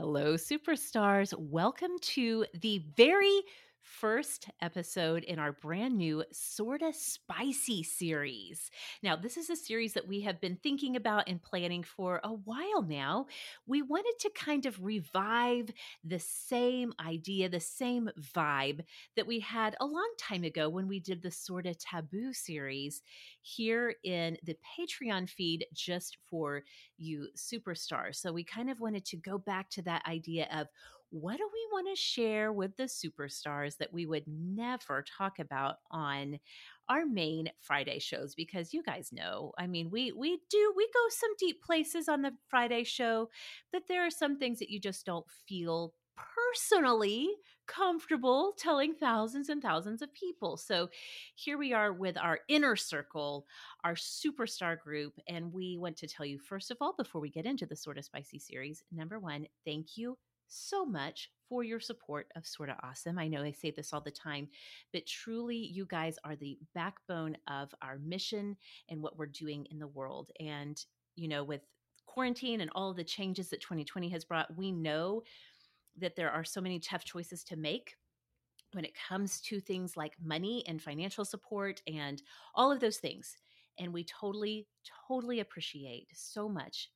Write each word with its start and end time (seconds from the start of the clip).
Hello, 0.00 0.34
superstars. 0.34 1.34
Welcome 1.36 1.98
to 2.02 2.46
the 2.54 2.84
very 2.96 3.42
first 3.82 4.48
episode 4.60 5.24
in 5.24 5.38
our 5.38 5.52
brand 5.52 5.96
new 5.96 6.24
Sorta 6.32 6.92
Spicy 6.92 7.82
series. 7.82 8.70
Now, 9.02 9.16
this 9.16 9.36
is 9.36 9.50
a 9.50 9.56
series 9.56 9.94
that 9.94 10.06
we 10.06 10.20
have 10.22 10.40
been 10.40 10.58
thinking 10.62 10.96
about 10.96 11.28
and 11.28 11.42
planning 11.42 11.82
for 11.82 12.20
a 12.22 12.30
while 12.30 12.82
now. 12.82 13.26
We 13.66 13.82
wanted 13.82 14.14
to 14.20 14.30
kind 14.34 14.66
of 14.66 14.84
revive 14.84 15.70
the 16.04 16.18
same 16.18 16.92
idea, 17.04 17.48
the 17.48 17.60
same 17.60 18.10
vibe 18.34 18.80
that 19.16 19.26
we 19.26 19.40
had 19.40 19.76
a 19.80 19.86
long 19.86 20.10
time 20.18 20.44
ago 20.44 20.68
when 20.68 20.88
we 20.88 21.00
did 21.00 21.22
the 21.22 21.30
Sorta 21.30 21.74
Taboo 21.74 22.32
series 22.32 23.02
here 23.42 23.94
in 24.04 24.36
the 24.44 24.56
Patreon 24.78 25.28
feed 25.28 25.66
just 25.72 26.18
for 26.28 26.62
you 26.96 27.28
superstars. 27.36 28.16
So 28.16 28.32
we 28.32 28.44
kind 28.44 28.70
of 28.70 28.80
wanted 28.80 29.04
to 29.06 29.16
go 29.16 29.38
back 29.38 29.70
to 29.70 29.82
that 29.82 30.06
idea 30.06 30.48
of 30.52 30.68
what 31.10 31.36
do 31.36 31.48
we 31.52 31.68
want 31.72 31.88
to 31.88 32.00
share 32.00 32.52
with 32.52 32.76
the 32.76 32.84
superstars 32.84 33.76
that 33.78 33.92
we 33.92 34.06
would 34.06 34.24
never 34.26 35.04
talk 35.16 35.38
about 35.38 35.76
on 35.90 36.38
our 36.88 37.06
main 37.06 37.50
Friday 37.60 37.98
shows 37.98 38.34
because 38.34 38.74
you 38.74 38.82
guys 38.82 39.10
know, 39.12 39.52
I 39.58 39.66
mean, 39.66 39.90
we 39.90 40.12
we 40.12 40.38
do 40.50 40.72
we 40.76 40.88
go 40.92 41.00
some 41.10 41.30
deep 41.38 41.62
places 41.62 42.08
on 42.08 42.22
the 42.22 42.32
Friday 42.48 42.84
show, 42.84 43.28
but 43.72 43.82
there 43.88 44.06
are 44.06 44.10
some 44.10 44.38
things 44.38 44.58
that 44.58 44.70
you 44.70 44.80
just 44.80 45.06
don't 45.06 45.26
feel 45.46 45.94
personally 46.16 47.28
comfortable 47.66 48.54
telling 48.58 48.94
thousands 48.94 49.50
and 49.50 49.62
thousands 49.62 50.02
of 50.02 50.12
people. 50.14 50.56
So 50.56 50.88
here 51.34 51.58
we 51.58 51.72
are 51.74 51.92
with 51.92 52.16
our 52.16 52.40
inner 52.48 52.76
circle, 52.76 53.46
our 53.84 53.94
superstar 53.94 54.78
group. 54.78 55.12
And 55.28 55.52
we 55.52 55.76
want 55.78 55.96
to 55.98 56.08
tell 56.08 56.24
you, 56.26 56.38
first 56.38 56.70
of 56.70 56.78
all, 56.80 56.94
before 56.96 57.20
we 57.20 57.30
get 57.30 57.46
into 57.46 57.66
the 57.66 57.76
Sorta 57.76 58.02
Spicy 58.02 58.38
series, 58.38 58.82
number 58.90 59.20
one, 59.20 59.46
thank 59.66 59.96
you 59.96 60.16
so 60.48 60.84
much 60.84 61.30
for 61.48 61.64
your 61.64 61.80
support 61.80 62.26
of 62.36 62.46
Sorta 62.46 62.76
Awesome. 62.82 63.18
I 63.18 63.28
know 63.28 63.42
I 63.42 63.52
say 63.52 63.70
this 63.70 63.92
all 63.92 64.00
the 64.00 64.10
time, 64.10 64.48
but 64.92 65.06
truly, 65.06 65.56
you 65.56 65.86
guys 65.86 66.18
are 66.24 66.36
the 66.36 66.58
backbone 66.74 67.36
of 67.48 67.74
our 67.82 67.98
mission 67.98 68.56
and 68.88 69.02
what 69.02 69.16
we're 69.16 69.26
doing 69.26 69.66
in 69.70 69.78
the 69.78 69.86
world. 69.86 70.30
And, 70.40 70.82
you 71.16 71.28
know, 71.28 71.44
with 71.44 71.62
quarantine 72.06 72.60
and 72.60 72.70
all 72.74 72.92
the 72.92 73.04
changes 73.04 73.48
that 73.50 73.60
2020 73.60 74.08
has 74.10 74.24
brought, 74.24 74.56
we 74.56 74.72
know 74.72 75.22
that 75.96 76.16
there 76.16 76.30
are 76.30 76.44
so 76.44 76.60
many 76.60 76.78
tough 76.78 77.04
choices 77.04 77.44
to 77.44 77.56
make 77.56 77.94
when 78.72 78.84
it 78.84 78.92
comes 79.08 79.40
to 79.40 79.60
things 79.60 79.96
like 79.96 80.12
money 80.22 80.62
and 80.66 80.82
financial 80.82 81.24
support 81.24 81.80
and 81.86 82.22
all 82.54 82.70
of 82.70 82.80
those 82.80 82.98
things. 82.98 83.36
And 83.78 83.92
we 83.92 84.04
totally, 84.04 84.66
totally 85.08 85.40
appreciate 85.40 86.08
so 86.12 86.48
much 86.48 86.90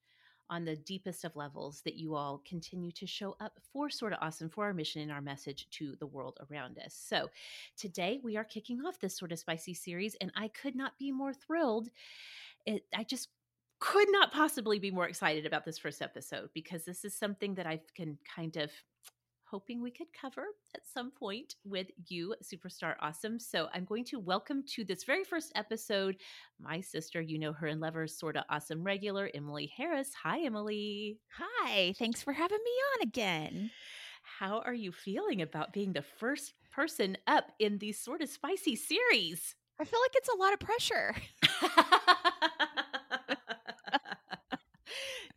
on 0.53 0.67
the 0.67 0.77
deepest 0.77 1.25
of 1.25 1.35
levels 1.35 1.81
that 1.81 1.95
you 1.95 2.15
all 2.15 2.43
continue 2.47 2.93
to 2.93 3.07
show 3.07 3.35
up 3.41 3.59
for 3.73 3.89
Sorta 3.89 4.19
Awesome 4.21 4.51
for 4.51 4.67
our 4.67 4.75
mission 4.75 5.01
and 5.01 5.11
our 5.11 5.23
message 5.23 5.67
to 5.71 5.97
the 5.99 6.07
world 6.07 6.39
around 6.51 6.79
us. 6.79 6.95
So 6.95 7.31
today 7.79 8.21
we 8.23 8.37
are 8.37 8.45
kicking 8.45 8.85
off 8.85 9.01
this 9.01 9.17
Sorta 9.17 9.39
Spicy 9.39 9.73
series, 9.73 10.15
and 10.21 10.31
I 10.37 10.49
could 10.49 10.77
not 10.77 10.99
be 10.99 11.11
more 11.11 11.33
thrilled. 11.33 11.89
It, 12.67 12.85
I 12.95 13.03
just 13.03 13.31
could 13.81 14.09
not 14.11 14.31
possibly 14.31 14.79
be 14.79 14.91
more 14.91 15.09
excited 15.09 15.47
about 15.47 15.65
this 15.65 15.79
first 15.79 16.03
episode 16.03 16.51
because 16.53 16.85
this 16.85 17.03
is 17.03 17.15
something 17.15 17.55
that 17.55 17.67
I 17.67 17.81
can 17.97 18.19
kind 18.37 18.59
of 18.59 18.71
hoping 19.53 19.83
we 19.83 19.91
could 19.91 20.07
cover 20.19 20.47
at 20.75 20.81
some 20.87 21.11
point 21.11 21.57
with 21.63 21.89
you, 22.09 22.35
Superstar 22.43 22.95
Awesome. 23.03 23.39
So 23.39 23.69
I'm 23.75 23.85
going 23.85 24.07
to 24.07 24.19
welcome 24.19 24.65
to 24.69 24.83
this 24.83 25.05
very 25.05 25.25
first 25.25 25.53
episode 25.55 26.17
my 26.59 26.81
sister, 26.81 27.21
you 27.21 27.39
know 27.39 27.53
her 27.53 27.67
and 27.67 27.79
lovers, 27.79 28.19
Sorta 28.19 28.47
Awesome 28.49 28.83
regular, 28.83 29.29
Emily 29.35 29.71
Harris. 29.77 30.13
Hi, 30.23 30.41
Emily. 30.41 31.19
Hi, 31.37 31.93
thanks 31.99 32.23
for 32.23 32.33
having 32.33 32.61
me 32.65 32.71
on 32.71 33.09
again. 33.09 33.71
How 34.39 34.61
are 34.61 34.73
you 34.73 34.91
feeling 34.91 35.43
about 35.43 35.75
being 35.75 35.93
the 35.93 36.05
first 36.19 36.55
person 36.73 37.19
up 37.27 37.53
in 37.59 37.77
the 37.77 37.93
Sorta 37.93 38.27
Spicy 38.27 38.75
series? 38.75 39.55
I 39.79 39.85
feel 39.85 40.01
like 40.01 40.15
it's 40.15 40.31
a 40.31 40.39
lot 40.39 40.55
of 40.55 40.61
pressure. 40.61 41.15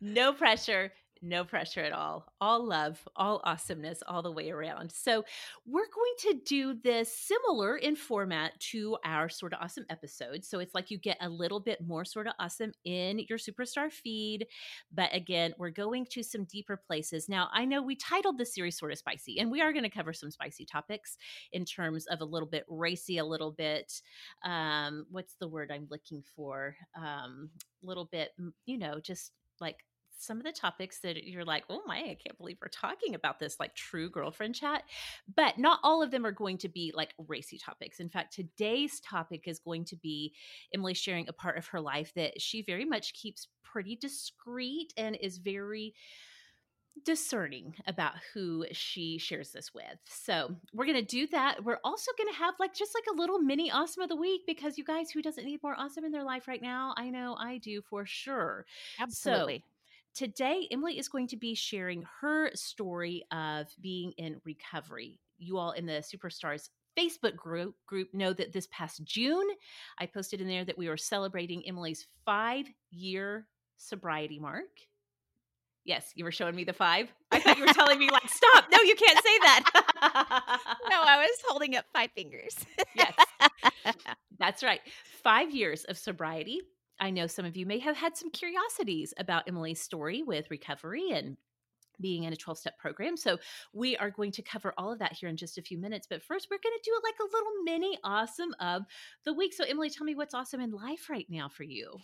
no 0.00 0.32
pressure 0.32 0.90
no 1.22 1.44
pressure 1.44 1.80
at 1.80 1.92
all. 1.92 2.26
All 2.40 2.64
love, 2.64 3.06
all 3.16 3.40
awesomeness, 3.44 4.02
all 4.06 4.22
the 4.22 4.32
way 4.32 4.50
around. 4.50 4.92
So, 4.92 5.24
we're 5.66 5.88
going 5.94 6.14
to 6.20 6.40
do 6.46 6.74
this 6.82 7.12
similar 7.12 7.76
in 7.76 7.96
format 7.96 8.58
to 8.72 8.96
our 9.04 9.28
Sorta 9.28 9.58
Awesome 9.60 9.86
episodes. 9.90 10.48
So, 10.48 10.58
it's 10.58 10.74
like 10.74 10.90
you 10.90 10.98
get 10.98 11.18
a 11.20 11.28
little 11.28 11.60
bit 11.60 11.80
more 11.86 12.04
Sorta 12.04 12.34
Awesome 12.38 12.72
in 12.84 13.20
your 13.28 13.38
superstar 13.38 13.92
feed. 13.92 14.46
But 14.92 15.14
again, 15.14 15.54
we're 15.58 15.70
going 15.70 16.06
to 16.10 16.22
some 16.22 16.44
deeper 16.44 16.76
places. 16.76 17.28
Now, 17.28 17.48
I 17.52 17.64
know 17.64 17.82
we 17.82 17.96
titled 17.96 18.38
the 18.38 18.46
series 18.46 18.78
Sorta 18.78 18.96
Spicy, 18.96 19.38
and 19.38 19.50
we 19.50 19.60
are 19.60 19.72
going 19.72 19.84
to 19.84 19.90
cover 19.90 20.12
some 20.12 20.30
spicy 20.30 20.64
topics 20.64 21.16
in 21.52 21.64
terms 21.64 22.06
of 22.06 22.20
a 22.20 22.24
little 22.24 22.48
bit 22.48 22.64
racy, 22.68 23.18
a 23.18 23.24
little 23.24 23.52
bit, 23.52 24.00
um, 24.44 25.06
what's 25.10 25.34
the 25.34 25.48
word 25.48 25.70
I'm 25.72 25.86
looking 25.90 26.22
for? 26.34 26.76
Um, 26.96 27.50
little 27.82 28.06
bit, 28.06 28.30
you 28.64 28.78
know, 28.78 29.00
just 29.00 29.32
like 29.60 29.84
some 30.16 30.38
of 30.38 30.44
the 30.44 30.52
topics 30.52 31.00
that 31.00 31.24
you're 31.24 31.44
like, 31.44 31.64
oh 31.68 31.82
my, 31.86 31.98
I 31.98 32.18
can't 32.22 32.38
believe 32.38 32.58
we're 32.60 32.68
talking 32.68 33.14
about 33.14 33.38
this, 33.38 33.56
like 33.60 33.74
true 33.74 34.10
girlfriend 34.10 34.54
chat. 34.54 34.82
But 35.34 35.58
not 35.58 35.80
all 35.82 36.02
of 36.02 36.10
them 36.10 36.26
are 36.26 36.32
going 36.32 36.58
to 36.58 36.68
be 36.68 36.92
like 36.94 37.14
racy 37.28 37.58
topics. 37.58 38.00
In 38.00 38.08
fact, 38.08 38.34
today's 38.34 39.00
topic 39.00 39.46
is 39.46 39.58
going 39.58 39.84
to 39.86 39.96
be 39.96 40.34
Emily 40.74 40.94
sharing 40.94 41.28
a 41.28 41.32
part 41.32 41.58
of 41.58 41.66
her 41.68 41.80
life 41.80 42.12
that 42.14 42.40
she 42.40 42.62
very 42.62 42.84
much 42.84 43.14
keeps 43.14 43.48
pretty 43.62 43.96
discreet 43.96 44.92
and 44.96 45.16
is 45.16 45.38
very 45.38 45.94
discerning 47.04 47.74
about 47.86 48.14
who 48.32 48.64
she 48.72 49.18
shares 49.18 49.52
this 49.52 49.74
with. 49.74 49.84
So, 50.06 50.56
we're 50.72 50.86
going 50.86 50.96
to 50.96 51.04
do 51.04 51.26
that. 51.28 51.62
We're 51.62 51.78
also 51.84 52.10
going 52.16 52.32
to 52.32 52.38
have 52.38 52.54
like 52.58 52.74
just 52.74 52.94
like 52.94 53.04
a 53.12 53.20
little 53.20 53.38
mini 53.38 53.70
awesome 53.70 54.02
of 54.02 54.08
the 54.08 54.16
week 54.16 54.42
because 54.46 54.78
you 54.78 54.84
guys 54.84 55.10
who 55.10 55.20
doesn't 55.20 55.44
need 55.44 55.62
more 55.62 55.78
awesome 55.78 56.04
in 56.04 56.12
their 56.12 56.24
life 56.24 56.48
right 56.48 56.62
now, 56.62 56.94
I 56.96 57.10
know 57.10 57.36
I 57.38 57.58
do 57.58 57.82
for 57.82 58.06
sure. 58.06 58.64
Absolutely. 58.98 59.58
So, 59.58 59.75
Today, 60.16 60.66
Emily 60.70 60.98
is 60.98 61.10
going 61.10 61.26
to 61.26 61.36
be 61.36 61.54
sharing 61.54 62.02
her 62.22 62.50
story 62.54 63.22
of 63.30 63.66
being 63.82 64.12
in 64.12 64.40
recovery. 64.46 65.20
You 65.36 65.58
all 65.58 65.72
in 65.72 65.84
the 65.84 66.02
Superstars 66.02 66.70
Facebook 66.98 67.36
group 67.36 67.74
group 67.86 68.14
know 68.14 68.32
that 68.32 68.50
this 68.50 68.66
past 68.72 69.04
June, 69.04 69.46
I 69.98 70.06
posted 70.06 70.40
in 70.40 70.48
there 70.48 70.64
that 70.64 70.78
we 70.78 70.88
were 70.88 70.96
celebrating 70.96 71.62
Emily's 71.68 72.06
five 72.24 72.64
year 72.90 73.46
sobriety 73.76 74.38
mark. 74.38 74.70
Yes, 75.84 76.12
you 76.14 76.24
were 76.24 76.32
showing 76.32 76.56
me 76.56 76.64
the 76.64 76.72
five. 76.72 77.12
I 77.30 77.38
thought 77.38 77.58
you 77.58 77.66
were 77.66 77.74
telling 77.74 77.98
me 77.98 78.08
like, 78.10 78.26
stop. 78.30 78.64
No, 78.72 78.80
you 78.80 78.96
can't 78.96 79.18
say 79.18 79.38
that. 79.40 79.70
no, 80.88 81.02
I 81.02 81.18
was 81.18 81.38
holding 81.46 81.76
up 81.76 81.84
five 81.92 82.08
fingers. 82.12 82.56
yes, 82.94 83.12
that's 84.38 84.62
right. 84.62 84.80
Five 85.22 85.54
years 85.54 85.84
of 85.84 85.98
sobriety. 85.98 86.62
I 86.98 87.10
know 87.10 87.26
some 87.26 87.44
of 87.44 87.56
you 87.56 87.66
may 87.66 87.78
have 87.80 87.96
had 87.96 88.16
some 88.16 88.30
curiosities 88.30 89.12
about 89.18 89.48
Emily's 89.48 89.80
story 89.80 90.22
with 90.22 90.50
recovery 90.50 91.10
and 91.10 91.36
being 92.00 92.24
in 92.24 92.32
a 92.32 92.36
12 92.36 92.58
step 92.58 92.78
program. 92.78 93.16
So, 93.16 93.38
we 93.72 93.96
are 93.96 94.10
going 94.10 94.32
to 94.32 94.42
cover 94.42 94.74
all 94.76 94.92
of 94.92 94.98
that 94.98 95.14
here 95.14 95.28
in 95.28 95.36
just 95.36 95.58
a 95.58 95.62
few 95.62 95.78
minutes. 95.78 96.06
But 96.08 96.22
first, 96.22 96.48
we're 96.50 96.58
going 96.62 96.76
to 96.76 96.90
do 96.90 96.92
like 97.02 97.14
a 97.20 97.36
little 97.36 97.62
mini 97.64 97.98
awesome 98.04 98.54
of 98.60 98.84
the 99.24 99.32
week. 99.32 99.54
So, 99.54 99.64
Emily, 99.64 99.90
tell 99.90 100.04
me 100.04 100.14
what's 100.14 100.34
awesome 100.34 100.60
in 100.60 100.70
life 100.70 101.08
right 101.08 101.26
now 101.28 101.48
for 101.48 101.62
you. 101.62 101.98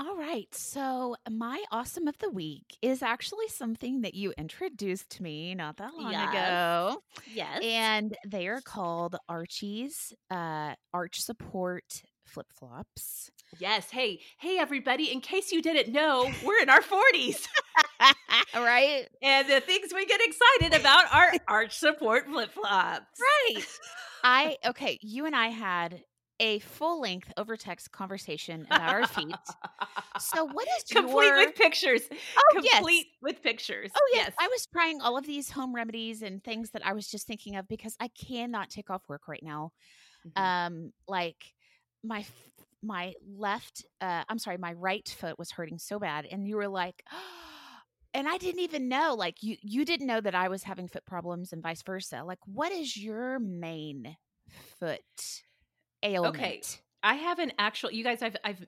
All 0.00 0.16
right. 0.16 0.46
So, 0.54 1.16
my 1.28 1.62
awesome 1.72 2.06
of 2.06 2.16
the 2.18 2.30
week 2.30 2.76
is 2.82 3.02
actually 3.02 3.48
something 3.48 4.02
that 4.02 4.14
you 4.14 4.32
introduced 4.38 5.10
to 5.10 5.24
me 5.24 5.56
not 5.56 5.78
that 5.78 5.92
long 5.94 6.12
yes. 6.12 6.30
ago. 6.30 7.02
Yes. 7.32 7.60
And 7.64 8.16
they 8.24 8.46
are 8.46 8.60
called 8.60 9.16
Archie's 9.28 10.12
uh, 10.30 10.74
Arch 10.94 11.20
Support 11.20 12.02
flip 12.28 12.46
flops. 12.52 13.30
Yes. 13.58 13.90
Hey, 13.90 14.20
hey, 14.38 14.58
everybody. 14.58 15.10
In 15.10 15.20
case 15.20 15.52
you 15.52 15.62
didn't 15.62 15.92
know, 15.92 16.30
we're 16.44 16.60
in 16.60 16.68
our 16.68 16.82
40s. 16.82 17.46
right. 18.54 19.08
And 19.22 19.48
the 19.48 19.60
things 19.60 19.92
we 19.94 20.06
get 20.06 20.20
excited 20.22 20.80
about 20.80 21.12
are 21.12 21.32
arch 21.46 21.76
support 21.78 22.26
flip 22.26 22.52
flops. 22.52 23.20
Right. 23.20 23.64
I, 24.22 24.56
okay, 24.66 24.98
you 25.02 25.26
and 25.26 25.34
I 25.34 25.48
had 25.48 26.02
a 26.40 26.60
full 26.60 27.00
length 27.00 27.32
over 27.36 27.56
text 27.56 27.90
conversation 27.90 28.64
about 28.70 28.88
our 28.88 29.06
feet. 29.08 29.34
So, 30.20 30.44
what 30.44 30.68
is 30.78 30.84
complete 30.84 31.26
your... 31.26 31.36
with 31.36 31.56
pictures? 31.56 32.02
Oh, 32.12 32.60
complete 32.60 33.06
yes. 33.06 33.16
with 33.20 33.42
pictures. 33.42 33.90
Oh, 33.94 34.10
yes. 34.12 34.26
yes. 34.28 34.34
I 34.38 34.46
was 34.46 34.66
trying 34.66 35.00
all 35.00 35.16
of 35.18 35.26
these 35.26 35.50
home 35.50 35.74
remedies 35.74 36.22
and 36.22 36.42
things 36.42 36.70
that 36.70 36.86
I 36.86 36.92
was 36.92 37.08
just 37.08 37.26
thinking 37.26 37.56
of 37.56 37.66
because 37.66 37.96
I 37.98 38.08
cannot 38.08 38.70
take 38.70 38.88
off 38.88 39.02
work 39.08 39.26
right 39.26 39.42
now. 39.42 39.72
Mm-hmm. 40.26 40.42
Um, 40.42 40.92
like 41.08 41.54
my 42.08 42.24
my 42.82 43.12
left 43.36 43.84
uh 44.00 44.22
i'm 44.28 44.38
sorry 44.38 44.56
my 44.56 44.72
right 44.72 45.08
foot 45.08 45.38
was 45.38 45.50
hurting 45.50 45.78
so 45.78 45.98
bad 45.98 46.26
and 46.30 46.46
you 46.46 46.56
were 46.56 46.68
like 46.68 47.02
and 48.14 48.28
i 48.28 48.38
didn't 48.38 48.60
even 48.60 48.88
know 48.88 49.14
like 49.16 49.42
you 49.42 49.56
you 49.62 49.84
didn't 49.84 50.06
know 50.06 50.20
that 50.20 50.34
i 50.34 50.48
was 50.48 50.62
having 50.62 50.88
foot 50.88 51.04
problems 51.04 51.52
and 51.52 51.62
vice 51.62 51.82
versa. 51.82 52.22
Like 52.24 52.38
what 52.46 52.72
is 52.72 52.96
your 52.96 53.38
main 53.38 54.16
foot 54.80 55.00
ailment? 56.02 56.36
Okay 56.36 56.62
i 57.02 57.14
have 57.14 57.38
an 57.38 57.52
actual 57.58 57.92
you 57.92 58.02
guys 58.02 58.22
i've 58.22 58.36
i've 58.44 58.64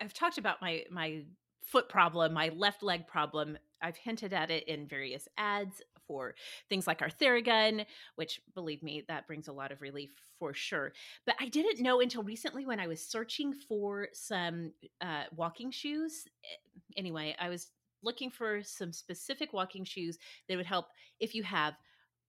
i've 0.00 0.14
talked 0.14 0.38
about 0.38 0.60
my 0.60 0.82
my 0.90 1.22
foot 1.70 1.88
problem, 1.88 2.32
my 2.32 2.50
left 2.54 2.82
leg 2.82 3.06
problem. 3.06 3.56
I've 3.82 3.96
hinted 3.96 4.32
at 4.32 4.50
it 4.50 4.68
in 4.68 4.86
various 4.86 5.26
ads 5.38 5.80
for 6.10 6.34
things 6.68 6.88
like 6.88 7.02
our 7.02 7.08
Theragun, 7.08 7.86
which 8.16 8.40
believe 8.56 8.82
me, 8.82 9.04
that 9.06 9.28
brings 9.28 9.46
a 9.46 9.52
lot 9.52 9.70
of 9.70 9.80
relief 9.80 10.10
for 10.40 10.52
sure. 10.52 10.92
But 11.24 11.36
I 11.38 11.46
didn't 11.46 11.80
know 11.80 12.00
until 12.00 12.24
recently 12.24 12.66
when 12.66 12.80
I 12.80 12.88
was 12.88 13.00
searching 13.00 13.52
for 13.52 14.08
some 14.12 14.72
uh, 15.00 15.24
walking 15.36 15.70
shoes. 15.70 16.24
Eh, 16.44 16.56
anyway, 16.96 17.36
I 17.38 17.48
was 17.48 17.68
looking 18.02 18.28
for 18.28 18.60
some 18.64 18.92
specific 18.92 19.52
walking 19.52 19.84
shoes 19.84 20.18
that 20.48 20.56
would 20.56 20.66
help 20.66 20.86
if 21.20 21.32
you 21.32 21.44
have 21.44 21.74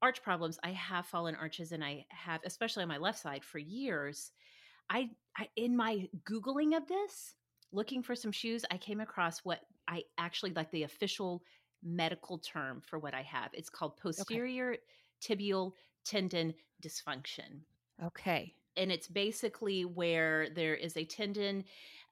arch 0.04 0.22
problems. 0.22 0.60
I 0.64 0.74
have 0.74 1.08
fallen 1.08 1.34
arches 1.34 1.72
and 1.72 1.84
I 1.84 2.06
have, 2.10 2.42
especially 2.46 2.84
on 2.84 2.90
my 2.90 3.00
left 3.00 3.18
side, 3.18 3.44
for 3.44 3.58
years. 3.58 4.32
I, 4.92 5.10
I 5.36 5.48
in 5.56 5.76
my 5.76 6.08
googling 6.30 6.78
of 6.78 6.88
this, 6.88 7.34
looking 7.72 8.04
for 8.04 8.16
some 8.16 8.32
shoes, 8.32 8.64
I 8.70 8.78
came 8.78 9.00
across 9.00 9.40
what 9.40 9.62
I 9.88 10.04
actually 10.20 10.54
like 10.54 10.70
the 10.70 10.84
official 10.84 11.42
medical 11.84 12.38
term 12.38 12.82
for 12.86 13.00
what 13.00 13.14
I 13.14 13.22
have. 13.24 13.50
It's 13.54 13.70
called 13.70 13.98
posterior 13.98 14.72
okay. 14.72 15.36
tibial 15.36 15.74
tendon 16.06 16.54
dysfunction. 16.82 17.62
Okay. 18.04 18.54
And 18.78 18.92
it's 18.92 19.08
basically 19.08 19.84
where 19.84 20.50
there 20.50 20.76
is 20.76 20.96
a 20.96 21.04
tendon, 21.04 21.66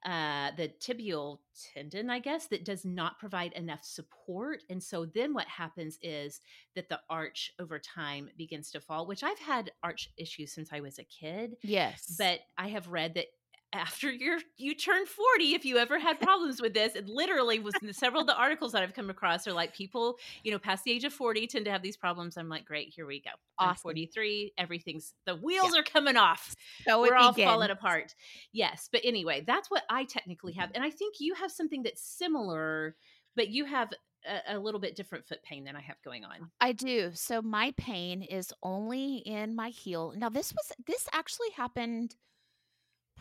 uh, 0.04 0.50
the 0.56 0.70
tibial 0.80 1.38
tendon, 1.74 2.10
I 2.10 2.18
guess, 2.18 2.46
that 2.48 2.64
does 2.64 2.84
not 2.84 3.18
provide 3.18 3.54
enough 3.54 3.82
support. 3.82 4.62
And 4.68 4.82
so 4.82 5.06
then 5.06 5.32
what 5.32 5.46
happens 5.46 5.98
is 6.02 6.40
that 6.74 6.88
the 6.88 7.00
arch 7.08 7.52
over 7.58 7.78
time 7.78 8.28
begins 8.36 8.70
to 8.72 8.80
fall, 8.80 9.06
which 9.06 9.22
I've 9.22 9.38
had 9.38 9.72
arch 9.82 10.10
issues 10.18 10.52
since 10.52 10.70
I 10.72 10.80
was 10.80 10.98
a 10.98 11.04
kid. 11.04 11.56
Yes. 11.62 12.14
But 12.18 12.40
I 12.58 12.68
have 12.68 12.88
read 12.88 13.14
that 13.14 13.26
after 13.72 14.10
you're 14.10 14.40
you 14.56 14.74
turn 14.74 15.06
40 15.06 15.54
if 15.54 15.64
you 15.64 15.78
ever 15.78 15.98
had 15.98 16.20
problems 16.20 16.60
with 16.60 16.74
this 16.74 16.94
it 16.94 17.08
literally 17.08 17.58
was 17.58 17.74
several 17.92 18.22
of 18.22 18.26
the 18.26 18.36
articles 18.36 18.72
that 18.72 18.82
i've 18.82 18.94
come 18.94 19.10
across 19.10 19.46
are 19.46 19.52
like 19.52 19.74
people 19.74 20.16
you 20.42 20.50
know 20.50 20.58
past 20.58 20.84
the 20.84 20.90
age 20.90 21.04
of 21.04 21.12
40 21.12 21.46
tend 21.46 21.64
to 21.66 21.70
have 21.70 21.82
these 21.82 21.96
problems 21.96 22.36
i'm 22.36 22.48
like 22.48 22.64
great 22.64 22.92
here 22.94 23.06
we 23.06 23.20
go 23.20 23.30
awesome. 23.58 23.70
i'm 23.70 23.76
43 23.76 24.52
everything's 24.58 25.14
the 25.26 25.36
wheels 25.36 25.72
yeah. 25.72 25.80
are 25.80 25.84
coming 25.84 26.16
off 26.16 26.54
so 26.86 27.00
we're 27.00 27.14
all 27.14 27.32
falling 27.32 27.70
apart 27.70 28.14
yes 28.52 28.88
but 28.90 29.00
anyway 29.04 29.42
that's 29.46 29.70
what 29.70 29.84
i 29.88 30.04
technically 30.04 30.52
have 30.52 30.70
and 30.74 30.82
i 30.82 30.90
think 30.90 31.16
you 31.20 31.34
have 31.34 31.50
something 31.50 31.82
that's 31.82 32.02
similar 32.02 32.96
but 33.36 33.48
you 33.48 33.64
have 33.64 33.92
a, 34.26 34.56
a, 34.56 34.58
little 34.58 34.80
bit 34.80 34.96
different 34.96 35.26
foot 35.26 35.42
pain 35.42 35.64
than 35.64 35.76
I 35.76 35.80
have 35.80 35.96
going 36.04 36.24
on. 36.24 36.50
I 36.60 36.72
do. 36.72 37.10
So 37.14 37.40
my 37.40 37.72
pain 37.78 38.22
is 38.22 38.52
only 38.62 39.16
in 39.18 39.54
my 39.54 39.70
heel. 39.70 40.12
Now 40.16 40.28
this 40.28 40.52
was 40.52 40.72
this 40.86 41.08
actually 41.12 41.50
happened 41.56 42.16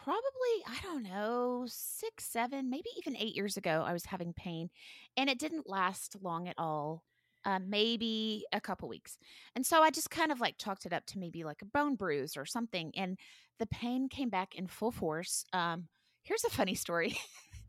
probably, 0.10 0.64
I 0.68 0.80
don't 0.82 1.04
know, 1.04 1.66
six, 1.68 2.26
seven, 2.26 2.68
maybe 2.68 2.90
even 2.98 3.16
eight 3.16 3.36
years 3.36 3.58
ago, 3.58 3.84
I 3.86 3.94
was 3.94 4.06
having 4.06 4.34
pain 4.34 4.72
and 5.16 5.30
it 5.30 5.38
didn't 5.38 5.70
last 5.70 6.16
long 6.22 6.48
at 6.48 6.56
all. 6.58 7.04
Uh, 7.46 7.60
maybe 7.66 8.44
a 8.52 8.60
couple 8.60 8.90
weeks. 8.90 9.18
And 9.56 9.66
so 9.66 9.82
I 9.82 9.92
just 9.92 10.10
kind 10.10 10.32
of 10.32 10.42
like 10.42 10.58
chalked 10.58 10.86
it 10.86 10.92
up 10.92 11.06
to 11.08 11.20
maybe 11.20 11.44
like 11.44 11.62
a 11.62 11.66
bone 11.66 11.96
bruise 11.96 12.36
or 12.36 12.46
something. 12.46 12.92
And 12.98 13.18
the 13.60 13.68
pain 13.68 14.10
came 14.10 14.30
back 14.30 14.56
in 14.56 14.68
full 14.68 14.92
force. 14.92 15.46
Um, 15.54 15.88
here's 16.24 16.44
a 16.44 16.50
funny 16.50 16.76
story. 16.76 17.18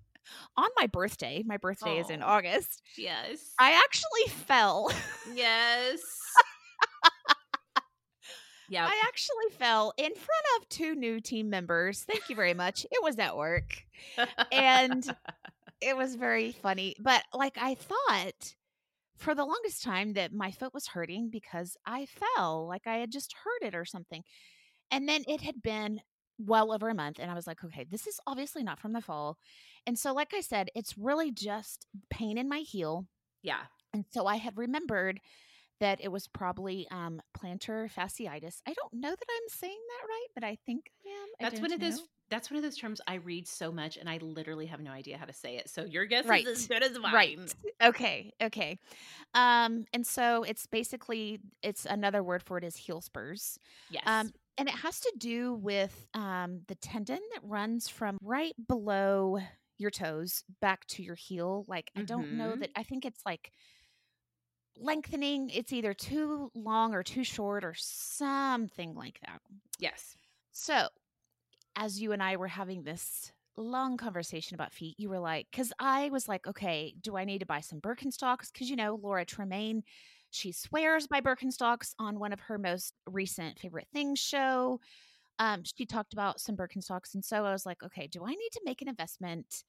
On 0.56 0.68
my 0.76 0.86
birthday, 0.86 1.42
my 1.44 1.56
birthday 1.56 1.98
oh, 1.98 2.00
is 2.00 2.10
in 2.10 2.22
August. 2.22 2.82
Yes. 2.96 3.52
I 3.58 3.72
actually 3.84 4.32
fell. 4.46 4.90
Yes. 5.34 6.00
Yeah. 8.70 8.86
I 8.86 9.02
actually 9.04 9.50
fell 9.58 9.92
in 9.96 10.14
front 10.14 10.44
of 10.56 10.68
two 10.68 10.94
new 10.94 11.20
team 11.20 11.50
members. 11.50 12.04
Thank 12.04 12.28
you 12.28 12.36
very 12.36 12.54
much. 12.54 12.86
it 12.90 13.02
was 13.02 13.18
at 13.18 13.36
work. 13.36 13.84
And 14.52 15.04
it 15.80 15.96
was 15.96 16.14
very 16.14 16.52
funny. 16.52 16.94
But 17.00 17.24
like 17.34 17.58
I 17.60 17.74
thought 17.74 18.54
for 19.16 19.34
the 19.34 19.44
longest 19.44 19.82
time 19.82 20.12
that 20.14 20.32
my 20.32 20.52
foot 20.52 20.72
was 20.72 20.86
hurting 20.86 21.30
because 21.30 21.76
I 21.84 22.06
fell, 22.06 22.66
like 22.68 22.86
I 22.86 22.98
had 22.98 23.10
just 23.10 23.34
hurt 23.44 23.66
it 23.66 23.74
or 23.74 23.84
something. 23.84 24.22
And 24.90 25.08
then 25.08 25.24
it 25.26 25.40
had 25.40 25.62
been 25.62 26.00
well 26.38 26.72
over 26.72 26.88
a 26.88 26.94
month 26.94 27.18
and 27.18 27.30
I 27.30 27.34
was 27.34 27.48
like, 27.48 27.62
okay, 27.64 27.84
this 27.90 28.06
is 28.06 28.20
obviously 28.26 28.62
not 28.62 28.78
from 28.78 28.92
the 28.92 29.02
fall. 29.02 29.36
And 29.84 29.98
so 29.98 30.14
like 30.14 30.32
I 30.32 30.40
said, 30.40 30.68
it's 30.76 30.96
really 30.96 31.32
just 31.32 31.86
pain 32.08 32.38
in 32.38 32.48
my 32.48 32.60
heel. 32.60 33.06
Yeah. 33.42 33.62
And 33.92 34.04
so 34.10 34.26
I 34.26 34.36
had 34.36 34.56
remembered 34.56 35.20
that 35.80 36.00
it 36.02 36.08
was 36.08 36.28
probably 36.28 36.86
um, 36.90 37.20
plantar 37.36 37.90
fasciitis. 37.92 38.60
I 38.66 38.74
don't 38.74 38.92
know 38.92 39.10
that 39.10 39.28
I'm 39.28 39.48
saying 39.48 39.78
that 39.88 40.06
right, 40.06 40.26
but 40.34 40.44
I 40.44 40.58
think 40.66 40.90
I 41.04 41.10
am. 41.10 41.28
I 41.40 41.50
that's 41.50 41.60
one 41.60 41.72
of 41.72 41.80
those. 41.80 42.02
That's 42.28 42.48
one 42.48 42.58
of 42.58 42.62
those 42.62 42.76
terms 42.76 43.00
I 43.08 43.14
read 43.14 43.48
so 43.48 43.72
much, 43.72 43.96
and 43.96 44.08
I 44.08 44.18
literally 44.18 44.66
have 44.66 44.80
no 44.80 44.92
idea 44.92 45.18
how 45.18 45.24
to 45.24 45.32
say 45.32 45.56
it. 45.56 45.68
So 45.68 45.84
your 45.84 46.04
guess 46.04 46.26
right. 46.26 46.46
is 46.46 46.60
as 46.60 46.66
good 46.68 46.84
as 46.84 46.96
mine. 46.96 47.12
Right. 47.12 47.54
Okay. 47.82 48.32
Okay. 48.40 48.78
Um, 49.34 49.86
and 49.92 50.06
so 50.06 50.44
it's 50.44 50.66
basically 50.66 51.40
it's 51.62 51.86
another 51.86 52.22
word 52.22 52.44
for 52.44 52.56
it 52.58 52.62
is 52.62 52.76
heel 52.76 53.00
spurs. 53.00 53.58
Yes. 53.90 54.04
Um, 54.06 54.32
and 54.58 54.68
it 54.68 54.74
has 54.74 55.00
to 55.00 55.12
do 55.18 55.54
with 55.54 56.06
um, 56.14 56.60
the 56.68 56.74
tendon 56.76 57.20
that 57.32 57.40
runs 57.42 57.88
from 57.88 58.18
right 58.22 58.54
below 58.68 59.38
your 59.78 59.90
toes 59.90 60.44
back 60.60 60.86
to 60.88 61.02
your 61.02 61.14
heel. 61.14 61.64
Like 61.66 61.90
I 61.96 62.02
don't 62.02 62.34
know 62.34 62.50
mm-hmm. 62.50 62.60
that. 62.60 62.70
I 62.76 62.82
think 62.82 63.06
it's 63.06 63.22
like 63.24 63.50
lengthening. 64.76 65.50
It's 65.50 65.72
either 65.72 65.94
too 65.94 66.50
long 66.54 66.94
or 66.94 67.02
too 67.02 67.24
short 67.24 67.64
or 67.64 67.74
something 67.76 68.94
like 68.94 69.20
that. 69.26 69.40
Yes. 69.78 70.16
So, 70.52 70.88
as 71.76 72.00
you 72.00 72.12
and 72.12 72.22
I 72.22 72.36
were 72.36 72.48
having 72.48 72.82
this 72.82 73.32
long 73.56 73.96
conversation 73.96 74.54
about 74.54 74.72
feet, 74.72 74.98
you 74.98 75.08
were 75.08 75.18
like, 75.18 75.46
because 75.50 75.72
I 75.78 76.08
was 76.10 76.28
like, 76.28 76.46
okay, 76.46 76.94
do 77.00 77.16
I 77.16 77.24
need 77.24 77.40
to 77.40 77.46
buy 77.46 77.60
some 77.60 77.80
Birkenstocks? 77.80 78.52
Because, 78.52 78.70
you 78.70 78.76
know, 78.76 78.98
Laura 79.02 79.24
Tremaine, 79.24 79.82
she 80.30 80.52
swears 80.52 81.06
by 81.06 81.20
Birkenstocks 81.20 81.94
on 81.98 82.18
one 82.18 82.32
of 82.32 82.40
her 82.40 82.58
most 82.58 82.94
recent 83.06 83.58
favorite 83.58 83.88
things 83.92 84.18
show. 84.18 84.80
Um, 85.38 85.62
she 85.64 85.86
talked 85.86 86.12
about 86.12 86.40
some 86.40 86.56
Birkenstocks. 86.56 87.14
And 87.14 87.24
so 87.24 87.44
I 87.44 87.52
was 87.52 87.64
like, 87.64 87.82
okay, 87.82 88.06
do 88.06 88.24
I 88.24 88.30
need 88.30 88.50
to 88.52 88.60
make 88.64 88.82
an 88.82 88.88
investment 88.88 89.64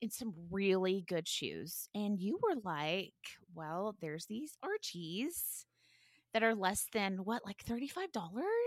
in 0.00 0.10
some 0.10 0.34
really 0.50 1.04
good 1.06 1.28
shoes. 1.28 1.88
And 1.94 2.18
you 2.20 2.38
were 2.42 2.56
like, 2.64 3.14
well, 3.54 3.96
there's 4.00 4.26
these 4.26 4.56
Archies 4.62 5.66
that 6.32 6.42
are 6.42 6.54
less 6.54 6.86
than 6.92 7.18
what, 7.18 7.44
like 7.44 7.64
$35? 7.64 8.08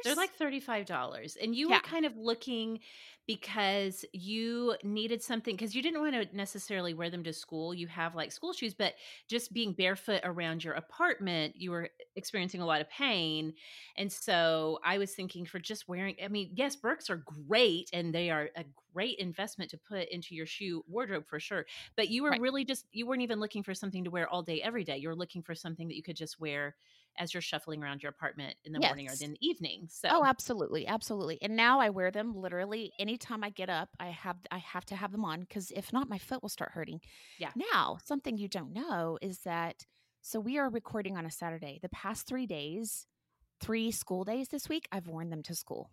They're 0.04 0.16
like 0.16 0.38
$35. 0.38 1.38
And 1.42 1.56
you 1.56 1.70
yeah. 1.70 1.78
were 1.78 1.82
kind 1.82 2.06
of 2.06 2.16
looking 2.18 2.80
because 3.26 4.04
you 4.12 4.76
needed 4.84 5.22
something 5.22 5.56
because 5.56 5.74
you 5.74 5.82
didn't 5.82 6.02
want 6.02 6.14
to 6.14 6.36
necessarily 6.36 6.94
wear 6.94 7.10
them 7.10 7.24
to 7.24 7.32
school. 7.32 7.74
You 7.74 7.88
have 7.88 8.16
like 8.16 8.34
school 8.34 8.52
shoes, 8.52 8.74
but 8.74 8.96
just 9.30 9.54
being 9.54 9.72
barefoot 9.74 10.22
around 10.26 10.64
your 10.64 10.74
apartment, 10.74 11.56
you 11.56 11.72
were 11.72 11.90
experiencing 12.18 12.60
a 12.60 12.66
lot 12.66 12.82
of 12.82 12.90
pain. 12.90 13.54
And 13.98 14.12
so 14.12 14.80
I 14.84 14.98
was 14.98 15.12
thinking 15.12 15.46
for 15.46 15.60
just 15.60 15.88
wearing, 15.88 16.16
I 16.24 16.28
mean, 16.28 16.52
yes, 16.54 16.76
Birks 16.76 17.10
are 17.10 17.24
great 17.48 17.90
and 17.94 18.14
they 18.14 18.30
are 18.30 18.50
a 18.58 18.66
great 18.94 19.20
investment 19.20 19.72
to 19.72 19.78
put 19.78 20.10
into 20.10 20.36
your 20.36 20.46
shoe 20.46 20.84
wardrobe 20.88 21.26
for 21.28 21.40
sure. 21.40 21.66
But 21.96 22.10
you 22.10 22.24
were 22.24 22.32
right. 22.32 22.42
really 22.42 22.66
just, 22.66 22.86
you 22.92 23.08
weren't 23.08 23.22
even 23.22 23.40
looking 23.40 23.64
for 23.64 23.74
something 23.74 24.04
to 24.04 24.12
wear 24.12 24.28
all 24.28 24.44
day, 24.44 24.62
every 24.62 24.84
day. 24.84 24.98
You 24.98 25.08
were 25.08 25.16
looking 25.16 25.44
for 25.44 25.56
something 25.56 25.88
that 25.88 25.96
you 25.96 26.04
could 26.04 26.18
just 26.18 26.42
wear 26.42 26.76
as 27.18 27.34
you're 27.34 27.42
shuffling 27.42 27.84
around 27.84 28.02
your 28.02 28.10
apartment 28.10 28.56
in 28.66 28.74
the 28.74 28.80
yes. 28.80 28.90
morning 28.90 29.10
or 29.10 29.14
in 29.22 29.32
the 29.32 29.48
evening. 29.48 29.82
Oh, 29.84 29.88
so 29.90 30.10
Oh, 30.12 30.26
absolutely. 30.26 30.88
Absolutely. 30.88 31.42
And 31.42 31.56
now 31.56 31.80
I 31.80 31.90
wear 31.90 32.12
them 32.12 32.36
literally 32.36 32.92
anytime 33.00 33.44
I 33.44 33.50
get 33.50 33.70
up. 33.70 33.90
I 34.00 34.08
have 34.08 34.38
I 34.52 34.58
have 34.58 34.86
to 34.86 34.96
have 34.96 35.12
them 35.12 35.26
on 35.26 35.46
cuz 35.46 35.72
if 35.72 35.94
not 35.94 36.10
my 36.10 36.18
foot 36.18 36.42
will 36.42 36.50
start 36.50 36.72
hurting. 36.72 37.02
Yeah. 37.38 37.52
Now, 37.56 37.98
something 38.04 38.38
you 38.38 38.48
don't 38.48 38.74
know 38.74 39.18
is 39.22 39.40
that 39.40 39.86
so 40.22 40.40
we 40.40 40.58
are 40.58 40.70
recording 40.70 41.18
on 41.18 41.26
a 41.26 41.32
Saturday. 41.32 41.80
The 41.82 41.90
past 41.90 42.28
3 42.28 42.48
days, 42.48 43.08
3 43.60 43.92
school 43.92 44.24
days 44.24 44.48
this 44.50 44.70
week, 44.70 44.88
I've 44.92 45.08
worn 45.08 45.30
them 45.30 45.44
to 45.44 45.56
school. 45.56 45.92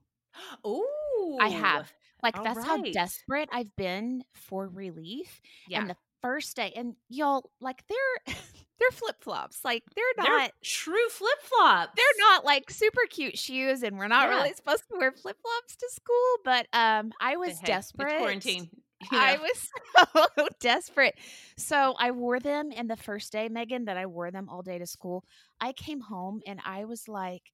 Oh. 0.64 1.38
I 1.40 1.48
have. 1.48 1.92
Like 2.22 2.42
that's 2.42 2.58
right. 2.58 2.66
how 2.66 2.82
desperate 2.82 3.48
I've 3.52 3.74
been 3.76 4.24
for 4.34 4.68
relief. 4.68 5.40
Yeah. 5.68 5.80
And 5.80 5.90
the 5.90 5.96
first 6.22 6.56
day 6.56 6.72
and 6.76 6.96
y'all 7.08 7.50
like 7.60 7.82
they're 7.88 8.34
they're 8.80 8.90
flip-flops 8.90 9.64
like 9.64 9.84
they're 9.94 10.04
not 10.16 10.26
they're 10.26 10.50
true 10.62 11.08
flip-flops 11.10 11.92
they're 11.94 12.26
not 12.30 12.44
like 12.44 12.70
super 12.70 13.02
cute 13.08 13.38
shoes 13.38 13.82
and 13.82 13.98
we're 13.98 14.08
not 14.08 14.28
yeah. 14.28 14.36
really 14.36 14.52
supposed 14.52 14.82
to 14.90 14.98
wear 14.98 15.12
flip-flops 15.12 15.76
to 15.76 15.88
school 15.90 16.36
but 16.44 16.66
um 16.72 17.12
i 17.20 17.36
was 17.36 17.58
hey, 17.60 17.66
desperate 17.66 18.18
quarantine 18.18 18.68
you 19.00 19.08
know? 19.12 19.18
I 19.18 19.38
was 19.38 19.68
so 20.36 20.48
desperate. 20.60 21.14
So 21.56 21.94
I 21.98 22.10
wore 22.10 22.38
them 22.38 22.70
and 22.76 22.90
the 22.90 22.96
first 22.96 23.32
day, 23.32 23.48
Megan, 23.48 23.86
that 23.86 23.96
I 23.96 24.06
wore 24.06 24.30
them 24.30 24.48
all 24.48 24.62
day 24.62 24.78
to 24.78 24.86
school. 24.86 25.24
I 25.60 25.72
came 25.72 26.00
home 26.00 26.42
and 26.46 26.60
I 26.64 26.84
was 26.84 27.08
like, 27.08 27.50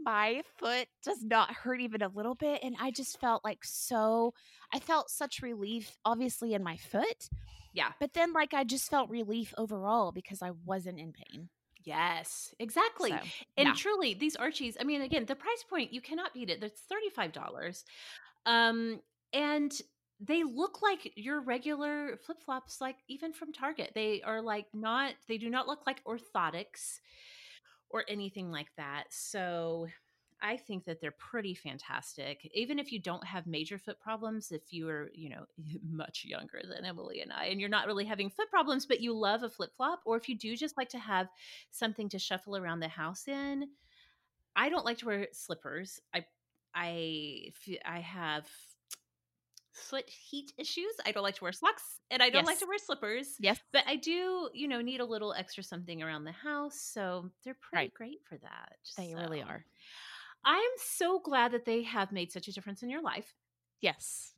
my 0.00 0.42
foot 0.58 0.86
does 1.04 1.22
not 1.24 1.52
hurt 1.52 1.80
even 1.80 2.02
a 2.02 2.08
little 2.08 2.34
bit. 2.34 2.60
And 2.62 2.76
I 2.80 2.90
just 2.90 3.18
felt 3.20 3.44
like 3.44 3.64
so, 3.64 4.34
I 4.72 4.78
felt 4.78 5.10
such 5.10 5.42
relief, 5.42 5.96
obviously, 6.04 6.54
in 6.54 6.62
my 6.62 6.76
foot. 6.76 7.28
Yeah. 7.76 7.92
But 8.00 8.14
then, 8.14 8.32
like, 8.32 8.54
I 8.54 8.64
just 8.64 8.88
felt 8.90 9.10
relief 9.10 9.52
overall 9.58 10.10
because 10.10 10.40
I 10.40 10.52
wasn't 10.64 10.98
in 10.98 11.12
pain. 11.12 11.50
Yes, 11.84 12.54
exactly. 12.58 13.10
So, 13.10 13.18
and 13.58 13.68
yeah. 13.68 13.74
truly, 13.76 14.14
these 14.14 14.34
Archies, 14.34 14.78
I 14.80 14.84
mean, 14.84 15.02
again, 15.02 15.26
the 15.26 15.36
price 15.36 15.62
point, 15.68 15.92
you 15.92 16.00
cannot 16.00 16.32
beat 16.32 16.48
it. 16.48 16.60
That's 16.60 16.80
$35. 17.16 17.84
Um, 18.46 19.00
and 19.34 19.72
they 20.18 20.42
look 20.42 20.80
like 20.82 21.12
your 21.16 21.42
regular 21.42 22.18
flip 22.24 22.38
flops, 22.42 22.80
like 22.80 22.96
even 23.08 23.34
from 23.34 23.52
Target. 23.52 23.92
They 23.94 24.22
are 24.22 24.40
like 24.40 24.66
not, 24.72 25.12
they 25.28 25.36
do 25.36 25.50
not 25.50 25.68
look 25.68 25.80
like 25.86 26.02
orthotics 26.04 26.98
or 27.90 28.04
anything 28.08 28.50
like 28.50 28.68
that. 28.78 29.04
So 29.10 29.86
I 30.42 30.56
think 30.56 30.84
that 30.84 31.00
they're 31.00 31.12
pretty 31.12 31.54
fantastic. 31.54 32.50
Even 32.54 32.78
if 32.78 32.92
you 32.92 33.00
don't 33.00 33.24
have 33.24 33.46
major 33.46 33.78
foot 33.78 33.98
problems, 34.00 34.52
if 34.52 34.72
you 34.72 34.88
are, 34.88 35.10
you 35.14 35.30
know, 35.30 35.44
much 35.90 36.24
younger 36.26 36.60
than 36.68 36.84
Emily 36.84 37.20
and 37.20 37.32
I, 37.32 37.46
and 37.46 37.60
you're 37.60 37.70
not 37.70 37.86
really 37.86 38.04
having 38.04 38.30
foot 38.30 38.50
problems, 38.50 38.86
but 38.86 39.00
you 39.00 39.12
love 39.16 39.42
a 39.42 39.48
flip 39.48 39.70
flop, 39.76 40.00
or 40.04 40.16
if 40.16 40.28
you 40.28 40.36
do 40.36 40.56
just 40.56 40.76
like 40.76 40.90
to 40.90 40.98
have 40.98 41.28
something 41.70 42.08
to 42.10 42.18
shuffle 42.18 42.56
around 42.56 42.80
the 42.80 42.88
house 42.88 43.26
in, 43.28 43.68
I 44.54 44.68
don't 44.68 44.84
like 44.84 44.98
to 44.98 45.06
wear 45.06 45.28
slippers. 45.32 46.00
I, 46.14 46.24
I, 46.74 47.52
I 47.84 48.00
have 48.00 48.46
foot 49.72 50.08
heat 50.08 50.52
issues. 50.58 50.92
I 51.04 51.12
don't 51.12 51.22
like 51.22 51.36
to 51.36 51.44
wear 51.44 51.52
socks 51.52 52.00
and 52.10 52.22
I 52.22 52.30
don't 52.30 52.40
yes. 52.40 52.46
like 52.46 52.58
to 52.60 52.66
wear 52.66 52.78
slippers. 52.78 53.34
Yes. 53.38 53.58
But 53.72 53.84
I 53.86 53.96
do, 53.96 54.48
you 54.52 54.68
know, 54.68 54.80
need 54.80 55.00
a 55.00 55.04
little 55.04 55.34
extra 55.34 55.62
something 55.62 56.02
around 56.02 56.24
the 56.24 56.32
house. 56.32 56.80
So 56.80 57.30
they're 57.44 57.56
pretty 57.60 57.84
right. 57.84 57.94
great 57.94 58.20
for 58.28 58.38
that. 58.38 58.76
They 58.96 59.12
so. 59.12 59.18
really 59.18 59.42
are. 59.42 59.64
I'm 60.46 60.70
so 60.78 61.18
glad 61.18 61.52
that 61.52 61.64
they 61.64 61.82
have 61.82 62.12
made 62.12 62.30
such 62.30 62.46
a 62.46 62.52
difference 62.52 62.82
in 62.82 62.88
your 62.88 63.02
life. 63.02 63.34
Yes. 63.80 64.32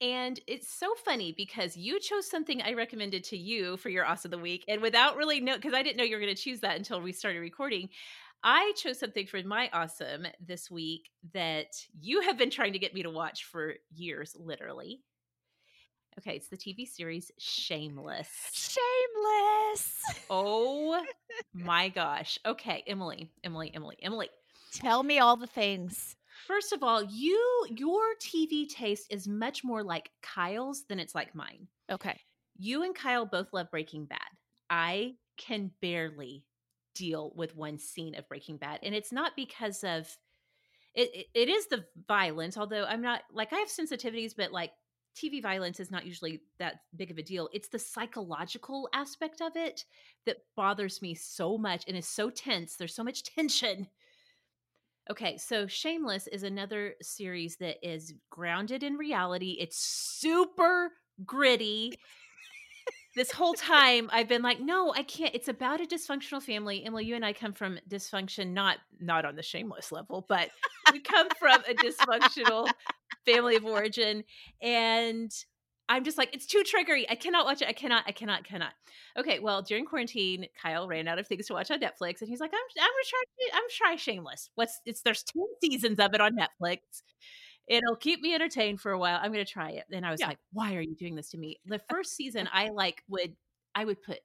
And 0.00 0.40
it's 0.46 0.72
so 0.72 0.94
funny 1.04 1.34
because 1.36 1.76
you 1.76 2.00
chose 2.00 2.30
something 2.30 2.62
I 2.62 2.72
recommended 2.72 3.24
to 3.24 3.36
you 3.36 3.76
for 3.76 3.90
your 3.90 4.06
Awesome 4.06 4.32
of 4.32 4.38
the 4.38 4.42
Week. 4.42 4.64
And 4.66 4.80
without 4.80 5.16
really 5.16 5.40
know, 5.40 5.56
because 5.56 5.74
I 5.74 5.82
didn't 5.82 5.98
know 5.98 6.04
you 6.04 6.16
were 6.16 6.22
going 6.22 6.34
to 6.34 6.42
choose 6.42 6.60
that 6.60 6.76
until 6.76 7.02
we 7.02 7.12
started 7.12 7.40
recording, 7.40 7.90
I 8.42 8.72
chose 8.76 8.98
something 8.98 9.26
for 9.26 9.42
my 9.42 9.68
awesome 9.72 10.26
this 10.40 10.70
week 10.70 11.10
that 11.34 11.86
you 12.00 12.22
have 12.22 12.38
been 12.38 12.48
trying 12.48 12.72
to 12.72 12.78
get 12.78 12.94
me 12.94 13.02
to 13.02 13.10
watch 13.10 13.44
for 13.44 13.74
years, 13.94 14.34
literally. 14.38 15.02
Okay, 16.18 16.36
it's 16.36 16.48
the 16.48 16.56
TV 16.56 16.88
series 16.88 17.30
Shameless. 17.38 18.28
Shameless. 18.52 19.96
Oh 20.30 21.04
my 21.52 21.88
gosh. 21.88 22.38
Okay, 22.44 22.82
Emily, 22.86 23.30
Emily, 23.44 23.70
Emily, 23.74 23.96
Emily. 24.02 24.28
Tell 24.72 25.02
me 25.02 25.18
all 25.18 25.36
the 25.36 25.46
things. 25.46 26.16
First 26.46 26.72
of 26.72 26.82
all, 26.82 27.02
you 27.02 27.66
your 27.76 28.02
TV 28.20 28.68
taste 28.68 29.06
is 29.10 29.28
much 29.28 29.62
more 29.64 29.82
like 29.82 30.10
Kyle's 30.22 30.84
than 30.88 30.98
it's 30.98 31.14
like 31.14 31.34
mine. 31.34 31.68
Okay. 31.90 32.18
You 32.56 32.82
and 32.82 32.94
Kyle 32.94 33.26
both 33.26 33.52
love 33.52 33.70
Breaking 33.70 34.04
Bad. 34.04 34.18
I 34.68 35.14
can 35.36 35.70
barely 35.80 36.44
deal 36.94 37.32
with 37.36 37.56
one 37.56 37.78
scene 37.78 38.14
of 38.14 38.28
Breaking 38.28 38.56
Bad, 38.56 38.80
and 38.82 38.94
it's 38.94 39.12
not 39.12 39.32
because 39.36 39.84
of 39.84 40.08
it, 40.94 41.14
it, 41.14 41.26
it 41.34 41.48
is 41.48 41.66
the 41.66 41.84
violence. 42.08 42.56
Although 42.56 42.84
I'm 42.84 43.02
not 43.02 43.22
like 43.32 43.52
I 43.52 43.58
have 43.58 43.68
sensitivities, 43.68 44.34
but 44.36 44.52
like 44.52 44.72
TV 45.16 45.42
violence 45.42 45.80
is 45.80 45.90
not 45.90 46.06
usually 46.06 46.40
that 46.58 46.80
big 46.96 47.10
of 47.10 47.18
a 47.18 47.22
deal. 47.22 47.48
It's 47.52 47.68
the 47.68 47.78
psychological 47.78 48.88
aspect 48.92 49.40
of 49.40 49.52
it 49.56 49.84
that 50.26 50.38
bothers 50.56 51.02
me 51.02 51.14
so 51.14 51.58
much 51.58 51.84
and 51.86 51.96
is 51.96 52.06
so 52.06 52.30
tense. 52.30 52.76
There's 52.76 52.94
so 52.94 53.04
much 53.04 53.22
tension 53.34 53.88
Okay, 55.10 55.38
so 55.38 55.66
Shameless 55.66 56.26
is 56.28 56.42
another 56.42 56.94
series 57.02 57.56
that 57.56 57.76
is 57.82 58.14
grounded 58.30 58.82
in 58.82 58.94
reality. 58.94 59.56
It's 59.58 59.78
super 59.78 60.90
gritty. 61.24 61.98
this 63.16 63.32
whole 63.32 63.54
time 63.54 64.08
I've 64.12 64.28
been 64.28 64.42
like, 64.42 64.60
no, 64.60 64.92
I 64.94 65.02
can't. 65.02 65.34
It's 65.34 65.48
about 65.48 65.80
a 65.80 65.84
dysfunctional 65.84 66.42
family. 66.42 66.84
Emily, 66.84 67.04
you 67.04 67.16
and 67.16 67.24
I 67.24 67.32
come 67.32 67.52
from 67.52 67.78
dysfunction, 67.88 68.52
not 68.52 68.78
not 69.00 69.24
on 69.24 69.36
the 69.36 69.42
shameless 69.42 69.90
level, 69.90 70.26
but 70.28 70.50
we 70.92 71.00
come 71.00 71.28
from 71.38 71.62
a 71.68 71.74
dysfunctional 71.74 72.70
family 73.26 73.56
of 73.56 73.64
origin. 73.64 74.24
And 74.62 75.32
I'm 75.90 76.04
just 76.04 76.16
like, 76.16 76.32
it's 76.32 76.46
too 76.46 76.62
triggery. 76.62 77.04
I 77.10 77.16
cannot 77.16 77.44
watch 77.44 77.62
it. 77.62 77.68
I 77.68 77.72
cannot, 77.72 78.04
I 78.06 78.12
cannot, 78.12 78.44
cannot. 78.44 78.72
Okay, 79.18 79.40
well, 79.40 79.60
during 79.60 79.84
quarantine, 79.84 80.46
Kyle 80.62 80.86
ran 80.86 81.08
out 81.08 81.18
of 81.18 81.26
things 81.26 81.48
to 81.48 81.52
watch 81.52 81.68
on 81.72 81.80
Netflix, 81.80 82.20
and 82.20 82.28
he's 82.28 82.38
like, 82.38 82.52
I'm, 82.54 82.60
I'm 82.80 82.90
gonna 82.90 83.08
try, 83.08 83.58
I'm 83.58 83.64
try 83.76 83.96
Shameless. 83.96 84.50
What's 84.54 84.80
it's 84.86 85.02
there's 85.02 85.24
two 85.24 85.48
seasons 85.62 85.98
of 85.98 86.14
it 86.14 86.20
on 86.20 86.36
Netflix. 86.36 86.78
It'll 87.68 87.96
keep 87.96 88.20
me 88.20 88.34
entertained 88.34 88.80
for 88.80 88.92
a 88.92 88.98
while. 88.98 89.18
I'm 89.20 89.32
gonna 89.32 89.44
try 89.44 89.70
it. 89.70 89.84
And 89.90 90.06
I 90.06 90.12
was 90.12 90.20
yeah. 90.20 90.28
like, 90.28 90.38
why 90.52 90.76
are 90.76 90.80
you 90.80 90.94
doing 90.94 91.16
this 91.16 91.30
to 91.30 91.38
me? 91.38 91.58
The 91.66 91.80
first 91.90 92.14
season, 92.14 92.48
I 92.52 92.68
like 92.68 93.02
would 93.08 93.34
I 93.74 93.84
would 93.84 94.00
put 94.00 94.20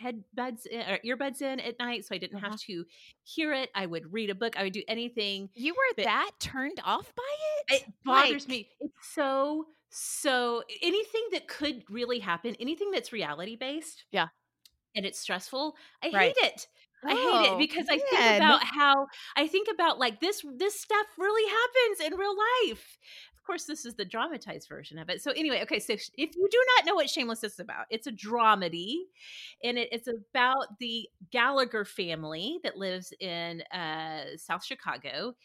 headbuds 0.00 0.66
in, 0.66 0.80
or 0.82 0.98
earbuds 1.04 1.42
in 1.42 1.58
at 1.60 1.78
night 1.80 2.04
so 2.04 2.14
I 2.14 2.18
didn't 2.18 2.36
uh-huh. 2.36 2.50
have 2.50 2.60
to 2.60 2.84
hear 3.24 3.52
it. 3.52 3.70
I 3.74 3.86
would 3.86 4.12
read 4.12 4.30
a 4.30 4.34
book. 4.34 4.56
I 4.56 4.62
would 4.62 4.72
do 4.72 4.82
anything. 4.86 5.48
You 5.54 5.74
were 5.74 6.04
that 6.04 6.30
turned 6.38 6.80
off 6.84 7.12
by 7.16 7.22
it? 7.74 7.82
It 7.82 7.92
bothers 8.04 8.44
like, 8.44 8.48
me. 8.48 8.68
It's 8.80 9.14
so 9.14 9.66
so 9.98 10.62
anything 10.82 11.22
that 11.32 11.48
could 11.48 11.82
really 11.88 12.18
happen, 12.18 12.54
anything 12.60 12.90
that's 12.90 13.14
reality 13.14 13.56
based. 13.56 14.04
Yeah. 14.12 14.28
And 14.94 15.06
it's 15.06 15.18
stressful. 15.18 15.74
I 16.02 16.10
right. 16.12 16.34
hate 16.38 16.52
it. 16.52 16.66
I 17.02 17.12
hate 17.12 17.16
it 17.16 17.52
oh, 17.52 17.58
because 17.58 17.86
man. 17.86 17.98
I 17.98 17.98
think 17.98 18.36
about 18.36 18.62
how 18.62 19.06
I 19.36 19.46
think 19.46 19.68
about 19.72 19.98
like 19.98 20.20
this 20.20 20.42
this 20.56 20.78
stuff 20.78 21.06
really 21.16 21.48
happens 21.48 22.12
in 22.12 22.18
real 22.18 22.34
life. 22.66 22.98
Of 23.38 23.42
course, 23.46 23.64
this 23.64 23.86
is 23.86 23.94
the 23.94 24.04
dramatized 24.04 24.68
version 24.68 24.98
of 24.98 25.08
it. 25.08 25.22
So 25.22 25.30
anyway, 25.30 25.62
okay, 25.62 25.78
so 25.78 25.94
if 25.94 26.10
you 26.16 26.48
do 26.50 26.64
not 26.76 26.86
know 26.86 26.94
what 26.96 27.08
Shameless 27.08 27.44
is 27.44 27.58
about, 27.58 27.86
it's 27.88 28.06
a 28.06 28.12
dramedy, 28.12 28.96
and 29.64 29.78
it, 29.78 29.88
it's 29.92 30.08
about 30.08 30.78
the 30.78 31.08
Gallagher 31.30 31.86
family 31.86 32.58
that 32.64 32.76
lives 32.76 33.14
in 33.18 33.62
uh, 33.72 34.36
South 34.36 34.64
Chicago. 34.64 35.36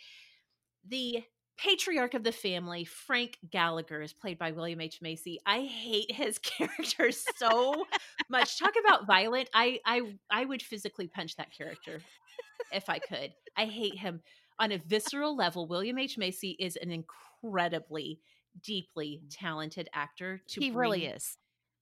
The 0.88 1.24
patriarch 1.62 2.14
of 2.14 2.24
the 2.24 2.32
family, 2.32 2.86
Frank 2.86 3.38
Gallagher, 3.50 4.02
is 4.02 4.14
played 4.14 4.40
by 4.40 4.52
William 4.52 4.82
H. 4.82 5.02
Macy. 5.02 5.40
I 5.46 5.62
hate 5.62 6.12
his 6.16 6.40
character 6.40 7.12
so 7.12 7.86
much. 8.30 8.58
Talk 8.58 8.74
about 8.84 9.06
violent. 9.06 9.50
I 9.54 9.80
I 9.86 10.16
I 10.30 10.46
would 10.46 10.62
physically 10.62 11.08
punch 11.08 11.36
that 11.38 11.56
character 11.56 12.02
if 12.72 12.90
I 12.90 13.00
could. 13.00 13.34
I 13.56 13.66
hate 13.66 13.98
him 13.98 14.22
on 14.60 14.72
a 14.72 14.78
visceral 14.78 15.36
level. 15.36 15.68
William 15.68 15.98
H. 15.98 16.18
Macy 16.18 16.56
is 16.60 16.78
an 16.78 16.92
incredibly 16.92 18.20
deeply 18.64 19.22
talented 19.30 19.90
actor. 19.94 20.42
To 20.50 20.60
he 20.60 20.72
bring, 20.72 20.80
really 20.80 21.06
is 21.06 21.38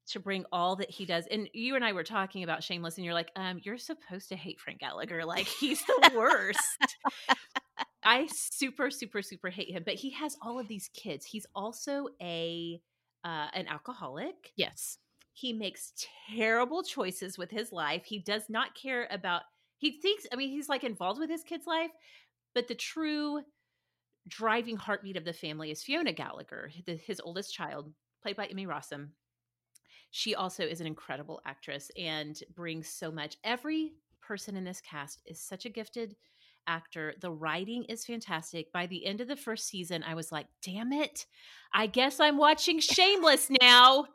to 0.07 0.19
bring 0.19 0.43
all 0.51 0.75
that 0.77 0.89
he 0.89 1.05
does. 1.05 1.27
And 1.29 1.47
you 1.53 1.75
and 1.75 1.85
I 1.85 1.93
were 1.93 2.03
talking 2.03 2.43
about 2.43 2.63
Shameless, 2.63 2.97
and 2.97 3.05
you're 3.05 3.13
like, 3.13 3.31
um, 3.35 3.59
you're 3.63 3.77
supposed 3.77 4.29
to 4.29 4.35
hate 4.35 4.59
Frank 4.59 4.79
Gallagher. 4.79 5.23
Like 5.23 5.45
he's 5.45 5.83
the 5.85 6.11
worst. 6.15 6.97
I 8.09 8.25
super, 8.25 8.89
super, 8.89 9.21
super 9.21 9.49
hate 9.49 9.69
him, 9.69 9.83
but 9.85 9.93
he 9.93 10.09
has 10.11 10.35
all 10.41 10.59
of 10.59 10.67
these 10.67 10.89
kids. 10.95 11.27
He's 11.27 11.45
also 11.53 12.07
a 12.19 12.81
uh, 13.23 13.47
an 13.53 13.67
alcoholic. 13.67 14.51
Yes, 14.55 14.97
he 15.33 15.53
makes 15.53 15.93
terrible 16.35 16.81
choices 16.81 17.37
with 17.37 17.51
his 17.51 17.71
life. 17.71 18.05
He 18.05 18.17
does 18.17 18.49
not 18.49 18.73
care 18.73 19.07
about. 19.11 19.43
He 19.77 20.01
thinks. 20.01 20.25
I 20.33 20.37
mean, 20.37 20.49
he's 20.49 20.69
like 20.69 20.83
involved 20.83 21.19
with 21.19 21.29
his 21.29 21.43
kid's 21.43 21.67
life, 21.67 21.91
but 22.55 22.67
the 22.67 22.73
true 22.73 23.41
driving 24.27 24.75
heartbeat 24.75 25.15
of 25.15 25.25
the 25.25 25.31
family 25.31 25.69
is 25.69 25.83
Fiona 25.83 26.11
Gallagher, 26.11 26.71
the, 26.87 26.95
his 26.95 27.21
oldest 27.23 27.53
child, 27.53 27.93
played 28.23 28.35
by 28.35 28.45
Emmy 28.47 28.65
Rossum. 28.65 29.09
She 30.09 30.33
also 30.33 30.63
is 30.63 30.81
an 30.81 30.87
incredible 30.87 31.41
actress 31.45 31.91
and 31.95 32.41
brings 32.55 32.87
so 32.87 33.11
much. 33.11 33.37
Every 33.43 33.93
person 34.19 34.55
in 34.57 34.63
this 34.63 34.81
cast 34.81 35.21
is 35.27 35.39
such 35.39 35.65
a 35.65 35.69
gifted 35.69 36.15
actor. 36.69 37.15
The 37.19 37.31
writing 37.31 37.83
is 37.85 38.05
fantastic. 38.05 38.71
By 38.71 38.85
the 38.85 39.05
end 39.05 39.19
of 39.19 39.27
the 39.27 39.35
first 39.35 39.67
season, 39.67 40.03
I 40.03 40.13
was 40.13 40.31
like, 40.31 40.45
damn 40.61 40.93
it. 40.93 41.25
I 41.73 41.87
guess 41.87 42.19
I'm 42.19 42.37
watching 42.37 42.79
Shameless 42.79 43.49
now. 43.61 44.05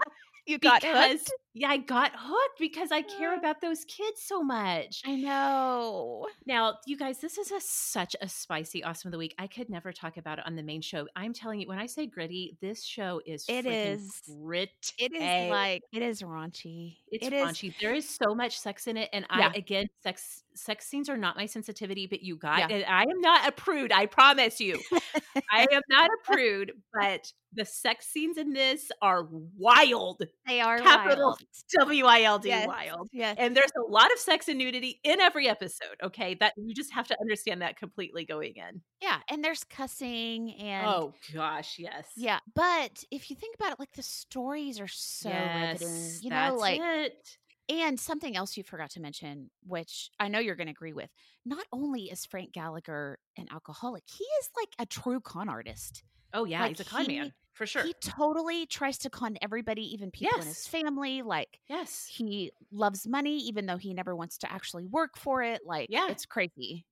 You 0.46 0.58
got 0.58 0.82
because, 0.82 1.20
hooked? 1.20 1.32
Yeah, 1.54 1.68
I 1.68 1.76
got 1.76 2.12
hooked 2.14 2.58
because 2.58 2.90
I 2.90 3.02
care 3.02 3.36
about 3.36 3.60
those 3.60 3.84
kids 3.84 4.22
so 4.22 4.42
much. 4.42 5.02
I 5.06 5.14
know. 5.14 6.26
Now, 6.46 6.78
you 6.86 6.96
guys, 6.96 7.18
this 7.18 7.38
is 7.38 7.52
a 7.52 7.60
such 7.60 8.16
a 8.20 8.28
spicy 8.28 8.82
awesome 8.82 9.08
of 9.08 9.12
the 9.12 9.18
week. 9.18 9.34
I 9.38 9.46
could 9.46 9.70
never 9.70 9.92
talk 9.92 10.16
about 10.16 10.38
it 10.38 10.46
on 10.46 10.56
the 10.56 10.62
main 10.62 10.80
show. 10.80 11.06
I'm 11.14 11.32
telling 11.32 11.60
you, 11.60 11.68
when 11.68 11.78
I 11.78 11.86
say 11.86 12.06
gritty, 12.06 12.56
this 12.60 12.82
show 12.84 13.20
is 13.24 13.44
it 13.48 13.66
is 13.66 14.20
gritty. 14.26 14.70
It 14.98 15.12
is 15.14 15.50
like 15.50 15.82
it 15.92 16.02
is 16.02 16.22
raunchy. 16.22 16.96
It's 17.08 17.26
it 17.26 17.32
raunchy. 17.32 17.68
Is, 17.68 17.74
there 17.80 17.94
is 17.94 18.08
so 18.08 18.34
much 18.34 18.58
sex 18.58 18.86
in 18.86 18.96
it, 18.96 19.08
and 19.12 19.24
yeah. 19.30 19.52
I 19.54 19.56
again, 19.56 19.86
sex 20.02 20.42
sex 20.54 20.86
scenes 20.86 21.08
are 21.08 21.16
not 21.16 21.36
my 21.36 21.46
sensitivity, 21.46 22.06
but 22.06 22.22
you 22.22 22.36
got 22.36 22.70
yeah. 22.70 22.84
I 22.88 23.02
am 23.02 23.20
not 23.20 23.48
a 23.48 23.52
prude. 23.52 23.92
I 23.92 24.06
promise 24.06 24.60
you, 24.60 24.80
I 25.52 25.66
am 25.70 25.82
not 25.88 26.10
a 26.10 26.32
prude. 26.32 26.72
But 26.92 27.32
the 27.54 27.64
sex 27.64 28.06
scenes 28.06 28.36
in 28.36 28.52
this 28.52 28.90
are 29.00 29.28
wild. 29.56 30.22
They 30.46 30.60
are 30.60 30.78
capital 30.78 31.38
W 31.78 32.04
I 32.06 32.22
L 32.22 32.38
D 32.38 32.50
wild. 32.66 33.08
Yes. 33.12 33.36
And 33.38 33.56
there's 33.56 33.72
a 33.76 33.90
lot 33.90 34.12
of 34.12 34.18
sex 34.18 34.48
and 34.48 34.58
nudity 34.58 35.00
in 35.04 35.20
every 35.20 35.48
episode. 35.48 35.96
Okay. 36.02 36.34
That 36.40 36.54
you 36.56 36.74
just 36.74 36.92
have 36.92 37.06
to 37.08 37.16
understand 37.20 37.62
that 37.62 37.76
completely 37.76 38.24
going 38.24 38.54
in. 38.56 38.80
Yeah. 39.00 39.18
And 39.28 39.44
there's 39.44 39.64
cussing 39.64 40.54
and 40.54 40.86
Oh 40.86 41.14
gosh, 41.32 41.76
yes. 41.78 42.08
Yeah. 42.16 42.40
But 42.54 43.04
if 43.10 43.30
you 43.30 43.36
think 43.36 43.54
about 43.54 43.72
it, 43.72 43.78
like 43.78 43.92
the 43.92 44.02
stories 44.02 44.80
are 44.80 44.88
so 44.88 45.28
yes, 45.28 45.80
riveting. 45.80 46.18
You 46.22 46.30
know, 46.30 46.56
like 46.56 46.80
it. 46.82 47.38
And 47.66 47.98
something 47.98 48.36
else 48.36 48.58
you 48.58 48.62
forgot 48.62 48.90
to 48.90 49.00
mention, 49.00 49.48
which 49.66 50.10
I 50.20 50.28
know 50.28 50.38
you're 50.38 50.54
going 50.54 50.66
to 50.66 50.72
agree 50.72 50.92
with, 50.92 51.08
not 51.46 51.64
only 51.72 52.10
is 52.10 52.26
Frank 52.26 52.52
Gallagher 52.52 53.18
an 53.38 53.46
alcoholic, 53.50 54.02
he 54.06 54.24
is 54.24 54.50
like 54.54 54.68
a 54.78 54.84
true 54.84 55.20
con 55.20 55.48
artist. 55.48 56.02
Oh 56.34 56.44
yeah, 56.44 56.60
like 56.60 56.76
he's 56.76 56.80
a 56.80 56.84
con 56.84 57.06
he, 57.06 57.18
man. 57.18 57.32
For 57.54 57.66
sure. 57.66 57.84
He 57.84 57.94
totally 58.00 58.66
tries 58.66 58.98
to 58.98 59.10
con 59.10 59.38
everybody, 59.40 59.82
even 59.94 60.10
people 60.10 60.40
in 60.40 60.46
his 60.46 60.66
family. 60.66 61.22
Like 61.22 61.60
yes. 61.68 62.06
he 62.10 62.50
loves 62.72 63.06
money, 63.06 63.38
even 63.38 63.66
though 63.66 63.76
he 63.76 63.94
never 63.94 64.14
wants 64.14 64.38
to 64.38 64.52
actually 64.52 64.84
work 64.84 65.16
for 65.16 65.42
it. 65.42 65.60
Like 65.64 65.86
Yeah. 65.88 66.08
it's 66.10 66.26
crazy. 66.26 66.84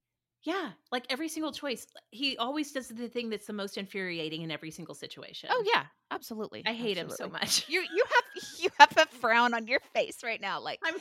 Yeah. 0.45 0.71
Like 0.91 1.07
every 1.09 1.29
single 1.29 1.53
choice, 1.53 1.87
he 2.11 2.37
always 2.37 2.73
does 2.73 2.89
the 2.89 3.09
thing 3.09 3.31
that's 3.31 3.47
the 3.47 3.53
most 3.53 3.79
infuriating 3.79 4.43
in 4.43 4.51
every 4.51 4.71
single 4.73 4.95
oh, 4.95 4.99
situation. 4.99 5.49
Oh 5.53 5.63
yeah, 5.73 5.85
absolutely. 6.11 6.65
I 6.67 6.73
hate 6.73 6.97
him 6.97 7.11
so 7.11 7.29
much. 7.29 7.69
You 7.69 7.81
you 7.81 8.05
have 8.13 8.45
you 8.59 8.69
have 8.79 8.93
a 8.97 9.07
frown 9.17 9.55
on 9.55 9.69
your 9.69 9.79
face 9.95 10.19
right 10.25 10.41
now. 10.41 10.61
Like 10.61 10.81
I'm 10.85 10.95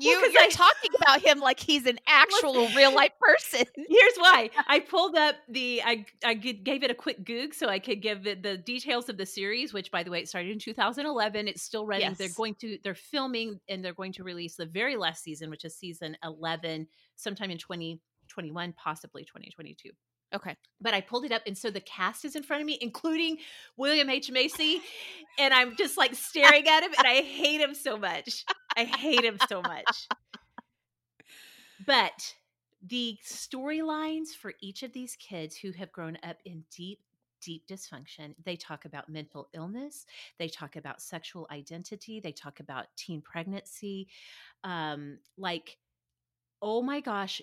you, 0.00 0.20
'cause 0.20 0.32
you're 0.32 0.42
I- 0.42 0.48
talking 0.48 0.90
about 1.00 1.20
him 1.22 1.38
like 1.38 1.60
he's 1.60 1.86
an 1.86 1.98
actual 2.08 2.68
real 2.74 2.92
life 2.92 3.12
person. 3.20 3.64
Here's 3.76 4.16
why. 4.16 4.50
I 4.66 4.80
pulled 4.80 5.14
up 5.14 5.36
the 5.48 5.80
I 5.84 6.04
I 6.24 6.34
gave 6.34 6.82
it 6.82 6.90
a 6.90 6.94
quick 6.94 7.24
goog 7.24 7.54
so 7.54 7.68
I 7.68 7.78
could 7.78 8.02
give 8.02 8.26
it 8.26 8.42
the 8.42 8.56
details 8.56 9.08
of 9.08 9.16
the 9.16 9.26
series, 9.26 9.72
which 9.72 9.92
by 9.92 10.02
the 10.02 10.10
way, 10.10 10.20
it 10.20 10.28
started 10.28 10.50
in 10.50 10.58
2011. 10.58 11.46
It's 11.46 11.62
still 11.62 11.86
running. 11.86 12.14
They're 12.18 12.28
going 12.36 12.56
to 12.56 12.78
they're 12.82 12.96
filming 12.96 13.60
and 13.68 13.84
they're 13.84 13.92
going 13.94 14.12
to 14.14 14.24
release 14.24 14.56
the 14.56 14.66
very 14.66 14.96
last 14.96 15.22
season, 15.22 15.50
which 15.50 15.64
is 15.64 15.76
season 15.76 16.16
11 16.24 16.88
sometime 17.14 17.50
in 17.50 17.58
2021, 18.38 18.72
possibly 18.74 19.24
2022. 19.24 19.90
Okay. 20.34 20.56
But 20.80 20.94
I 20.94 21.00
pulled 21.00 21.24
it 21.24 21.32
up 21.32 21.42
and 21.46 21.56
so 21.56 21.70
the 21.70 21.80
cast 21.80 22.24
is 22.24 22.36
in 22.36 22.42
front 22.42 22.60
of 22.60 22.66
me, 22.66 22.78
including 22.80 23.38
William 23.76 24.10
H. 24.10 24.30
Macy, 24.30 24.80
and 25.38 25.54
I'm 25.54 25.76
just 25.76 25.96
like 25.96 26.14
staring 26.14 26.68
at 26.68 26.82
him 26.82 26.92
and 26.96 27.06
I 27.06 27.22
hate 27.22 27.60
him 27.60 27.74
so 27.74 27.96
much. 27.96 28.44
I 28.76 28.84
hate 28.84 29.24
him 29.24 29.38
so 29.48 29.62
much. 29.62 30.08
But 31.86 32.34
the 32.86 33.16
storylines 33.24 34.28
for 34.38 34.52
each 34.60 34.82
of 34.82 34.92
these 34.92 35.16
kids 35.16 35.56
who 35.56 35.72
have 35.72 35.90
grown 35.90 36.18
up 36.22 36.36
in 36.44 36.64
deep, 36.74 37.00
deep 37.40 37.66
dysfunction, 37.66 38.34
they 38.44 38.56
talk 38.56 38.84
about 38.84 39.08
mental 39.08 39.48
illness, 39.54 40.04
they 40.38 40.48
talk 40.48 40.76
about 40.76 41.00
sexual 41.00 41.46
identity, 41.50 42.20
they 42.20 42.32
talk 42.32 42.60
about 42.60 42.86
teen 42.96 43.22
pregnancy. 43.22 44.08
Um, 44.64 45.18
like, 45.38 45.78
oh 46.60 46.82
my 46.82 47.00
gosh, 47.00 47.40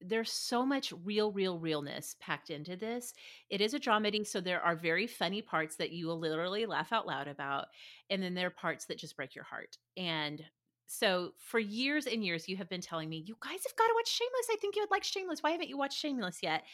there's 0.00 0.32
so 0.32 0.64
much 0.64 0.92
real, 1.04 1.32
real 1.32 1.58
realness 1.58 2.16
packed 2.20 2.50
into 2.50 2.76
this. 2.76 3.12
It 3.50 3.60
is 3.60 3.74
a 3.74 3.80
dramedy, 3.80 4.26
so 4.26 4.40
there 4.40 4.60
are 4.60 4.76
very 4.76 5.06
funny 5.06 5.42
parts 5.42 5.76
that 5.76 5.92
you 5.92 6.06
will 6.06 6.18
literally 6.18 6.66
laugh 6.66 6.92
out 6.92 7.06
loud 7.06 7.28
about. 7.28 7.66
And 8.08 8.22
then 8.22 8.34
there 8.34 8.46
are 8.46 8.50
parts 8.50 8.86
that 8.86 8.98
just 8.98 9.16
break 9.16 9.34
your 9.34 9.44
heart. 9.44 9.76
And 9.96 10.42
so 10.86 11.32
for 11.38 11.58
years 11.58 12.06
and 12.06 12.24
years, 12.24 12.48
you 12.48 12.56
have 12.56 12.68
been 12.68 12.80
telling 12.80 13.08
me, 13.08 13.22
you 13.26 13.36
guys 13.40 13.60
have 13.64 13.76
got 13.76 13.86
to 13.86 13.94
watch 13.94 14.08
Shameless. 14.08 14.48
I 14.50 14.56
think 14.60 14.74
you 14.74 14.82
would 14.82 14.90
like 14.90 15.04
Shameless. 15.04 15.42
Why 15.42 15.52
haven't 15.52 15.68
you 15.68 15.78
watched 15.78 15.98
Shameless 15.98 16.42
yet? 16.42 16.64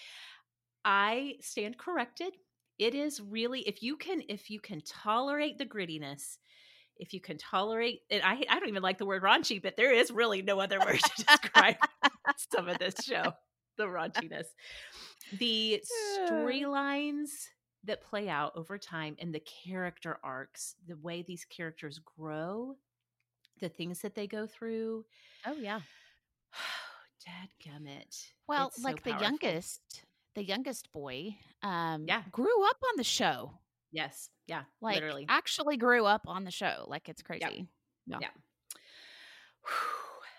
I 0.84 1.34
stand 1.40 1.78
corrected. 1.78 2.34
It 2.78 2.94
is 2.94 3.20
really 3.20 3.60
if 3.60 3.82
you 3.82 3.96
can 3.96 4.22
if 4.28 4.50
you 4.50 4.60
can 4.60 4.80
tolerate 4.82 5.58
the 5.58 5.66
grittiness, 5.66 6.38
if 6.98 7.12
you 7.14 7.20
can 7.20 7.38
tolerate 7.38 8.02
and 8.10 8.22
I 8.22 8.44
I 8.48 8.58
don't 8.58 8.68
even 8.68 8.82
like 8.82 8.98
the 8.98 9.06
word 9.06 9.22
raunchy, 9.22 9.62
but 9.62 9.76
there 9.76 9.92
is 9.92 10.10
really 10.10 10.42
no 10.42 10.60
other 10.60 10.78
word 10.84 10.98
to 11.00 11.24
describe 11.24 11.76
some 12.52 12.68
of 12.68 12.78
this 12.78 12.94
show, 13.04 13.32
the 13.76 13.84
raunchiness. 13.84 14.46
The 15.38 15.82
storylines 16.30 17.30
that 17.84 18.00
play 18.02 18.28
out 18.28 18.52
over 18.56 18.78
time 18.78 19.16
and 19.18 19.34
the 19.34 19.42
character 19.64 20.18
arcs, 20.22 20.74
the 20.88 20.96
way 20.96 21.22
these 21.22 21.44
characters 21.44 22.00
grow, 22.18 22.76
the 23.60 23.68
things 23.68 24.00
that 24.00 24.14
they 24.14 24.26
go 24.26 24.46
through. 24.46 25.04
Oh 25.46 25.56
yeah. 25.58 25.80
Dadgummit. 27.26 28.26
Well, 28.46 28.68
It's 28.68 28.82
so 28.82 28.88
like 28.88 29.02
the 29.02 29.10
youngest, 29.20 30.04
the 30.34 30.44
youngest 30.44 30.92
boy, 30.92 31.36
um, 31.62 32.04
Yeah. 32.06 32.22
grew 32.30 32.64
up 32.68 32.76
on 32.90 32.96
the 32.96 33.04
show. 33.04 33.52
Yes. 33.92 34.28
Yeah. 34.46 34.62
Like 34.80 34.96
literally. 34.96 35.26
actually 35.28 35.76
grew 35.76 36.04
up 36.04 36.22
on 36.26 36.44
the 36.44 36.50
show. 36.50 36.84
Like 36.88 37.08
it's 37.08 37.22
crazy. 37.22 37.68
Yeah. 38.06 38.18
Yeah. 38.20 38.28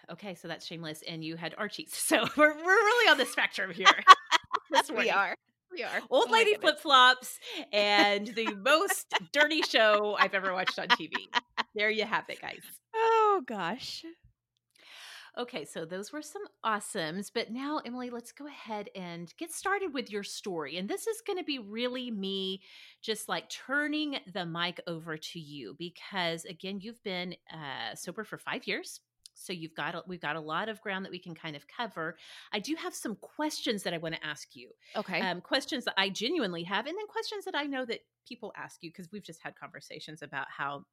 Okay, 0.09 0.35
so 0.35 0.47
that's 0.47 0.65
shameless, 0.65 1.03
and 1.05 1.21
you 1.21 1.35
had 1.35 1.53
Archie's. 1.57 1.91
So 1.93 2.25
we're 2.37 2.55
we're 2.55 2.63
really 2.63 3.11
on 3.11 3.17
the 3.17 3.25
spectrum 3.25 3.71
here. 3.71 3.85
this 4.71 4.89
we 4.89 5.09
are. 5.09 5.35
We 5.69 5.83
are. 5.83 5.99
Old 6.09 6.27
Oh 6.29 6.31
lady 6.31 6.55
flip 6.55 6.79
flops 6.79 7.37
and 7.73 8.25
the 8.27 8.55
most 8.63 9.13
dirty 9.33 9.61
show 9.63 10.15
I've 10.17 10.33
ever 10.33 10.53
watched 10.53 10.79
on 10.79 10.87
TV. 10.87 11.11
There 11.75 11.89
you 11.89 12.05
have 12.05 12.23
it, 12.29 12.41
guys. 12.41 12.61
Oh 12.95 13.43
gosh. 13.45 14.05
Okay, 15.37 15.65
so 15.65 15.85
those 15.85 16.11
were 16.11 16.23
some 16.23 16.41
awesomes. 16.65 17.29
But 17.33 17.51
now, 17.51 17.79
Emily, 17.85 18.09
let's 18.09 18.31
go 18.31 18.47
ahead 18.47 18.89
and 18.95 19.31
get 19.37 19.53
started 19.53 19.93
with 19.93 20.09
your 20.09 20.23
story. 20.23 20.77
And 20.77 20.89
this 20.89 21.05
is 21.05 21.21
going 21.25 21.37
to 21.37 21.43
be 21.45 21.59
really 21.59 22.09
me 22.09 22.61
just 23.03 23.29
like 23.29 23.47
turning 23.49 24.17
the 24.33 24.45
mic 24.45 24.81
over 24.87 25.15
to 25.15 25.39
you 25.39 25.75
because, 25.77 26.45
again, 26.45 26.79
you've 26.81 27.03
been 27.03 27.35
uh, 27.53 27.93
sober 27.93 28.23
for 28.23 28.39
five 28.39 28.65
years. 28.65 28.99
So 29.35 29.53
you've 29.53 29.75
got 29.75 29.93
a, 29.93 30.01
we've 30.07 30.19
got 30.19 30.35
a 30.35 30.41
lot 30.41 30.67
of 30.67 30.81
ground 30.81 31.05
that 31.05 31.11
we 31.11 31.19
can 31.19 31.35
kind 31.35 31.55
of 31.55 31.67
cover. 31.67 32.17
I 32.51 32.57
do 32.59 32.75
have 32.75 32.95
some 32.95 33.15
questions 33.17 33.83
that 33.83 33.93
I 33.93 33.99
want 33.99 34.15
to 34.15 34.25
ask 34.25 34.55
you. 34.55 34.71
Okay. 34.95 35.21
Um, 35.21 35.41
questions 35.41 35.85
that 35.85 35.93
I 35.97 36.09
genuinely 36.09 36.63
have, 36.63 36.87
and 36.87 36.97
then 36.97 37.05
questions 37.07 37.45
that 37.45 37.55
I 37.55 37.65
know 37.65 37.85
that 37.85 37.99
people 38.27 38.51
ask 38.57 38.81
you 38.81 38.89
because 38.89 39.11
we've 39.11 39.23
just 39.23 39.41
had 39.43 39.55
conversations 39.55 40.23
about 40.23 40.47
how 40.49 40.85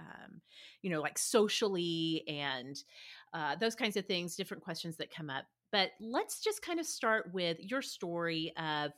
um, 0.00 0.40
you 0.82 0.90
know, 0.90 1.00
like 1.00 1.18
socially 1.18 2.24
and 2.26 2.82
uh, 3.34 3.56
those 3.56 3.74
kinds 3.74 3.96
of 3.96 4.06
things, 4.06 4.36
different 4.36 4.62
questions 4.62 4.96
that 4.96 5.14
come 5.14 5.30
up. 5.30 5.44
But 5.72 5.90
let's 6.00 6.40
just 6.40 6.62
kind 6.62 6.80
of 6.80 6.86
start 6.86 7.30
with 7.32 7.58
your 7.60 7.80
story 7.80 8.52
of 8.58 8.90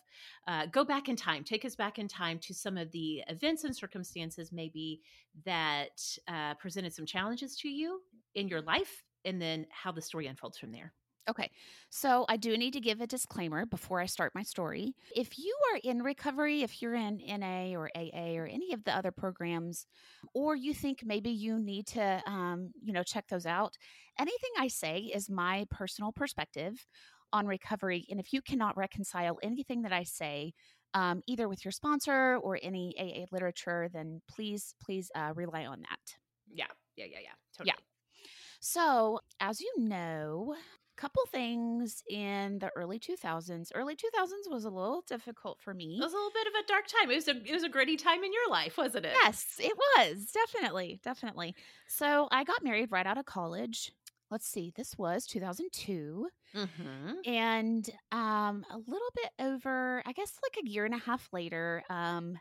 uh, 0.48 0.66
go 0.66 0.84
back 0.84 1.08
in 1.08 1.16
time, 1.16 1.44
take 1.44 1.64
us 1.66 1.76
back 1.76 1.98
in 1.98 2.08
time 2.08 2.38
to 2.40 2.54
some 2.54 2.78
of 2.78 2.90
the 2.92 3.22
events 3.28 3.64
and 3.64 3.76
circumstances 3.76 4.52
maybe 4.52 5.02
that 5.44 6.00
uh, 6.28 6.54
presented 6.54 6.94
some 6.94 7.04
challenges 7.04 7.56
to 7.56 7.68
you 7.68 8.00
in 8.34 8.48
your 8.48 8.62
life, 8.62 9.02
and 9.24 9.40
then 9.40 9.66
how 9.70 9.92
the 9.92 10.00
story 10.00 10.26
unfolds 10.26 10.56
from 10.58 10.72
there. 10.72 10.94
Okay. 11.28 11.50
So 11.88 12.24
I 12.28 12.36
do 12.36 12.56
need 12.56 12.72
to 12.72 12.80
give 12.80 13.00
a 13.00 13.06
disclaimer 13.06 13.64
before 13.64 14.00
I 14.00 14.06
start 14.06 14.34
my 14.34 14.42
story. 14.42 14.94
If 15.14 15.38
you 15.38 15.56
are 15.72 15.80
in 15.84 16.02
recovery, 16.02 16.62
if 16.62 16.82
you're 16.82 16.94
in 16.94 17.20
NA 17.24 17.78
or 17.78 17.90
AA 17.94 18.34
or 18.34 18.46
any 18.46 18.72
of 18.72 18.82
the 18.82 18.96
other 18.96 19.12
programs, 19.12 19.86
or 20.34 20.56
you 20.56 20.74
think 20.74 21.02
maybe 21.04 21.30
you 21.30 21.60
need 21.60 21.86
to, 21.88 22.22
um, 22.26 22.72
you 22.82 22.92
know, 22.92 23.04
check 23.04 23.28
those 23.28 23.46
out, 23.46 23.76
anything 24.18 24.50
I 24.58 24.66
say 24.66 24.98
is 25.14 25.30
my 25.30 25.64
personal 25.70 26.10
perspective 26.10 26.84
on 27.32 27.46
recovery. 27.46 28.04
And 28.10 28.18
if 28.18 28.32
you 28.32 28.42
cannot 28.42 28.76
reconcile 28.76 29.38
anything 29.42 29.82
that 29.82 29.92
I 29.92 30.02
say, 30.02 30.54
um, 30.94 31.22
either 31.26 31.48
with 31.48 31.64
your 31.64 31.72
sponsor 31.72 32.36
or 32.42 32.58
any 32.62 32.94
AA 32.98 33.26
literature, 33.30 33.88
then 33.92 34.20
please, 34.28 34.74
please 34.82 35.10
uh, 35.14 35.32
rely 35.34 35.66
on 35.66 35.80
that. 35.80 36.16
Yeah, 36.52 36.66
yeah, 36.96 37.06
yeah, 37.10 37.18
yeah. 37.22 37.34
Totally. 37.56 37.74
Yeah. 37.76 38.28
So, 38.60 39.20
as 39.40 39.60
you 39.60 39.72
know, 39.78 40.54
couple 40.96 41.22
things 41.30 42.02
in 42.08 42.58
the 42.58 42.70
early 42.76 42.98
2000s. 42.98 43.70
Early 43.74 43.96
2000s 43.96 44.50
was 44.50 44.64
a 44.64 44.70
little 44.70 45.02
difficult 45.06 45.60
for 45.60 45.74
me. 45.74 45.98
It 45.98 46.02
was 46.04 46.12
a 46.12 46.16
little 46.16 46.30
bit 46.32 46.46
of 46.46 46.52
a 46.64 46.66
dark 46.66 46.86
time. 46.86 47.10
It 47.10 47.14
was 47.16 47.28
a 47.28 47.36
it 47.44 47.52
was 47.54 47.64
a 47.64 47.68
gritty 47.68 47.96
time 47.96 48.22
in 48.24 48.32
your 48.32 48.48
life, 48.50 48.76
wasn't 48.76 49.06
it? 49.06 49.12
Yes, 49.22 49.56
it 49.58 49.72
was. 49.76 50.30
Definitely, 50.32 51.00
definitely. 51.02 51.54
So, 51.88 52.28
I 52.30 52.44
got 52.44 52.62
married 52.62 52.90
right 52.92 53.06
out 53.06 53.18
of 53.18 53.24
college. 53.24 53.92
Let's 54.30 54.46
see. 54.46 54.72
This 54.76 54.96
was 54.96 55.26
2002 55.26 56.28
Mm-hmm. 56.54 57.12
and 57.24 57.88
um 58.10 58.64
a 58.70 58.76
little 58.76 59.08
bit 59.14 59.30
over, 59.38 60.02
I 60.04 60.12
guess 60.12 60.38
like 60.42 60.62
a 60.62 60.68
year 60.68 60.84
and 60.84 60.94
a 60.94 60.98
half 60.98 61.28
later, 61.32 61.82
um 61.88 62.38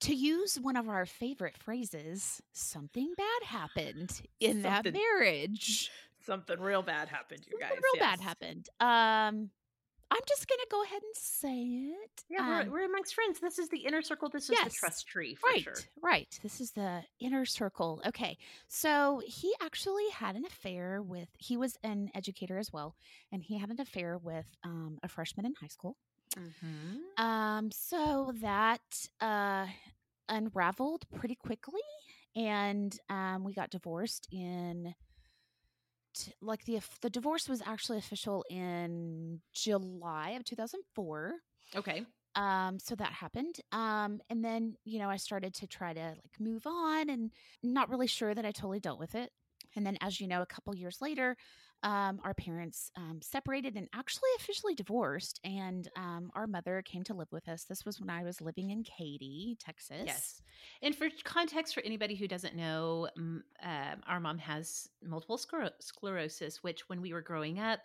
to 0.00 0.14
use 0.14 0.56
one 0.60 0.76
of 0.76 0.88
our 0.88 1.06
favorite 1.06 1.56
phrases, 1.58 2.40
something 2.52 3.12
bad 3.16 3.42
happened 3.44 4.22
in 4.40 4.62
that 4.62 4.84
marriage. 4.92 5.90
Something 6.24 6.60
real 6.60 6.82
bad 6.82 7.08
happened, 7.08 7.44
you 7.46 7.58
Something 7.60 7.76
guys. 7.76 7.82
real 7.94 8.00
bad 8.00 8.20
happened. 8.20 8.68
Um, 8.80 9.50
I'm 10.14 10.20
just 10.28 10.46
gonna 10.46 10.62
go 10.70 10.82
ahead 10.82 11.00
and 11.02 11.14
say 11.14 11.62
it. 11.62 12.24
Yeah, 12.28 12.40
Um, 12.60 12.66
we're, 12.68 12.80
we're 12.80 12.84
amongst 12.84 13.14
friends. 13.14 13.40
This 13.40 13.58
is 13.58 13.70
the 13.70 13.78
inner 13.78 14.02
circle. 14.02 14.28
This 14.28 14.50
is 14.50 14.58
the 14.62 14.70
trust 14.70 15.06
tree 15.06 15.34
for 15.34 15.48
right, 15.48 15.62
sure. 15.62 15.74
right. 16.02 16.38
This 16.42 16.60
is 16.60 16.72
the 16.72 17.00
inner 17.18 17.46
circle. 17.46 18.02
Okay, 18.06 18.36
so 18.68 19.22
he 19.26 19.54
actually 19.62 20.08
had 20.14 20.36
an 20.36 20.44
affair 20.44 21.00
with. 21.00 21.28
He 21.38 21.56
was 21.56 21.78
an 21.82 22.10
educator 22.14 22.58
as 22.58 22.70
well, 22.70 22.94
and 23.32 23.42
he 23.42 23.56
had 23.58 23.70
an 23.70 23.80
affair 23.80 24.18
with 24.18 24.44
um, 24.64 24.98
a 25.02 25.08
freshman 25.08 25.46
in 25.46 25.54
high 25.58 25.68
school. 25.68 25.96
Mm-hmm. 26.36 27.24
Um, 27.24 27.70
so 27.72 28.32
that 28.42 28.80
uh, 29.22 29.66
unraveled 30.28 31.04
pretty 31.14 31.36
quickly, 31.36 31.80
and 32.36 32.94
um, 33.08 33.44
we 33.44 33.54
got 33.54 33.70
divorced 33.70 34.28
in. 34.30 34.94
Like 36.40 36.64
the 36.64 36.80
the 37.00 37.10
divorce 37.10 37.48
was 37.48 37.62
actually 37.64 37.98
official 37.98 38.44
in 38.50 39.40
July 39.52 40.30
of 40.30 40.44
2004. 40.44 41.34
Okay. 41.74 42.06
um 42.34 42.78
so 42.78 42.94
that 42.94 43.12
happened 43.12 43.56
um 43.72 44.20
and 44.30 44.44
then 44.44 44.74
you 44.84 44.98
know 44.98 45.10
i 45.10 45.16
started 45.16 45.52
to 45.54 45.66
try 45.66 45.92
to 45.92 46.00
like 46.00 46.40
move 46.40 46.66
on 46.66 47.10
and 47.10 47.30
not 47.62 47.90
really 47.90 48.06
sure 48.06 48.34
that 48.34 48.44
i 48.44 48.50
totally 48.50 48.80
dealt 48.80 48.98
with 48.98 49.14
it 49.14 49.30
and 49.76 49.84
then 49.86 49.96
as 50.00 50.20
you 50.20 50.26
know 50.26 50.42
a 50.42 50.46
couple 50.46 50.74
years 50.74 50.98
later 51.00 51.36
um, 51.82 52.20
our 52.24 52.34
parents 52.34 52.90
um, 52.96 53.20
separated 53.22 53.76
and 53.76 53.88
actually 53.94 54.30
officially 54.38 54.74
divorced, 54.74 55.40
and 55.44 55.88
um, 55.96 56.30
our 56.34 56.46
mother 56.46 56.82
came 56.82 57.02
to 57.04 57.14
live 57.14 57.30
with 57.32 57.48
us. 57.48 57.64
This 57.64 57.84
was 57.84 58.00
when 58.00 58.10
I 58.10 58.22
was 58.22 58.40
living 58.40 58.70
in 58.70 58.84
Katy, 58.84 59.56
Texas. 59.60 60.04
Yes. 60.06 60.42
And 60.82 60.94
for 60.94 61.08
context, 61.24 61.74
for 61.74 61.82
anybody 61.82 62.14
who 62.14 62.28
doesn't 62.28 62.54
know, 62.54 63.08
um, 63.16 63.42
our 64.06 64.20
mom 64.20 64.38
has 64.38 64.88
multiple 65.02 65.38
scler- 65.38 65.70
sclerosis, 65.80 66.62
which 66.62 66.88
when 66.88 67.00
we 67.00 67.12
were 67.12 67.22
growing 67.22 67.58
up 67.58 67.80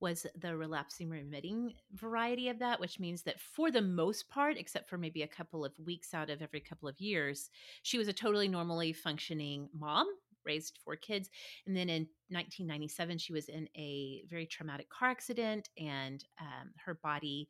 was 0.00 0.26
the 0.40 0.56
relapsing 0.56 1.08
remitting 1.08 1.72
variety 1.94 2.48
of 2.48 2.58
that, 2.58 2.78
which 2.78 3.00
means 3.00 3.22
that 3.22 3.40
for 3.40 3.70
the 3.70 3.82
most 3.82 4.28
part, 4.28 4.56
except 4.56 4.88
for 4.88 4.98
maybe 4.98 5.22
a 5.22 5.28
couple 5.28 5.64
of 5.64 5.72
weeks 5.84 6.14
out 6.14 6.30
of 6.30 6.42
every 6.42 6.60
couple 6.60 6.88
of 6.88 7.00
years, 7.00 7.50
she 7.82 7.98
was 7.98 8.08
a 8.08 8.12
totally 8.12 8.48
normally 8.48 8.92
functioning 8.92 9.68
mom 9.76 10.06
raised 10.48 10.78
four 10.84 10.96
kids. 10.96 11.30
And 11.66 11.76
then 11.76 11.88
in 11.88 12.08
1997, 12.30 13.18
she 13.18 13.32
was 13.32 13.48
in 13.48 13.68
a 13.76 14.24
very 14.28 14.46
traumatic 14.46 14.88
car 14.90 15.10
accident, 15.10 15.68
and 15.78 16.24
um, 16.40 16.70
her 16.84 16.94
body 16.94 17.48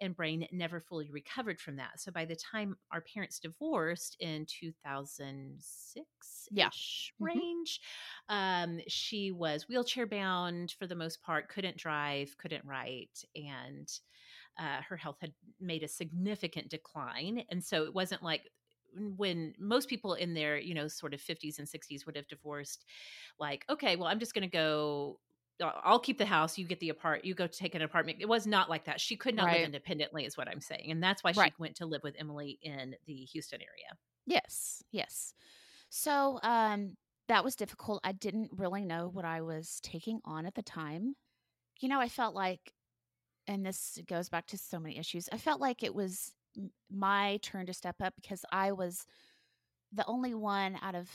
and 0.00 0.14
brain 0.16 0.46
never 0.52 0.80
fully 0.80 1.08
recovered 1.10 1.60
from 1.60 1.76
that. 1.76 2.00
So 2.00 2.12
by 2.12 2.24
the 2.24 2.36
time 2.36 2.76
our 2.92 3.00
parents 3.00 3.38
divorced 3.38 4.16
in 4.20 4.46
2006 4.46 6.04
yeah. 6.50 6.68
Mm-hmm. 6.68 7.24
range, 7.24 7.80
mm-hmm. 8.30 8.74
um, 8.74 8.80
she 8.88 9.30
was 9.32 9.68
wheelchair 9.68 10.06
bound 10.06 10.74
for 10.78 10.86
the 10.86 10.94
most 10.94 11.22
part, 11.22 11.48
couldn't 11.48 11.76
drive, 11.76 12.36
couldn't 12.38 12.64
write, 12.64 13.24
and 13.34 13.88
uh, 14.58 14.82
her 14.88 14.96
health 14.96 15.16
had 15.20 15.32
made 15.60 15.82
a 15.82 15.88
significant 15.88 16.68
decline. 16.68 17.44
And 17.50 17.64
so 17.64 17.84
it 17.84 17.94
wasn't 17.94 18.22
like 18.22 18.42
when 19.16 19.54
most 19.58 19.88
people 19.88 20.14
in 20.14 20.34
their 20.34 20.58
you 20.58 20.74
know 20.74 20.88
sort 20.88 21.14
of 21.14 21.20
50s 21.20 21.58
and 21.58 21.68
60s 21.68 22.06
would 22.06 22.16
have 22.16 22.28
divorced 22.28 22.84
like 23.38 23.64
okay 23.70 23.96
well 23.96 24.08
i'm 24.08 24.18
just 24.18 24.34
going 24.34 24.42
to 24.42 24.48
go 24.48 25.18
I'll 25.62 25.98
keep 25.98 26.18
the 26.18 26.24
house. 26.24 26.56
You 26.56 26.64
get 26.64 26.80
the 26.80 26.88
apart. 26.88 27.24
You 27.24 27.34
go 27.34 27.46
take 27.46 27.74
an 27.74 27.82
apartment. 27.82 28.18
It 28.20 28.28
was 28.28 28.46
not 28.46 28.70
like 28.70 28.84
that. 28.86 29.00
She 29.00 29.16
could 29.16 29.34
not 29.34 29.46
right. 29.46 29.58
live 29.58 29.66
independently, 29.66 30.24
is 30.24 30.36
what 30.36 30.48
I'm 30.48 30.60
saying, 30.60 30.90
and 30.90 31.02
that's 31.02 31.22
why 31.22 31.32
she 31.32 31.40
right. 31.40 31.52
went 31.58 31.76
to 31.76 31.86
live 31.86 32.02
with 32.02 32.14
Emily 32.18 32.58
in 32.62 32.94
the 33.06 33.14
Houston 33.14 33.60
area. 33.60 33.96
Yes, 34.26 34.82
yes. 34.90 35.34
So 35.90 36.38
um, 36.42 36.96
that 37.28 37.44
was 37.44 37.56
difficult. 37.56 38.00
I 38.04 38.12
didn't 38.12 38.50
really 38.56 38.84
know 38.84 39.08
what 39.08 39.24
I 39.24 39.42
was 39.42 39.80
taking 39.82 40.20
on 40.24 40.46
at 40.46 40.54
the 40.54 40.62
time. 40.62 41.14
You 41.80 41.88
know, 41.88 42.00
I 42.00 42.08
felt 42.08 42.34
like, 42.34 42.72
and 43.46 43.64
this 43.64 43.98
goes 44.08 44.28
back 44.28 44.46
to 44.48 44.58
so 44.58 44.78
many 44.78 44.98
issues. 44.98 45.28
I 45.32 45.38
felt 45.38 45.60
like 45.60 45.82
it 45.82 45.94
was 45.94 46.32
my 46.90 47.38
turn 47.42 47.66
to 47.66 47.72
step 47.72 47.96
up 48.02 48.14
because 48.16 48.44
I 48.52 48.72
was 48.72 49.06
the 49.92 50.06
only 50.06 50.34
one 50.34 50.78
out 50.82 50.94
of 50.94 51.08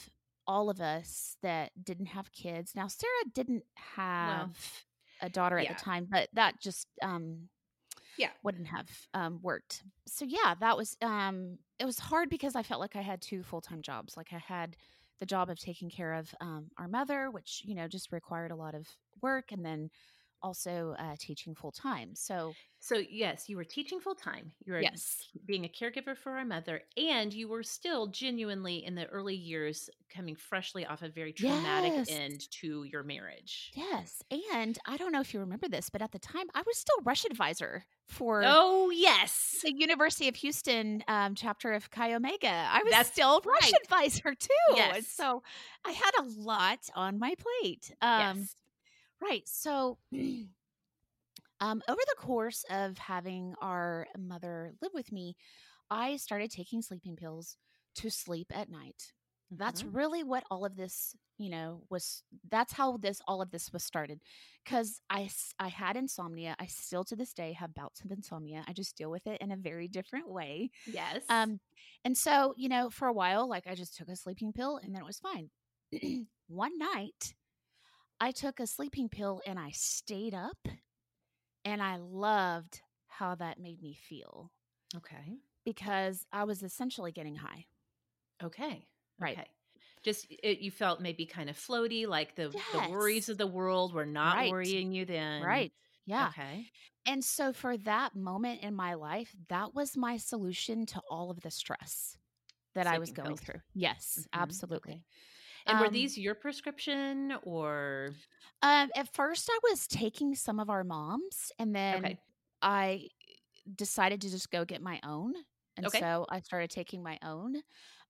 all 0.48 0.70
of 0.70 0.80
us 0.80 1.38
that 1.42 1.72
didn't 1.84 2.08
have 2.08 2.32
kids. 2.32 2.74
Now 2.76 2.88
Sarah 2.88 3.12
didn't 3.34 3.64
have 3.76 4.56
a 5.22 5.30
daughter 5.30 5.58
at 5.58 5.66
yeah. 5.66 5.74
the 5.74 5.80
time, 5.80 6.08
but 6.10 6.30
that 6.34 6.60
just 6.62 6.88
um 7.02 7.50
yeah 8.18 8.30
wouldn't 8.44 8.68
have 8.68 8.90
um 9.14 9.40
worked. 9.42 9.84
So 10.08 10.26
yeah, 10.26 10.56
that 10.60 10.78
was 10.78 10.96
um 11.02 11.58
it 11.80 11.86
was 11.86 12.00
hard 12.00 12.30
because 12.30 12.56
I 12.56 12.64
felt 12.64 12.82
like 12.82 12.96
I 12.96 13.02
had 13.02 13.22
two 13.22 13.44
full-time 13.44 13.82
jobs. 13.82 14.16
Like 14.16 14.34
I 14.34 14.38
had 14.38 14.78
the 15.20 15.26
job 15.26 15.50
of 15.50 15.60
taking 15.60 15.90
care 15.90 16.14
of 16.14 16.34
um 16.42 16.68
our 16.78 16.88
mother, 16.88 17.32
which, 17.32 17.64
you 17.66 17.76
know, 17.76 17.88
just 17.88 18.12
required 18.12 18.52
a 18.52 18.56
lot 18.56 18.76
of 18.76 18.88
work 19.22 19.52
and 19.52 19.66
then 19.66 19.90
also 20.46 20.96
uh, 21.00 21.16
teaching 21.20 21.56
full 21.56 21.72
time. 21.72 22.12
So, 22.14 22.54
so 22.80 23.02
yes, 23.10 23.50
you 23.50 23.58
were 23.58 23.64
teaching 23.64 24.00
full 24.00 24.14
time. 24.14 24.52
You 24.64 24.74
were 24.74 24.82
yes. 24.82 25.28
being 25.48 25.66
a 25.66 25.68
caregiver 25.68 26.16
for 26.16 26.34
our 26.34 26.46
mother, 26.46 26.82
and 26.96 27.34
you 27.34 27.48
were 27.48 27.64
still 27.64 28.08
genuinely 28.08 28.86
in 28.86 28.94
the 28.94 29.08
early 29.08 29.36
years 29.36 29.90
coming 30.16 30.36
freshly 30.36 30.86
off 30.86 31.02
a 31.02 31.10
very 31.10 31.34
traumatic 31.34 31.94
yes. 31.96 32.08
end 32.12 32.42
to 32.62 32.84
your 32.84 33.02
marriage. 33.02 33.72
Yes, 33.74 34.22
and 34.54 34.78
I 34.86 34.98
don't 34.98 35.12
know 35.12 35.22
if 35.22 35.34
you 35.34 35.40
remember 35.40 35.68
this, 35.68 35.90
but 35.90 36.04
at 36.04 36.12
the 36.12 36.20
time 36.20 36.46
I 36.54 36.62
was 36.66 36.78
still 36.78 36.98
rush 37.04 37.26
advisor 37.26 37.86
for 38.08 38.44
oh 38.46 38.92
yes 38.92 39.62
the 39.64 39.74
University 39.76 40.28
of 40.28 40.36
Houston 40.36 41.04
um, 41.08 41.34
chapter 41.34 41.74
of 41.74 41.90
Chi 41.90 42.14
Omega. 42.14 42.48
I 42.48 42.84
was 42.84 42.92
That's 42.92 43.12
still 43.12 43.42
right. 43.44 43.62
rush 43.62 43.72
advisor 43.84 44.36
too. 44.36 44.76
Yes. 44.76 44.98
And 44.98 45.06
so 45.06 45.42
I 45.84 45.92
had 45.92 46.12
a 46.20 46.24
lot 46.40 46.80
on 46.96 47.18
my 47.18 47.34
plate. 47.34 47.92
Um, 48.00 48.38
yes. 48.38 48.56
Right. 49.22 49.44
So, 49.46 49.98
um, 51.62 51.82
over 51.88 52.02
the 52.08 52.16
course 52.18 52.66
of 52.70 52.98
having 52.98 53.56
our 53.62 54.08
mother 54.18 54.74
live 54.82 54.92
with 54.94 55.12
me, 55.12 55.36
I 55.90 56.18
started 56.18 56.52
taking 56.52 56.82
sleeping 56.82 57.16
pills 57.16 57.58
to 57.96 58.10
sleep 58.10 58.48
at 58.54 58.70
night. 58.70 59.14
That's 59.52 59.84
mm-hmm. 59.84 59.96
really 59.96 60.24
what 60.24 60.44
all 60.50 60.66
of 60.66 60.76
this, 60.76 61.16
you 61.38 61.50
know, 61.50 61.84
was. 61.90 62.24
That's 62.50 62.74
how 62.74 62.98
this 62.98 63.22
all 63.28 63.42
of 63.42 63.52
this 63.52 63.72
was 63.72 63.84
started. 63.84 64.20
Because 64.64 65.00
I 65.10 65.30
I 65.60 65.68
had 65.68 65.96
insomnia. 65.96 66.56
I 66.60 66.66
still 66.66 67.04
to 67.06 67.16
this 67.16 67.32
day 67.34 67.54
have 67.54 67.74
bouts 67.74 68.02
of 68.04 68.12
insomnia. 68.12 68.66
I 68.68 68.74
just 68.74 68.98
deal 68.98 69.12
with 69.12 69.28
it 69.28 69.40
in 69.42 69.52
a 69.52 69.58
very 69.58 69.88
different 69.88 70.30
way. 70.30 70.72
Yes. 70.88 71.22
Um, 71.30 71.60
and 72.04 72.18
so 72.18 72.54
you 72.58 72.70
know, 72.70 72.90
for 72.90 73.08
a 73.08 73.14
while, 73.14 73.48
like 73.48 73.68
I 73.68 73.76
just 73.76 73.96
took 73.96 74.10
a 74.10 74.16
sleeping 74.16 74.52
pill 74.52 74.78
and 74.78 74.94
then 74.94 75.02
it 75.02 75.08
was 75.08 75.20
fine. 75.20 75.50
One 76.48 76.78
night, 76.78 77.36
I 78.20 78.32
took 78.32 78.60
a 78.60 78.68
sleeping 78.68 79.10
pill 79.10 79.42
and 79.46 79.60
I 79.60 79.72
stayed 79.72 80.34
up 80.34 80.68
and 81.64 81.82
I 81.82 81.98
loved 81.98 82.82
how 83.08 83.36
that 83.36 83.60
made 83.60 83.82
me 83.82 83.98
feel. 84.08 84.52
Okay. 84.96 85.40
Because 85.66 86.26
I 86.32 86.44
was 86.44 86.64
essentially 86.64 87.12
getting 87.12 87.36
high. 87.36 87.66
Okay. 88.44 88.86
Right. 89.20 89.38
Okay. 89.38 89.48
Just 90.04 90.28
it, 90.30 90.60
you 90.60 90.70
felt 90.70 91.02
maybe 91.02 91.26
kind 91.26 91.50
of 91.50 91.58
floaty, 91.58 92.08
like 92.08 92.36
the, 92.36 92.52
yes. 92.54 92.64
the 92.74 92.92
worries 92.92 93.30
of 93.30 93.38
the 93.38 93.48
world 93.48 93.94
were 93.94 94.06
not 94.06 94.36
right. 94.36 94.52
worrying 94.52 94.92
you 94.92 95.06
then. 95.06 95.42
Right. 95.42 95.72
Yeah. 96.06 96.28
Okay. 96.30 96.68
And 97.08 97.24
so 97.24 97.54
for 97.54 97.78
that 97.78 98.16
moment 98.16 98.62
in 98.62 98.76
my 98.76 98.94
life, 98.94 99.36
that 99.50 99.74
was 99.74 99.98
my 99.98 100.18
solution 100.18 100.86
to 100.88 101.02
all 101.10 101.32
of 101.32 101.42
the 101.42 101.52
stress 101.52 102.18
that 102.76 102.84
Sleeping 102.84 102.96
I 102.96 103.00
was 103.00 103.12
going 103.12 103.28
pills. 103.30 103.40
through. 103.42 103.62
Yes, 103.74 104.20
mm-hmm. 104.20 104.42
absolutely. 104.42 104.94
Okay. 104.94 105.04
And 105.66 105.78
um, 105.78 105.84
were 105.84 105.90
these 105.90 106.18
your 106.18 106.36
prescription 106.36 107.34
or? 107.44 108.12
Um, 108.62 108.90
at 108.96 109.14
first, 109.14 109.50
I 109.52 109.60
was 109.70 109.88
taking 109.88 110.36
some 110.36 110.60
of 110.60 110.70
our 110.70 110.84
moms, 110.84 111.52
and 111.60 111.76
then 111.76 111.98
okay. 111.98 112.20
I 112.62 113.08
decided 113.76 114.22
to 114.22 114.30
just 114.30 114.52
go 114.52 114.66
get 114.66 114.82
my 114.82 115.00
own, 115.04 115.34
and 115.78 115.88
okay. 115.88 116.00
so 116.00 116.26
I 116.30 116.40
started 116.40 116.70
taking 116.70 117.04
my 117.04 117.18
own. 117.24 117.58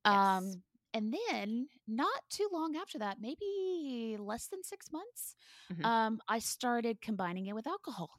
Um, 0.06 0.46
yes. 0.46 0.58
and 0.94 1.16
then 1.30 1.68
not 1.88 2.22
too 2.30 2.48
long 2.52 2.76
after 2.76 3.00
that, 3.00 3.18
maybe 3.20 4.18
less 4.20 4.48
than 4.48 4.64
six 4.64 4.92
months, 4.92 5.36
mm-hmm. 5.74 5.84
um, 5.84 6.22
I 6.28 6.40
started 6.40 7.02
combining 7.02 7.48
it 7.48 7.56
with 7.56 7.66
alcohol. 7.66 8.12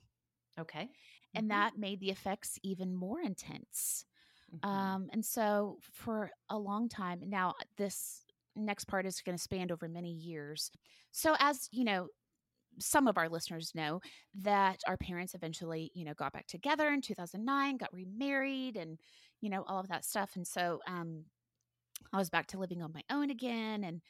Okay. 0.59 0.89
And 1.35 1.45
mm-hmm. 1.45 1.59
that 1.61 1.79
made 1.79 2.01
the 2.01 2.11
effects 2.11 2.59
even 2.65 2.93
more 2.93 3.21
intense. 3.21 4.05
Mm-hmm. 4.55 4.69
Um, 4.69 5.11
and 5.13 5.25
so 5.25 5.79
for 5.93 6.31
a 6.51 6.59
long 6.59 6.89
time 6.89 7.21
now, 7.27 7.55
this 7.77 8.25
next 8.57 8.87
part 8.87 9.07
is 9.07 9.21
going 9.23 9.37
to 9.37 9.43
span 9.43 9.71
over 9.71 9.89
many 9.89 10.13
years. 10.13 10.71
So, 11.13 11.37
as 11.39 11.69
you 11.73 11.85
know, 11.85 12.09
some 12.79 13.09
of 13.09 13.19
our 13.19 13.29
listeners 13.29 13.73
know 13.75 14.01
that 14.43 14.81
our 14.87 14.97
parents 14.97 15.35
eventually, 15.35 15.91
you 15.95 16.05
know, 16.05 16.15
got 16.15 16.33
back 16.33 16.47
together 16.47 16.89
in 16.91 17.01
2009, 17.03 17.77
got 17.79 17.93
remarried, 17.93 18.77
and 18.77 18.99
you 19.41 19.51
know 19.51 19.65
all 19.69 19.81
of 19.81 19.89
that 19.89 20.05
stuff. 20.05 20.33
And 20.37 20.47
so, 20.47 20.81
um, 20.87 21.25
I 22.13 22.19
was 22.19 22.31
back 22.31 22.47
to 22.49 22.59
living 22.59 22.83
on 22.83 22.93
my 22.93 23.03
own 23.11 23.31
again, 23.31 23.85
and 23.85 24.01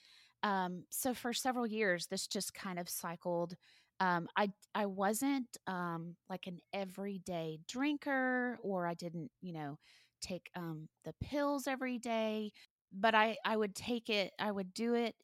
um, 0.43 0.85
so 0.91 1.15
for 1.15 1.33
several 1.33 1.67
years, 1.67 2.07
this 2.07 2.27
just 2.27 2.55
kind 2.55 2.79
of 2.79 2.89
cycled. 2.89 3.55
Um, 4.01 4.29
I 4.37 4.51
I 4.75 4.87
wasn't 4.87 5.57
um, 5.67 6.17
like 6.29 6.47
an 6.47 6.59
everyday 6.73 7.59
drinker, 7.69 8.59
or 8.63 8.87
I 8.87 8.95
didn't, 8.95 9.31
you 9.41 9.53
know, 9.55 9.79
take 10.21 10.51
um, 10.57 10.89
the 11.05 11.15
pills 11.23 11.67
every 11.67 11.99
day 11.99 12.53
but 12.93 13.15
I 13.15 13.37
I 13.45 13.57
would 13.57 13.75
take 13.75 14.09
it 14.11 14.33
I 14.39 14.51
would 14.51 14.75
do 14.75 14.95
it 14.95 15.15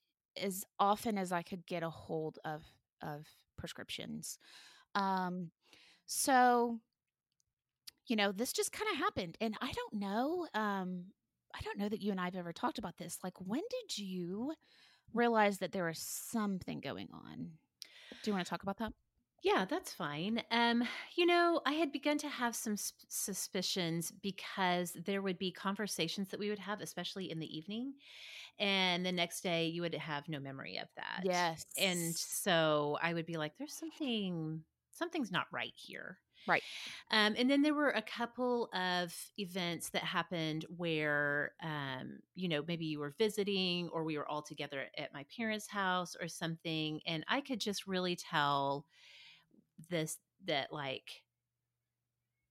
as 0.41 0.65
often 0.79 1.19
as 1.19 1.33
I 1.33 1.43
could 1.43 1.67
get 1.67 1.83
a 1.83 1.91
hold 1.91 2.39
of 2.45 2.63
of 3.03 3.27
prescriptions. 3.57 4.39
Um 4.95 5.51
so 6.07 6.81
you 8.07 8.17
know, 8.17 8.33
this 8.33 8.53
just 8.53 8.73
kind 8.73 8.91
of 8.91 8.99
happened 8.99 9.37
and 9.41 9.57
I 9.61 9.73
don't 9.73 9.95
know 9.95 10.47
um 10.55 11.05
I 11.55 11.61
don't 11.63 11.79
know 11.79 11.89
that 11.89 12.03
you 12.03 12.11
and 12.11 12.21
I've 12.21 12.37
ever 12.37 12.53
talked 12.53 12.79
about 12.79 12.97
this. 12.97 13.19
Like 13.23 13.35
when 13.41 13.63
did 13.71 13.99
you 13.99 14.55
realize 15.15 15.59
that 15.59 15.73
there 15.73 15.85
was 15.85 15.99
something 15.99 16.81
going 16.81 17.09
on? 17.13 17.53
Do 18.23 18.31
you 18.31 18.35
want 18.35 18.45
to 18.47 18.51
talk 18.51 18.63
about 18.63 18.79
that? 18.79 18.93
Yeah, 19.43 19.65
that's 19.65 19.93
fine. 19.93 20.45
Um, 20.53 20.85
you 21.17 21.27
know, 21.27 21.61
I 21.67 21.73
had 21.73 21.91
begun 21.91 22.17
to 22.19 22.29
have 22.29 22.55
some 22.55 22.77
sp- 22.79 23.03
suspicions 23.09 24.13
because 24.13 24.93
there 24.93 25.21
would 25.21 25.37
be 25.37 25.51
conversations 25.51 26.29
that 26.29 26.39
we 26.39 26.49
would 26.49 26.61
have, 26.61 26.81
especially 26.81 27.29
in 27.29 27.41
the 27.41 27.57
evening. 27.57 27.95
And 28.59 29.05
the 29.07 29.13
next 29.13 29.43
day 29.43 29.69
you 29.69 29.83
would 29.83 29.95
have 29.95 30.29
no 30.29 30.41
memory 30.41 30.79
of 30.79 30.89
that. 30.97 31.25
Yes. 31.25 31.65
And 31.77 32.19
so 32.19 32.99
I 33.03 33.15
would 33.15 33.27
be 33.27 33.37
like, 33.39 33.57
there's 33.59 33.75
something, 33.75 34.65
something's 34.93 35.33
not 35.33 35.49
right 35.53 35.75
here. 35.77 36.21
Right. 36.47 36.65
Um, 37.11 37.35
and 37.37 37.51
then 37.51 37.63
there 37.63 37.75
were 37.75 37.91
a 37.91 38.03
couple 38.03 38.69
of 38.75 39.15
events 39.37 39.91
that 39.91 40.03
happened 40.03 40.65
where, 40.77 41.55
um, 41.63 42.21
you 42.35 42.49
know, 42.49 42.65
maybe 42.67 42.87
you 42.87 42.99
were 42.99 43.15
visiting 43.19 43.89
or 43.91 44.05
we 44.05 44.17
were 44.17 44.29
all 44.29 44.43
together 44.43 44.89
at 44.97 45.13
my 45.13 45.25
parents' 45.37 45.69
house 45.69 46.17
or 46.21 46.29
something. 46.29 47.01
And 47.07 47.25
I 47.29 47.41
could 47.41 47.61
just 47.61 47.87
really 47.87 48.17
tell 48.17 48.87
this 49.91 50.19
that, 50.47 50.73
like, 50.73 51.23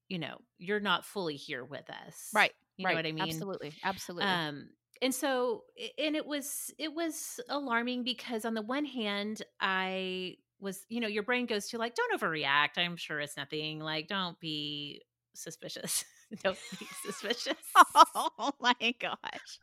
you 0.07 0.19
know, 0.19 0.37
you're 0.57 0.79
not 0.79 1.05
fully 1.05 1.35
here 1.35 1.63
with 1.63 1.89
us. 1.89 2.29
Right. 2.33 2.51
You 2.77 2.85
right. 2.85 2.91
know 2.91 2.97
what 2.97 3.05
I 3.05 3.11
mean? 3.11 3.23
Absolutely. 3.23 3.73
Absolutely. 3.83 4.27
Um, 4.27 4.69
and 5.01 5.13
so 5.13 5.63
and 5.97 6.15
it 6.15 6.25
was 6.25 6.71
it 6.77 6.93
was 6.93 7.39
alarming 7.49 8.03
because 8.03 8.45
on 8.45 8.53
the 8.53 8.61
one 8.61 8.85
hand 8.85 9.41
i 9.59 10.35
was 10.59 10.85
you 10.89 10.99
know 10.99 11.07
your 11.07 11.23
brain 11.23 11.45
goes 11.45 11.67
to 11.69 11.77
like 11.77 11.95
don't 11.95 12.19
overreact 12.19 12.77
i'm 12.77 12.95
sure 12.95 13.19
it's 13.19 13.35
nothing 13.35 13.79
like 13.79 14.07
don't 14.07 14.39
be 14.39 15.01
suspicious 15.33 16.05
don't 16.43 16.57
be 16.79 16.85
suspicious 17.03 17.57
oh 18.15 18.51
my 18.59 18.95
gosh 18.99 19.59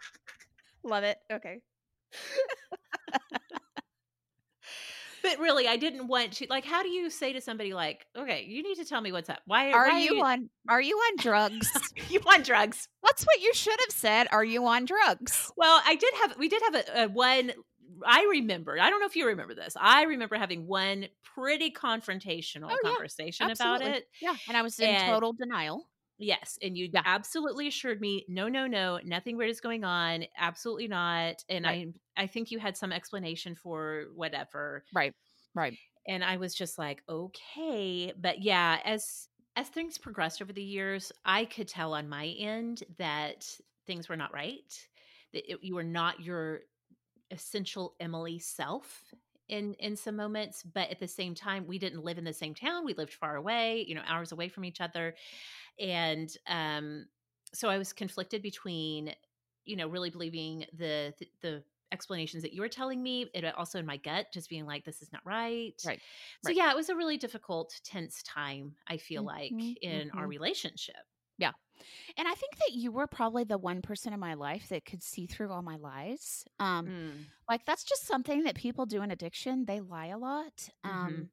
love 0.83 1.05
it 1.05 1.19
okay 1.33 1.61
but 5.29 5.39
really 5.39 5.69
i 5.69 5.77
didn't 5.77 6.07
want 6.09 6.33
to 6.33 6.47
like 6.49 6.65
how 6.65 6.83
do 6.83 6.89
you 6.89 7.11
say 7.11 7.33
to 7.33 7.41
somebody 7.41 7.75
like 7.75 8.07
okay 8.17 8.45
you 8.49 8.63
need 8.63 8.77
to 8.77 8.85
tell 8.85 9.01
me 9.01 9.13
what's 9.13 9.29
up 9.29 9.41
why 9.47 9.71
are 9.73 9.89
why 9.89 9.99
you 10.01 10.23
on 10.23 10.49
are 10.69 10.81
you 10.81 10.97
on 10.97 11.17
drugs 11.19 11.71
you 12.09 12.21
on 12.21 12.43
drugs 12.43 12.89
that's 13.03 13.25
what 13.25 13.41
you 13.43 13.53
should 13.53 13.79
have 13.87 13.95
said 13.95 14.27
are 14.33 14.45
you 14.45 14.65
on 14.67 14.85
drugs 14.85 15.53
well 15.57 15.81
i 15.85 15.95
did 15.97 16.15
have 16.23 16.37
we 16.39 16.49
did 16.49 16.63
have 16.63 16.75
a, 16.75 17.03
a 17.05 17.09
one 17.09 17.53
I 18.07 18.29
remember, 18.31 18.79
I 18.79 18.91
don't 18.91 19.01
know 19.01 19.07
if 19.07 19.17
you 19.17 19.27
remember 19.27 19.55
this. 19.57 19.75
I 19.81 20.05
remember 20.05 20.37
having 20.37 20.69
one 20.69 21.07
pretty 21.35 21.73
confrontational 21.73 22.71
Oh, 22.71 22.77
yeah. 22.85 22.91
conversation 22.91 23.51
about 23.51 23.81
it. 23.83 24.05
yeah 24.23 24.37
and 24.47 24.57
i 24.57 24.63
was 24.63 24.79
in 24.79 24.89
And- 24.89 25.13
total 25.13 25.33
denial 25.33 25.89
Yes. 26.19 26.59
And 26.63 26.77
you 26.77 26.93
Yeah. 26.93 27.03
absolutely 27.05 27.69
assured 27.69 28.01
me, 28.01 28.25
no, 28.29 28.49
no, 28.49 28.67
no, 28.67 28.99
nothing 29.05 29.37
weird 29.37 29.51
is 29.51 29.61
going 29.61 29.85
on. 29.85 30.25
Absolutely 30.37 30.89
not. 30.89 31.45
And 31.49 31.67
Right. 31.67 31.81
I 31.81 31.93
I 32.17 32.27
think 32.27 32.51
you 32.51 32.59
had 32.59 32.77
some 32.77 32.91
explanation 32.93 33.55
for 33.55 34.07
whatever. 34.15 34.85
right 34.93 35.15
right 35.55 35.79
And 36.07 36.25
I 36.25 36.37
was 36.37 36.55
just 36.55 36.79
like, 36.79 37.03
okay. 37.09 38.13
But 38.17 38.43
yeah, 38.43 38.81
as 38.85 39.29
as 39.57 39.69
things 39.69 39.99
progressed 39.99 40.41
over 40.41 40.53
the 40.53 40.63
years, 40.63 41.13
I 41.25 41.45
could 41.45 41.69
tell 41.69 41.95
on 41.95 42.09
my 42.09 42.27
end 42.29 42.85
that 42.99 43.59
things 43.87 44.09
were 44.09 44.17
not 44.17 44.33
right. 44.33 44.73
That 45.33 45.51
it, 45.53 45.59
you 45.63 45.75
were 45.75 45.83
not 45.85 46.21
your 46.21 46.63
essential 47.31 47.97
Emily 48.01 48.39
self 48.41 49.15
in 49.49 49.75
in 49.75 49.97
some 49.97 50.17
moments, 50.17 50.63
but 50.65 50.91
at 50.91 51.01
the 51.01 51.09
same 51.09 51.35
time, 51.35 51.67
we 51.67 51.79
didn't 51.79 52.05
live 52.05 52.19
in 52.19 52.25
the 52.25 52.35
same 52.35 52.55
town. 52.55 52.85
We 52.85 52.95
lived 52.95 53.15
far 53.15 53.37
away, 53.37 53.85
you 53.89 53.95
know, 53.95 54.03
hours 54.07 54.33
away 54.33 54.49
from 54.49 54.65
each 54.65 54.81
other, 54.81 55.17
and 55.81 56.35
um, 56.47 57.07
so 57.55 57.69
I 57.69 57.79
was 57.79 57.93
conflicted 57.93 58.43
between, 58.43 59.15
you 59.65 59.77
know, 59.77 59.89
really 59.89 60.11
believing 60.11 60.67
the 60.73 61.15
the, 61.19 61.29
the 61.41 61.65
explanations 61.93 62.43
that 62.43 62.53
you 62.53 62.61
were 62.61 62.69
telling 62.69 63.03
me, 63.03 63.31
and 63.35 63.47
also 63.47 63.79
in 63.79 63.87
my 63.87 63.97
gut, 63.97 64.27
just 64.33 64.51
being 64.51 64.67
like, 64.67 64.85
this 64.85 65.03
is 65.03 65.13
not 65.13 65.25
right. 65.25 65.81
Right. 65.83 66.03
So 66.43 66.53
Right. 66.53 66.53
yeah, 66.53 66.71
it 66.71 66.77
was 66.77 66.89
a 66.91 66.97
really 66.97 67.17
difficult, 67.19 67.81
tense 67.85 68.23
time. 68.23 68.77
I 68.87 68.99
feel 68.99 69.25
like 69.25 69.57
Mhm, 69.57 69.77
in 69.81 70.11
our 70.13 70.27
mhm. 70.27 70.29
relationship. 70.29 70.97
Yeah. 71.39 71.53
And 72.17 72.29
i 72.29 72.35
think 72.35 72.57
that 72.59 72.73
you 72.75 72.93
were 72.93 73.07
probably 73.07 73.45
the 73.45 73.59
one 73.59 73.83
person 73.83 74.13
in 74.13 74.21
my 74.21 74.35
life 74.35 74.69
that 74.69 74.85
could 74.85 75.03
see 75.03 75.27
through 75.27 75.51
all 75.53 75.63
my 75.63 75.77
lies 75.77 76.45
um 76.59 76.93
Mm, 76.93 77.31
like 77.49 77.65
that's 77.67 77.85
just 77.85 78.05
something 78.07 78.45
that 78.45 78.57
people 78.57 78.87
do 78.87 79.03
in 79.03 79.11
addiction 79.13 79.65
they 79.67 79.81
lie 79.81 80.07
a 80.09 80.19
lot 80.19 80.69
um 80.85 81.27
Mhm. 81.27 81.31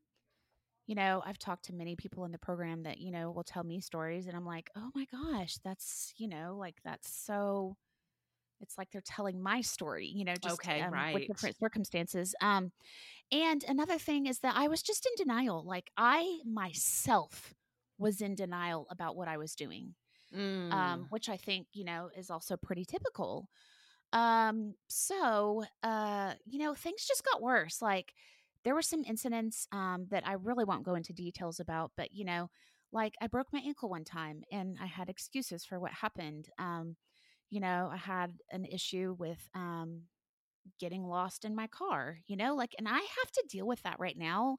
You 0.88 0.96
know 0.96 1.22
i've 1.26 1.38
talked 1.40 1.66
to 1.66 1.74
many 1.74 1.96
people 1.96 2.26
in 2.26 2.32
the 2.32 2.38
program 2.40 2.84
that 2.84 3.00
you 3.00 3.12
know 3.12 3.32
will 3.32 3.44
tell 3.44 3.64
me 3.64 3.80
stories 3.82 4.28
and 4.28 4.36
i'm 4.36 4.46
like 4.46 4.70
oh 4.76 4.92
my 4.96 5.06
gosh 5.12 5.58
that's 5.64 6.14
you 6.18 6.28
know 6.28 6.56
like 6.58 6.76
that's 6.84 7.10
so 7.10 7.78
it's 8.62 8.78
like 8.78 8.90
they're 8.92 9.02
telling 9.02 9.42
my 9.42 9.62
story 9.62 10.08
you 10.08 10.26
know 10.26 10.38
just 10.38 10.62
Okay, 10.62 10.82
um, 10.82 10.92
right. 10.92 11.14
with 11.14 11.26
different 11.26 11.58
circumstances 11.58 12.36
um 12.42 12.72
and 13.32 13.64
another 13.68 14.00
thing 14.00 14.28
is 14.28 14.40
that 14.40 14.56
i 14.58 14.68
was 14.68 14.84
just 14.84 15.06
in 15.06 15.14
denial 15.18 15.64
like 15.66 15.92
i 15.98 16.40
myself 16.46 17.54
was 17.98 18.22
in 18.22 18.36
denial 18.36 18.88
about 18.92 19.16
what 19.16 19.28
i 19.28 19.38
was 19.38 19.56
doing 19.56 19.96
Mm. 20.32 20.72
um, 20.72 21.08
which 21.10 21.30
I 21.30 21.38
think 21.38 21.68
you 21.74 21.84
know 21.86 22.10
is 22.16 22.30
also 22.30 22.58
pretty 22.58 22.86
typical. 22.86 23.50
Um, 24.14 24.76
so 24.88 25.64
uh, 25.84 26.36
you 26.46 26.60
know, 26.60 26.76
things 26.76 27.06
just 27.08 27.26
got 27.26 27.42
worse. 27.42 27.82
Like 27.82 28.14
there 28.66 28.76
were 28.76 28.84
some 28.84 29.06
incidents 29.06 29.68
um, 29.74 30.08
that 30.12 30.28
I 30.28 30.34
really 30.34 30.66
won't 30.66 30.86
go 30.86 30.96
into 30.96 31.14
details 31.14 31.62
about, 31.62 31.94
but 31.98 32.14
you 32.14 32.26
know, 32.26 32.50
like 32.94 33.16
I 33.22 33.28
broke 33.28 33.54
my 33.54 33.62
ankle 33.62 33.90
one 33.90 34.06
time, 34.06 34.44
and 34.52 34.78
I 34.82 34.88
had 34.88 35.10
excuses 35.10 35.66
for 35.66 35.80
what 35.80 35.94
happened. 35.94 36.50
Um, 36.60 36.98
you 37.52 37.62
know, 37.62 37.90
I 37.94 37.98
had 37.98 38.40
an 38.52 38.66
issue 38.66 39.16
with 39.20 39.50
um, 39.56 40.04
getting 40.80 41.04
lost 41.06 41.46
in 41.46 41.56
my 41.56 41.68
car. 41.68 42.20
You 42.28 42.38
know, 42.38 42.56
like, 42.56 42.76
and 42.78 42.88
I 42.88 43.00
have 43.00 43.32
to 43.34 43.46
deal 43.50 43.68
with 43.68 43.84
that 43.84 44.00
right 44.00 44.18
now. 44.18 44.58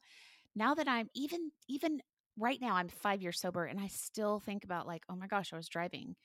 Now 0.56 0.74
that 0.74 0.88
I'm 0.88 1.08
even 1.14 1.52
even 1.68 2.00
right 2.38 2.60
now, 2.60 2.76
I'm 2.76 2.88
five 2.88 3.22
years 3.22 3.40
sober, 3.40 3.66
and 3.66 3.80
I 3.80 3.88
still 3.88 4.40
think 4.40 4.64
about 4.64 4.86
like, 4.86 5.04
oh 5.10 5.16
my 5.16 5.28
gosh, 5.28 5.52
I 5.52 5.56
was 5.56 5.68
driving 5.68 6.16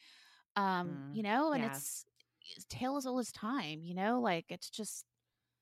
um 0.55 0.99
Mm, 1.05 1.13
you 1.13 1.23
know 1.23 1.53
and 1.53 1.63
yeah. 1.63 1.65
it's, 1.65 2.05
it's 2.55 2.65
tale 2.69 2.97
as 2.97 3.05
old 3.05 3.19
as 3.19 3.31
time 3.31 3.83
you 3.83 3.93
know 3.95 4.19
like 4.21 4.45
it's 4.49 4.69
just 4.69 5.05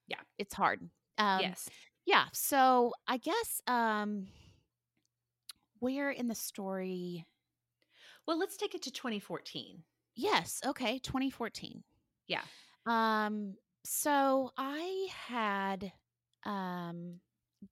Yeah. 0.08 0.21
it's 0.38 0.53
hard 0.53 0.89
um 1.17 1.55
yes. 1.55 1.71
Yeah 2.05 2.25
so 2.33 2.93
i 3.07 3.17
guess 3.17 3.62
um 3.67 4.27
where 5.79 6.09
in 6.12 6.27
the 6.27 6.35
story 6.35 7.25
Well, 8.27 8.38
let's 8.38 8.57
take 8.57 8.75
it 8.75 8.83
to 8.83 8.91
2014. 8.91 9.83
yes 10.15 10.59
okay 10.65 10.99
2014 10.99 11.83
Yeah. 12.27 12.41
um 12.85 13.55
so 13.85 14.51
i 14.57 15.07
had 15.27 15.91
um 16.45 17.19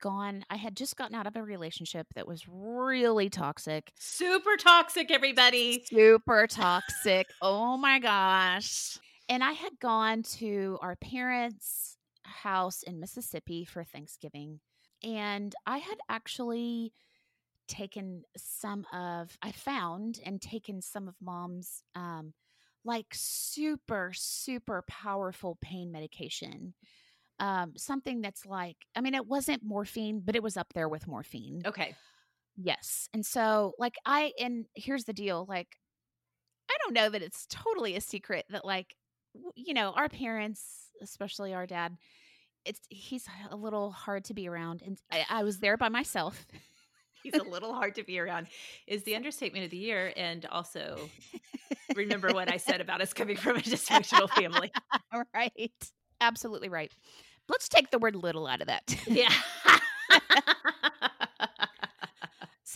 gone 0.01 0.43
i 0.49 0.55
had 0.57 0.75
just 0.75 0.95
gotten 0.97 1.15
out 1.15 1.27
of 1.27 1.35
a 1.35 1.43
relationship 1.43 2.07
that 2.15 2.27
was 2.27 2.45
really 2.47 3.29
toxic 3.29 3.91
Super 3.99 4.57
toxic, 4.57 5.11
everybody. 5.11 5.85
super 5.89 6.47
toxic. 6.47 7.27
oh 7.41 7.77
my 7.77 7.99
gosh. 7.99 8.97
And 9.29 9.43
I 9.43 9.51
had 9.51 9.77
gone 9.79 10.23
to 10.39 10.77
our 10.81 10.95
parents' 10.95 11.96
house 12.27 12.83
in 12.83 12.99
Mississippi 12.99 13.65
for 13.65 13.83
Thanksgiving. 13.83 14.59
And 15.03 15.53
I 15.65 15.77
had 15.77 15.97
actually 16.09 16.93
taken 17.67 18.23
some 18.37 18.85
of, 18.93 19.37
I 19.41 19.51
found 19.51 20.19
and 20.25 20.41
taken 20.41 20.81
some 20.81 21.07
of 21.07 21.15
mom's 21.21 21.83
um, 21.95 22.33
like 22.85 23.07
super, 23.11 24.11
super 24.13 24.83
powerful 24.87 25.57
pain 25.61 25.91
medication. 25.91 26.73
Um, 27.39 27.73
something 27.77 28.21
that's 28.21 28.45
like, 28.45 28.77
I 28.95 29.01
mean, 29.01 29.13
it 29.13 29.27
wasn't 29.27 29.63
morphine, 29.63 30.21
but 30.25 30.35
it 30.35 30.41
was 30.41 30.57
up 30.57 30.73
there 30.73 30.89
with 30.89 31.07
morphine. 31.07 31.61
Okay. 31.65 31.95
Yes. 32.55 33.07
And 33.13 33.23
so, 33.23 33.73
like, 33.77 33.95
I, 34.05 34.31
and 34.39 34.65
here's 34.73 35.03
the 35.03 35.13
deal 35.13 35.45
like, 35.47 35.67
I 36.69 36.75
don't 36.81 36.93
know 36.93 37.09
that 37.09 37.21
it's 37.21 37.45
totally 37.49 37.95
a 37.95 38.01
secret 38.01 38.45
that, 38.49 38.65
like, 38.65 38.95
you 39.55 39.75
know, 39.75 39.91
our 39.91 40.09
parents, 40.09 40.86
especially 41.01 41.53
our 41.53 41.65
dad, 41.65 41.97
it's, 42.65 42.81
he's 42.89 43.25
a 43.49 43.55
little 43.55 43.91
hard 43.91 44.25
to 44.25 44.33
be 44.33 44.47
around. 44.47 44.81
And 44.85 44.99
I, 45.11 45.25
I 45.29 45.43
was 45.43 45.59
there 45.59 45.77
by 45.77 45.89
myself. 45.89 46.45
He's 47.23 47.33
a 47.33 47.43
little 47.43 47.73
hard 47.73 47.95
to 47.95 48.03
be 48.03 48.19
around, 48.19 48.47
is 48.85 49.03
the 49.03 49.15
understatement 49.15 49.65
of 49.65 49.71
the 49.71 49.77
year. 49.77 50.13
And 50.15 50.45
also, 50.45 51.09
remember 51.95 52.29
what 52.29 52.51
I 52.51 52.57
said 52.57 52.79
about 52.79 53.01
us 53.01 53.11
coming 53.13 53.35
from 53.35 53.57
a 53.57 53.59
dysfunctional 53.59 54.29
family. 54.29 54.71
right. 55.33 55.91
Absolutely 56.21 56.69
right. 56.69 56.91
Let's 57.49 57.67
take 57.69 57.89
the 57.91 57.99
word 57.99 58.15
little 58.15 58.47
out 58.47 58.61
of 58.61 58.67
that. 58.67 58.95
Yeah. 59.07 59.33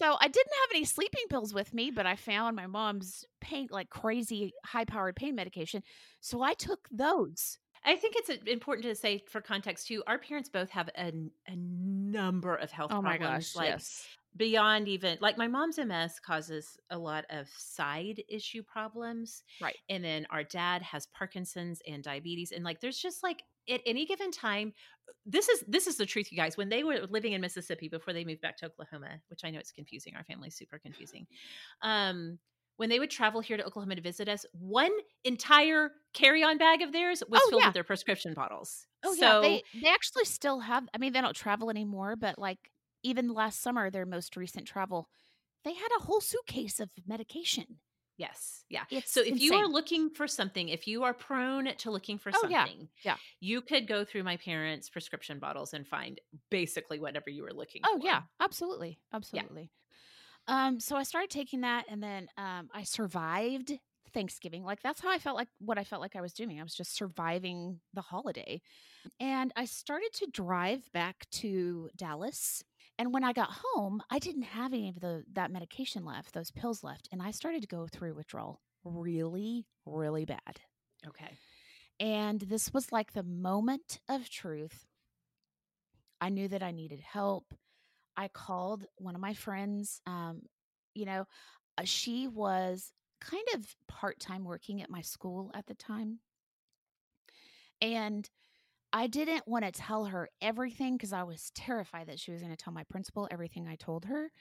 So 0.02 0.18
I 0.20 0.28
didn't 0.30 0.54
have 0.62 0.70
any 0.72 0.84
sleeping 0.84 1.26
pills 1.30 1.54
with 1.54 1.76
me, 1.76 1.92
but 1.92 2.08
I 2.08 2.16
found 2.16 2.56
my 2.56 2.66
mom's 2.66 3.24
pain, 3.40 3.68
like 3.70 3.92
crazy 3.92 4.52
high 4.66 4.86
powered 4.86 5.16
pain 5.16 5.36
medication. 5.36 5.84
So 6.22 6.42
I 6.42 6.56
took 6.56 6.88
those. 6.90 7.60
I 7.84 7.96
think 7.96 8.16
it's 8.18 8.30
uh, 8.30 8.36
important 8.48 8.86
to 8.86 8.96
say 8.96 9.24
for 9.30 9.42
context 9.42 9.88
too. 9.88 10.04
Our 10.08 10.18
parents 10.20 10.50
both 10.50 10.70
have 10.70 10.90
a, 10.98 11.12
a 11.48 11.56
number 11.56 12.56
of 12.56 12.72
health 12.72 12.92
Oh 12.94 13.02
my 13.02 13.18
problems, 13.18 13.54
gosh. 13.54 13.56
like 13.56 13.70
yes. 13.70 14.06
beyond 14.36 14.88
even 14.88 15.18
like 15.22 15.38
my 15.38 15.48
mom's 15.48 15.78
MS 15.80 16.20
causes 16.20 16.78
a 16.90 16.98
lot 16.98 17.26
of 17.30 17.48
side 17.58 18.22
issue 18.30 18.62
problems, 18.64 19.44
Right. 19.60 19.78
and 19.90 20.04
then 20.04 20.28
our 20.30 20.44
dad 20.44 20.82
has 20.84 21.08
Parkinson's 21.08 21.82
and 21.88 22.04
diabetes, 22.04 22.52
and 22.52 22.64
like 22.64 22.80
there's 22.82 23.00
just 23.00 23.24
like 23.24 23.44
at 23.70 23.82
any 23.86 24.06
given 24.06 24.32
time, 24.32 24.74
this 25.26 25.48
is 25.50 25.64
this 25.68 25.88
is 25.88 25.98
the 25.98 26.06
truth, 26.06 26.32
you 26.32 26.38
guys. 26.38 26.58
When 26.58 26.70
they 26.70 26.84
were 26.84 27.08
living 27.10 27.34
in 27.34 27.42
Mississippi 27.42 27.88
before 27.90 28.14
they 28.14 28.26
moved 28.26 28.42
back 28.42 28.58
to 28.58 28.66
Oklahoma, 28.68 29.20
which 29.30 29.42
I 29.44 29.52
know 29.52 29.60
it's 29.60 29.72
confusing, 29.72 30.16
our 30.16 30.24
family's 30.24 30.56
super 30.56 30.80
confusing. 30.80 31.26
Um, 31.82 32.40
when 32.78 32.90
they 32.90 33.00
would 33.00 33.12
travel 33.12 33.42
here 33.42 33.58
to 33.58 33.66
Oklahoma 33.66 33.96
to 33.96 34.02
visit 34.02 34.28
us, 34.30 34.46
one 34.54 34.92
entire 35.24 35.92
carry-on 36.14 36.58
bag 36.58 36.82
of 36.82 36.92
theirs 36.92 37.24
was 37.30 37.46
Oh, 37.46 37.50
filled 37.50 37.64
yeah. 37.64 37.66
with 37.66 37.74
their 37.74 37.84
prescription 37.84 38.34
bottles. 38.34 38.88
Oh 39.04 39.14
so, 39.14 39.16
yeah. 39.16 39.34
They 39.40 39.64
they 39.74 39.90
actually 39.90 40.26
still 40.26 40.60
have 40.62 40.88
I 40.94 40.98
mean, 40.98 41.14
they 41.14 41.22
don't 41.22 41.36
travel 41.36 41.70
anymore, 41.70 42.16
but 42.16 42.38
like 42.38 42.72
even 43.04 43.30
last 43.34 43.62
summer, 43.62 43.90
their 43.90 44.06
most 44.06 44.36
recent 44.38 44.68
travel, 44.68 45.10
they 45.64 45.74
had 45.76 45.90
a 46.00 46.04
whole 46.04 46.22
suitcase 46.22 46.80
of 46.80 46.92
medication. 47.08 47.80
Yes. 48.18 48.66
Yeah. 48.70 48.86
It's 48.90 49.12
so 49.14 49.22
if 49.24 49.40
you 49.40 49.56
are 49.56 49.68
looking 49.68 50.10
for 50.10 50.28
something, 50.28 50.70
if 50.70 50.86
you 50.88 51.04
are 51.04 51.14
prone 51.14 51.76
to 51.76 51.92
looking 51.92 52.18
for 52.20 52.32
Oh, 52.34 52.46
yeah. 52.50 52.70
something, 52.70 52.90
Yeah. 53.04 53.18
you 53.40 53.62
could 53.62 53.88
go 53.88 54.06
through 54.06 54.24
my 54.24 54.38
parents' 54.38 54.90
prescription 54.90 55.40
bottles 55.40 55.74
and 55.74 55.88
find 55.88 56.22
basically 56.50 57.00
whatever 57.00 57.30
you 57.30 57.44
were 57.44 57.54
looking 57.54 57.88
Oh, 57.88 57.98
for. 57.98 58.02
yeah. 58.02 58.24
Absolutely. 58.40 59.00
Absolutely. 59.14 59.72
Um, 60.48 60.80
so 60.80 60.96
I 60.96 61.04
started 61.04 61.30
taking 61.30 61.62
that 61.62 61.86
and 61.90 62.02
then 62.02 62.28
um 62.38 62.70
I 62.74 62.84
survived 62.84 63.74
Thanksgiving. 64.14 64.64
Like 64.64 64.82
that's 64.82 65.02
how 65.02 65.10
I 65.10 65.18
felt 65.20 65.38
like 65.38 65.48
what 65.60 65.78
I 65.78 65.84
felt 65.84 66.02
like 66.02 66.16
I 66.16 66.22
was 66.22 66.34
doing. 66.34 66.60
I 66.60 66.64
was 66.64 66.76
just 66.76 66.96
surviving 66.96 67.80
the 67.94 68.02
holiday. 68.02 68.62
And 69.20 69.52
I 69.56 69.66
started 69.66 70.10
to 70.14 70.28
drive 70.32 70.92
back 70.94 71.26
to 71.34 71.90
Dallas. 71.96 72.64
And 72.98 73.14
when 73.14 73.24
I 73.24 73.34
got 73.34 73.50
home, 73.64 74.02
I 74.10 74.20
didn't 74.20 74.44
have 74.44 74.74
any 74.74 74.90
of 74.90 75.00
the 75.00 75.24
that 75.34 75.52
medication 75.52 76.06
left, 76.06 76.34
those 76.34 76.52
pills 76.52 76.84
left, 76.84 77.08
and 77.12 77.22
I 77.22 77.32
started 77.32 77.62
to 77.62 77.68
go 77.68 77.88
through 77.88 78.16
withdrawal 78.16 78.62
really, 78.84 79.66
really 79.86 80.26
bad. 80.26 80.62
Okay. 81.08 81.38
And 82.00 82.42
this 82.42 82.74
was 82.74 82.92
like 82.92 83.14
the 83.14 83.24
moment 83.24 84.00
of 84.10 84.30
truth. 84.30 84.86
I 86.20 86.30
knew 86.30 86.48
that 86.48 86.64
I 86.64 86.72
needed 86.72 87.00
help. 87.00 87.54
I 88.18 88.28
called 88.28 88.86
one 88.98 89.16
of 89.16 89.22
my 89.22 89.34
friends. 89.34 90.02
Um, 90.06 90.42
you 90.94 91.06
know, 91.06 91.26
uh, 91.78 91.84
she 91.84 92.28
was 92.28 92.92
kind 93.22 93.46
of 93.56 93.66
part 93.88 94.20
time 94.20 94.44
working 94.44 94.82
at 94.82 94.90
my 94.90 95.02
school 95.02 95.52
at 95.54 95.68
the 95.68 95.76
time. 95.76 96.20
And 97.82 98.30
I 98.94 99.08
didn't 99.08 99.48
want 99.48 99.66
to 99.66 99.72
tell 99.72 100.06
her 100.06 100.30
everything 100.42 100.94
because 100.98 101.14
I 101.14 101.24
was 101.24 101.52
terrified 101.56 102.08
that 102.08 102.20
she 102.20 102.32
was 102.32 102.42
going 102.42 102.56
to 102.56 102.62
tell 102.62 102.74
my 102.74 102.84
principal 102.84 103.28
everything 103.32 103.68
I 103.68 103.76
told 103.76 104.06
her. 104.06 104.32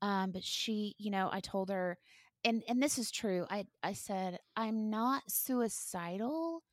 Um, 0.00 0.32
but 0.32 0.42
she, 0.42 0.94
you 0.98 1.10
know, 1.10 1.28
I 1.32 1.40
told 1.40 1.70
her, 1.70 1.98
and 2.44 2.64
and 2.68 2.82
this 2.82 2.98
is 2.98 3.12
true. 3.12 3.46
I 3.48 3.66
I 3.84 3.92
said 3.92 4.40
I'm 4.56 4.90
not 4.90 5.22
suicidal, 5.28 6.64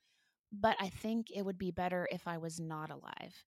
but 0.52 0.76
I 0.80 0.90
think 0.90 1.28
it 1.32 1.44
would 1.44 1.60
be 1.60 1.70
better 1.72 2.08
if 2.12 2.28
I 2.28 2.40
was 2.40 2.60
not 2.60 2.90
alive. 2.90 3.44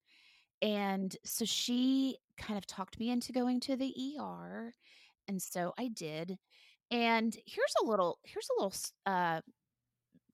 And 0.63 1.15
so 1.25 1.45
she 1.45 2.19
kind 2.43 2.59
of 2.59 2.67
talked 2.67 2.99
me 3.01 3.11
into 3.11 3.33
going 3.33 3.61
to 3.63 3.77
the 3.77 3.93
ER, 3.97 4.75
and 5.29 5.43
so 5.43 5.75
I 5.79 5.89
did. 5.89 6.39
And 6.91 7.37
here's 7.47 7.75
a 7.83 7.87
little 7.87 8.21
here's 8.25 8.49
a 8.51 8.63
little 8.63 8.75
uh 9.07 9.43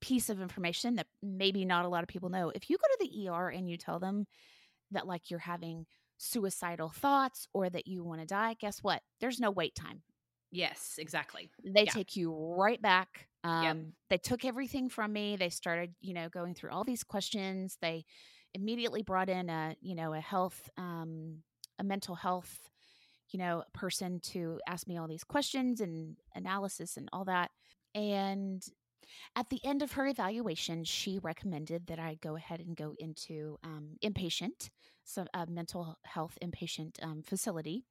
piece 0.00 0.30
of 0.30 0.40
information 0.40 0.96
that 0.96 1.08
maybe 1.22 1.64
not 1.64 1.84
a 1.84 1.88
lot 1.88 2.02
of 2.04 2.08
people 2.08 2.28
know. 2.30 2.50
If 2.50 2.70
you 2.70 2.76
go 2.78 2.84
to 2.88 2.98
the 3.00 3.24
ER 3.24 3.48
and 3.50 3.68
you 3.68 3.76
tell 3.76 3.98
them 3.98 4.26
that 4.92 5.06
like 5.06 5.30
you're 5.30 5.40
having 5.40 5.86
suicidal 6.18 6.90
thoughts 6.90 7.48
or 7.54 7.70
that 7.70 7.88
you 7.88 8.04
want 8.04 8.20
to 8.22 8.26
die, 8.26 8.54
guess 8.60 8.82
what? 8.82 9.02
There's 9.20 9.40
no 9.40 9.50
wait 9.50 9.74
time. 9.74 10.02
Yes, 10.50 10.96
exactly. 10.98 11.50
They 11.64 11.86
Yeah. 11.86 11.92
take 11.92 12.16
you 12.16 12.32
right 12.32 12.80
back. 12.80 13.28
Um, 13.44 13.94
They 14.10 14.18
took 14.18 14.44
everything 14.44 14.88
from 14.88 15.12
me. 15.12 15.36
They 15.36 15.50
started, 15.50 15.94
you 16.00 16.14
know, 16.14 16.28
going 16.28 16.54
through 16.54 16.70
all 16.70 16.84
these 16.84 17.04
questions. 17.04 17.78
They 17.80 18.04
immediately 18.54 19.02
brought 19.02 19.28
in 19.28 19.50
a, 19.50 19.76
you 19.80 19.94
know, 19.94 20.14
a 20.14 20.20
health, 20.20 20.70
um, 20.76 21.42
a 21.78 21.84
mental 21.84 22.14
health, 22.14 22.70
you 23.30 23.38
know, 23.38 23.64
person 23.74 24.20
to 24.20 24.60
ask 24.66 24.86
me 24.86 24.96
all 24.96 25.08
these 25.08 25.24
questions 25.24 25.80
and 25.80 26.16
analysis 26.34 26.96
and 26.96 27.08
all 27.12 27.24
that. 27.24 27.50
And 27.94 28.62
at 29.36 29.48
the 29.48 29.60
end 29.64 29.82
of 29.82 29.92
her 29.92 30.06
evaluation, 30.06 30.84
she 30.84 31.18
recommended 31.18 31.86
that 31.86 31.98
I 31.98 32.18
go 32.20 32.36
ahead 32.36 32.60
and 32.60 32.76
go 32.76 32.94
into 32.98 33.58
um, 33.64 33.96
inpatient, 34.04 34.70
so 35.04 35.24
a 35.32 35.46
mental 35.46 35.98
health 36.04 36.36
inpatient 36.42 37.02
um, 37.02 37.22
facility. 37.22 37.84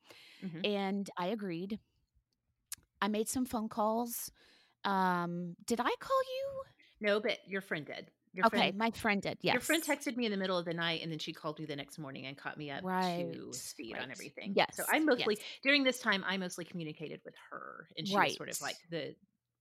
Mhm. 0.43 0.65
And 0.65 1.09
I 1.17 1.27
agreed. 1.27 1.79
I 3.01 3.07
made 3.07 3.29
some 3.29 3.45
phone 3.45 3.69
calls. 3.69 4.31
Um, 4.83 5.55
did 5.65 5.79
I 5.79 5.91
call 5.99 6.21
you? 6.23 6.61
No, 6.99 7.19
but 7.19 7.37
your 7.47 7.61
friend 7.61 7.85
did. 7.85 8.11
Your 8.37 8.45
okay, 8.45 8.71
friend, 8.71 8.73
my 8.73 8.91
friend 8.91 9.21
did. 9.21 9.39
Yes. 9.41 9.57
your 9.57 9.61
friend 9.61 9.83
texted 9.83 10.17
me 10.17 10.25
in 10.25 10.31
the 10.31 10.37
middle 10.37 10.57
of 10.57 10.65
the 10.65 10.73
night, 10.73 11.01
and 11.03 11.11
then 11.11 11.19
she 11.19 11.33
called 11.33 11.59
me 11.59 11.65
the 11.65 11.75
next 11.75 11.99
morning 11.99 12.25
and 12.27 12.37
caught 12.37 12.57
me 12.57 12.71
up 12.71 12.83
Right, 12.83 13.15
to 13.15 13.51
speed 13.51 13.97
on 13.97 14.11
everything. 14.11 14.55
Yes, 14.55 14.69
So 14.71 14.85
I 14.87 14.99
mostly 14.99 15.39
yes. 15.39 15.43
during 15.63 15.83
this 15.83 15.99
time 15.99 16.23
I 16.25 16.37
mostly 16.37 16.65
communicated 16.65 17.21
with 17.25 17.35
her, 17.51 17.89
and 17.97 18.07
she 18.07 18.21
was 18.21 18.35
sort 18.35 18.49
of 18.49 18.61
like 18.61 18.77
the 18.89 19.15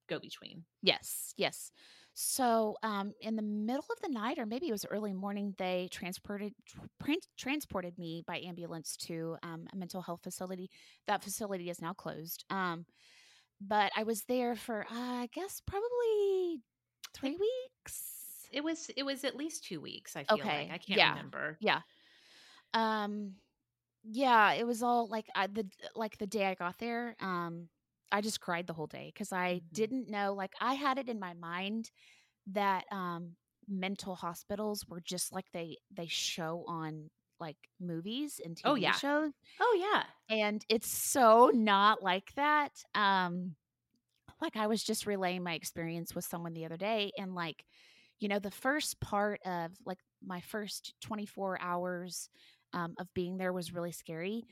go 0.08 0.18
between. 0.18 0.64
Yes, 0.82 1.34
yes. 1.36 1.70
So, 2.14 2.76
um, 2.82 3.12
in 3.20 3.36
the 3.36 3.42
middle 3.42 3.84
of 3.90 4.00
the 4.00 4.08
night, 4.08 4.38
or 4.38 4.46
maybe 4.46 4.68
it 4.68 4.72
was 4.72 4.86
early 4.90 5.12
morning, 5.12 5.54
they 5.58 5.88
transported 5.90 6.54
tr- 6.64 7.12
transported 7.36 7.98
me 7.98 8.22
by 8.26 8.38
ambulance 8.38 8.96
to 8.98 9.36
um, 9.42 9.66
a 9.72 9.76
mental 9.76 10.00
health 10.02 10.20
facility. 10.22 10.70
That 11.06 11.22
facility 11.22 11.68
is 11.68 11.80
now 11.82 11.92
closed. 11.92 12.44
Um, 12.48 12.86
but 13.60 13.92
I 13.96 14.04
was 14.04 14.24
there 14.24 14.56
for, 14.56 14.84
uh, 14.84 14.94
I 14.94 15.28
guess, 15.32 15.60
probably 15.66 16.62
three 17.14 17.36
weeks. 17.36 18.15
It 18.56 18.64
was 18.64 18.90
it 18.96 19.04
was 19.04 19.24
at 19.24 19.36
least 19.36 19.64
two 19.64 19.80
weeks. 19.80 20.16
I 20.16 20.24
feel 20.24 20.50
Okay, 20.50 20.50
like 20.50 20.72
I 20.72 20.78
can't 20.78 21.02
yeah. 21.02 21.04
remember. 21.04 21.60
Yeah. 21.60 21.82
Um, 22.74 23.36
yeah, 24.04 24.52
it 24.54 24.66
was 24.66 24.82
all 24.82 25.08
like 25.08 25.26
I, 25.34 25.48
the 25.48 25.68
like 25.96 26.18
the 26.18 26.26
day 26.28 26.46
I 26.46 26.54
got 26.56 26.78
there. 26.78 27.16
Um, 27.20 27.70
I 28.12 28.22
just 28.22 28.40
cried 28.40 28.66
the 28.66 28.74
whole 28.74 28.88
day 28.88 29.10
because 29.14 29.32
I 29.32 29.62
Mhm. 29.70 29.70
didn't 29.72 30.10
know. 30.10 30.34
Like 30.34 30.54
I 30.60 30.74
had 30.74 30.98
it 30.98 31.08
in 31.08 31.20
my 31.20 31.34
mind 31.34 31.90
that 32.48 32.86
um 32.92 33.36
mental 33.68 34.16
hospitals 34.16 34.86
were 34.88 35.00
just 35.02 35.32
like 35.32 35.46
they 35.52 35.78
they 35.90 36.08
show 36.08 36.64
on 36.68 37.10
like 37.40 37.58
movies 37.80 38.40
and 38.44 38.56
TV 38.56 38.72
Oh, 38.72 38.74
yeah. 38.74 39.00
shows 39.00 39.32
Oh 39.60 39.76
yeah. 39.78 40.06
and 40.28 40.64
it's 40.68 40.88
so 40.88 41.50
not 41.54 42.02
like 42.02 42.32
that 42.34 42.72
um 42.94 43.54
like 44.40 44.56
i 44.56 44.66
was 44.66 44.84
just 44.84 45.06
relaying 45.06 45.42
my 45.42 45.54
experience 45.54 46.14
with 46.14 46.24
someone 46.24 46.54
the 46.54 46.64
other 46.64 46.76
day 46.76 47.12
and 47.18 47.34
like 47.34 47.64
you 48.20 48.28
know 48.28 48.38
the 48.38 48.50
first 48.50 49.00
part 49.00 49.40
of 49.44 49.72
like 49.84 49.98
my 50.24 50.40
first 50.40 50.94
24 51.00 51.58
hours 51.60 52.28
um, 52.72 52.94
of 52.98 53.12
being 53.14 53.36
there 53.36 53.52
was 53.52 53.72
really 53.72 53.92
scary 53.92 54.44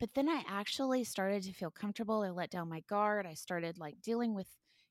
but 0.00 0.10
then 0.14 0.28
i 0.28 0.42
actually 0.48 1.04
started 1.04 1.42
to 1.42 1.52
feel 1.52 1.70
comfortable 1.70 2.22
i 2.22 2.30
let 2.30 2.50
down 2.50 2.68
my 2.68 2.80
guard 2.88 3.26
i 3.26 3.34
started 3.34 3.78
like 3.78 3.94
dealing 4.02 4.34
with 4.34 4.46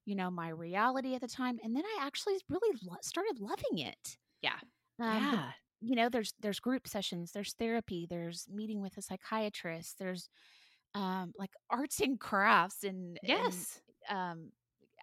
you 0.06 0.16
know 0.16 0.30
my 0.30 0.50
reality 0.50 1.16
at 1.16 1.22
the 1.22 1.28
time 1.28 1.58
and 1.64 1.76
then 1.76 1.84
i 1.86 2.06
actually 2.06 2.36
really 2.50 2.78
lo- 2.84 2.96
started 3.02 3.40
loving 3.40 3.80
it 3.80 4.18
Yeah. 4.42 4.60
um, 5.00 5.30
yeah. 5.32 5.52
you 5.82 5.96
know 5.96 6.10
there's 6.10 6.34
there's 6.40 6.60
group 6.60 6.88
sessions 6.88 7.32
there's 7.32 7.54
therapy 7.54 8.08
there's 8.10 8.48
meeting 8.52 8.82
with 8.82 8.98
a 8.98 9.02
psychiatrist 9.02 9.98
there's 10.00 10.30
um 10.96 11.34
like 11.38 11.52
arts 11.70 12.00
and 12.00 12.20
crafts 12.20 12.84
and 12.84 13.20
Yes. 13.22 13.82
and 14.10 14.18
um 14.18 14.52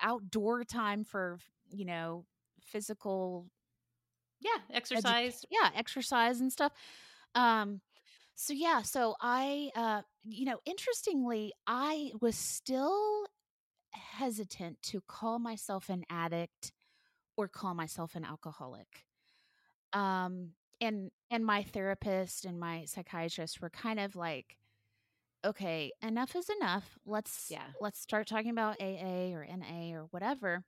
outdoor 0.02 0.64
time 0.64 1.04
for 1.04 1.38
you 1.70 1.84
know 1.84 2.24
physical 2.66 3.46
Yeah. 4.40 4.50
edu- 4.70 4.76
Exercise. 4.76 5.44
yeah 5.50 5.70
exercise 5.74 6.40
and 6.40 6.52
stuff 6.52 6.72
um 7.34 7.80
so 8.34 8.52
yeah 8.52 8.82
so 8.82 9.14
i 9.20 9.70
uh 9.74 10.02
you 10.24 10.44
know 10.44 10.58
interestingly 10.66 11.52
i 11.66 12.10
was 12.20 12.36
still 12.36 13.26
hesitant 13.92 14.76
to 14.82 15.00
call 15.08 15.38
myself 15.38 15.88
an 15.88 16.04
addict 16.10 16.72
or 17.36 17.48
call 17.48 17.74
myself 17.74 18.14
an 18.14 18.24
alcoholic 18.24 19.04
um 19.92 20.50
and 20.80 21.10
and 21.30 21.44
my 21.44 21.62
therapist 21.62 22.44
and 22.44 22.58
my 22.60 22.84
psychiatrist 22.84 23.60
were 23.62 23.70
kind 23.70 23.98
of 24.00 24.14
like 24.16 24.56
okay 25.44 25.92
enough 26.02 26.34
is 26.36 26.48
enough 26.60 26.98
let's 27.06 27.48
Yeah. 27.50 27.62
let's 27.80 28.00
start 28.00 28.26
talking 28.26 28.50
about 28.50 28.76
aa 28.80 29.32
or 29.32 29.46
na 29.56 29.92
or 29.94 30.06
whatever 30.10 30.64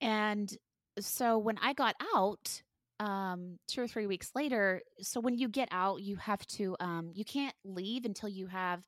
and 0.00 0.56
so 0.98 1.38
when 1.38 1.58
i 1.58 1.72
got 1.72 1.94
out 2.14 2.62
um 3.00 3.58
two 3.68 3.82
or 3.82 3.88
three 3.88 4.06
weeks 4.06 4.30
later 4.34 4.82
so 5.00 5.20
when 5.20 5.36
you 5.38 5.48
get 5.48 5.68
out 5.72 6.02
you 6.02 6.16
have 6.16 6.46
to 6.46 6.76
um 6.80 7.10
you 7.14 7.24
can't 7.24 7.54
leave 7.64 8.04
until 8.04 8.28
you 8.28 8.46
have 8.46 8.84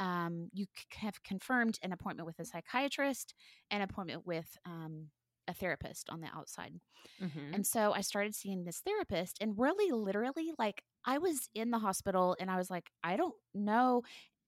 um 0.00 0.48
you 0.52 0.66
c- 0.76 0.98
have 0.98 1.22
confirmed 1.22 1.78
an 1.82 1.92
appointment 1.92 2.26
with 2.26 2.38
a 2.38 2.44
psychiatrist 2.44 3.34
an 3.70 3.82
appointment 3.82 4.26
with 4.26 4.56
um 4.66 5.10
a 5.48 5.54
therapist 5.54 6.10
on 6.10 6.20
the 6.20 6.28
outside 6.34 6.74
Mhm. 7.18 7.54
and 7.54 7.66
so 7.66 7.92
I 7.92 8.00
started 8.00 8.34
seeing 8.34 8.64
this 8.64 8.80
therapist, 8.80 9.38
and 9.40 9.54
really, 9.58 9.92
literally, 9.92 10.52
like 10.58 10.82
I 11.04 11.18
was 11.18 11.48
in 11.54 11.70
the 11.70 11.78
hospital 11.78 12.36
and 12.40 12.50
I 12.50 12.56
was 12.56 12.70
like, 12.70 12.90
I 13.02 13.16
don't 13.16 13.34
know. 13.54 14.02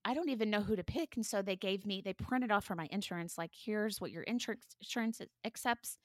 I 0.07 0.15
don't 0.15 0.31
even 0.31 0.51
know 0.51 0.63
who 0.63 0.77
to 0.77 0.85
pick. 0.85 1.17
And 1.17 1.27
so 1.27 1.43
they 1.43 1.57
gave 1.57 1.87
me, 1.87 2.01
they 2.03 2.15
printed 2.15 2.53
off 2.53 2.65
for 2.67 2.77
my 2.77 2.89
insurance, 2.93 3.39
like, 3.39 3.53
here's 3.55 4.01
what 4.01 4.13
your 4.13 4.23
insurance 4.25 4.77
insurance 4.81 5.21
accepts. 5.45 5.99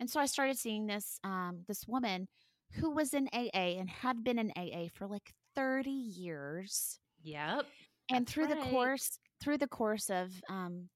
And 0.00 0.10
so 0.10 0.20
I 0.20 0.26
started 0.26 0.58
seeing 0.58 0.86
this, 0.86 1.20
um, 1.24 1.64
this 1.68 1.86
woman 1.88 2.28
who 2.74 2.90
was 2.92 3.14
in 3.14 3.28
AA 3.34 3.78
and 3.80 3.90
had 3.90 4.24
been 4.24 4.38
in 4.38 4.52
AA 4.56 4.88
for 4.94 5.08
like 5.08 5.34
30 5.56 5.90
years. 5.90 7.00
Yep. 7.22 7.66
And 8.10 8.28
through 8.28 8.48
the 8.48 8.56
course, 8.56 9.18
through 9.40 9.58
the 9.58 9.68
course 9.68 10.10
of, 10.10 10.42
um, 10.48 10.90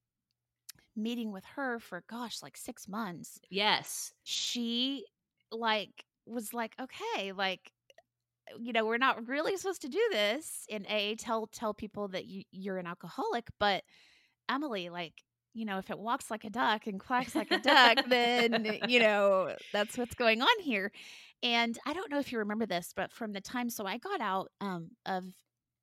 meeting 0.97 1.33
with 1.33 1.45
her 1.45 1.81
for 1.81 2.05
gosh, 2.09 2.43
like 2.43 2.57
six 2.57 2.89
months, 2.89 3.41
Yes. 3.51 4.13
she 4.25 5.07
like 5.53 6.05
was 6.27 6.55
like 6.55 6.75
okay 6.81 7.33
like 7.33 7.73
you 8.61 8.73
know, 8.73 8.85
we're 8.85 8.99
not 8.99 9.27
really 9.29 9.57
supposed 9.57 9.83
to 9.83 9.89
do 9.89 10.01
this 10.13 10.67
in 10.69 10.87
AA. 10.87 11.15
Tell 11.19 11.47
tell 11.47 11.75
people 11.75 12.09
that 12.09 12.27
you, 12.27 12.45
you're 12.51 12.79
an 12.79 12.87
alcoholic, 12.87 13.49
but 13.59 13.85
Emily, 14.49 14.91
like, 14.91 15.15
you 15.55 15.65
know, 15.65 15.79
if 15.79 15.91
it 15.91 15.99
walks 15.99 16.31
like 16.31 16.45
a 16.45 16.51
duck 16.51 16.87
and 16.87 17.01
quacks 17.01 17.35
like 17.35 17.51
a 17.51 17.59
duck, 17.59 17.99
then 18.09 18.79
you 18.89 19.01
know 19.01 19.55
that's 19.73 19.97
what's 19.97 20.15
going 20.15 20.43
on 20.43 20.61
here. 20.61 20.93
And 21.43 21.79
I 21.87 21.93
don't 21.93 22.11
know 22.11 22.19
if 22.19 22.33
you 22.33 22.39
remember 22.39 22.67
this, 22.67 22.93
but 22.95 23.13
from 23.13 23.33
the 23.33 23.41
time 23.41 23.71
so 23.71 23.87
I 23.87 23.99
got 23.99 24.21
out 24.21 24.51
um, 24.61 24.91
of 25.07 25.25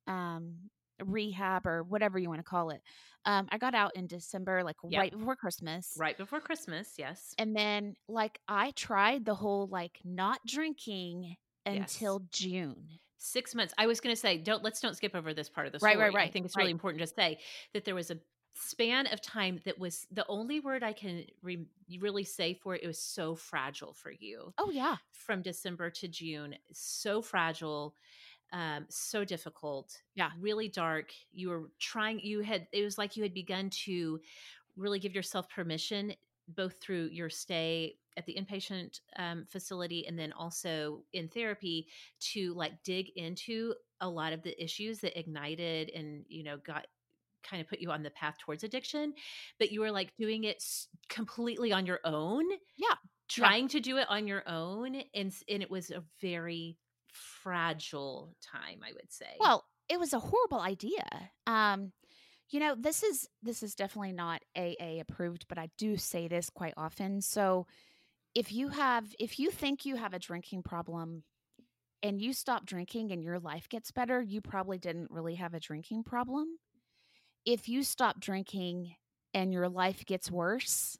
um, 0.06 0.56
rehab 1.04 1.66
or 1.66 1.82
whatever 1.82 2.18
you 2.18 2.28
want 2.28 2.40
to 2.40 2.44
call 2.44 2.70
it, 2.70 2.82
um, 3.24 3.48
I 3.50 3.58
got 3.58 3.74
out 3.74 3.92
in 3.94 4.06
December, 4.06 4.64
like 4.64 4.76
Yep. 4.82 4.98
right 4.98 5.12
before 5.12 5.36
Christmas. 5.36 5.94
Right 5.96 6.18
before 6.18 6.40
Christmas, 6.40 6.94
yes. 6.98 7.34
And 7.38 7.54
then, 7.54 7.94
like, 8.08 8.40
I 8.48 8.72
tried 8.72 9.24
the 9.24 9.34
whole 9.34 9.68
like 9.68 10.00
not 10.04 10.40
drinking 10.46 11.36
Yes. 11.66 11.76
until 11.76 12.22
June. 12.30 12.98
Six 13.18 13.54
months. 13.54 13.72
I 13.78 13.86
was 13.86 14.00
going 14.00 14.14
to 14.14 14.20
say, 14.20 14.36
don't 14.36 14.64
let's 14.64 14.80
don't 14.80 14.96
skip 14.96 15.14
over 15.14 15.32
this 15.32 15.48
part 15.48 15.66
of 15.66 15.72
the 15.72 15.78
story. 15.78 15.96
Right, 15.96 16.10
story. 16.10 16.14
right, 16.14 16.28
I 16.28 16.32
think 16.32 16.44
it's 16.44 16.56
really 16.56 16.68
right. 16.68 16.72
important 16.72 17.00
to 17.02 17.06
say 17.06 17.38
that 17.72 17.84
there 17.84 17.94
was 17.94 18.10
a 18.10 18.18
span 18.54 19.06
of 19.06 19.20
time 19.22 19.60
that 19.64 19.78
was 19.78 20.06
the 20.10 20.26
only 20.28 20.60
word 20.60 20.82
I 20.82 20.92
can 20.92 21.24
re- 21.42 21.66
really 22.00 22.24
say 22.24 22.54
for 22.54 22.74
it. 22.74 22.82
It 22.82 22.86
was 22.86 22.98
so 22.98 23.34
fragile 23.34 23.94
for 23.94 24.10
you 24.10 24.52
Oh 24.58 24.70
yeah, 24.70 24.96
from 25.12 25.40
December 25.42 25.88
to 25.90 26.08
June. 26.08 26.56
So 26.72 27.22
fragile, 27.22 27.94
um, 28.52 28.86
so 28.88 29.24
difficult. 29.24 29.96
Yeah. 30.14 30.30
really 30.40 30.68
dark. 30.68 31.12
You 31.32 31.50
were 31.50 31.70
trying. 31.78 32.20
You 32.20 32.40
had. 32.40 32.66
It 32.72 32.82
was 32.82 32.98
like 32.98 33.16
you 33.16 33.22
had 33.22 33.34
begun 33.34 33.70
to 33.84 34.20
really 34.76 34.98
give 34.98 35.14
yourself 35.14 35.48
permission, 35.48 36.14
both 36.48 36.74
through 36.80 37.08
your 37.12 37.30
stay 37.30 37.96
at 38.16 38.26
the 38.26 38.36
inpatient 38.36 39.00
um, 39.16 39.46
facility 39.50 40.06
and 40.06 40.18
then 40.18 40.32
also 40.32 41.02
in 41.12 41.28
therapy, 41.28 41.88
to 42.20 42.54
like 42.54 42.82
dig 42.84 43.10
into 43.16 43.74
a 44.00 44.08
lot 44.08 44.32
of 44.32 44.42
the 44.42 44.62
issues 44.62 44.98
that 45.00 45.18
ignited 45.18 45.90
and 45.90 46.24
you 46.28 46.42
know 46.42 46.56
got 46.56 46.86
kind 47.42 47.60
of 47.60 47.68
put 47.68 47.80
you 47.80 47.90
on 47.90 48.02
the 48.02 48.10
path 48.10 48.36
towards 48.38 48.62
addiction 48.62 49.12
but 49.58 49.72
you 49.72 49.80
were 49.80 49.90
like 49.90 50.12
doing 50.16 50.44
it 50.44 50.56
s- 50.56 50.86
completely 51.08 51.72
on 51.72 51.86
your 51.86 51.98
own 52.04 52.44
Yeah. 52.76 52.94
trying 53.28 53.66
to 53.68 53.80
do 53.80 53.96
it 53.96 54.06
on 54.08 54.26
your 54.28 54.42
own 54.48 54.94
and 55.14 55.32
and 55.48 55.62
it 55.62 55.70
was 55.70 55.90
a 55.90 56.04
very 56.20 56.78
fragile 57.42 58.34
time 58.40 58.80
i 58.86 58.92
would 58.92 59.10
say 59.12 59.26
Well, 59.40 59.64
it 59.88 59.98
was 59.98 60.12
a 60.12 60.20
horrible 60.20 60.60
idea. 60.60 61.04
Um, 61.46 61.92
you 62.48 62.60
know, 62.60 62.74
this 62.78 63.02
is 63.02 63.28
this 63.42 63.62
is 63.62 63.74
definitely 63.74 64.12
not 64.12 64.42
AA 64.56 65.00
approved, 65.00 65.46
but 65.48 65.58
I 65.58 65.68
do 65.76 65.96
say 65.96 66.28
this 66.28 66.48
quite 66.50 66.74
often. 66.76 67.20
So 67.20 67.66
if 68.34 68.52
you 68.52 68.68
have 68.68 69.14
if 69.18 69.38
you 69.38 69.50
think 69.50 69.84
you 69.84 69.96
have 69.96 70.14
a 70.14 70.18
drinking 70.18 70.62
problem 70.62 71.24
and 72.02 72.20
you 72.22 72.32
stop 72.32 72.66
drinking 72.66 73.12
and 73.12 73.22
your 73.24 73.40
life 73.40 73.68
gets 73.68 73.92
better, 73.92 74.22
you 74.22 74.40
probably 74.40 74.78
didn't 74.78 75.10
really 75.10 75.36
have 75.36 75.54
a 75.54 75.60
drinking 75.60 76.04
problem. 76.04 76.58
If 77.44 77.68
you 77.68 77.82
stop 77.82 78.20
drinking 78.20 78.96
and 79.34 79.52
your 79.52 79.68
life 79.68 80.04
gets 80.06 80.30
worse, 80.30 80.98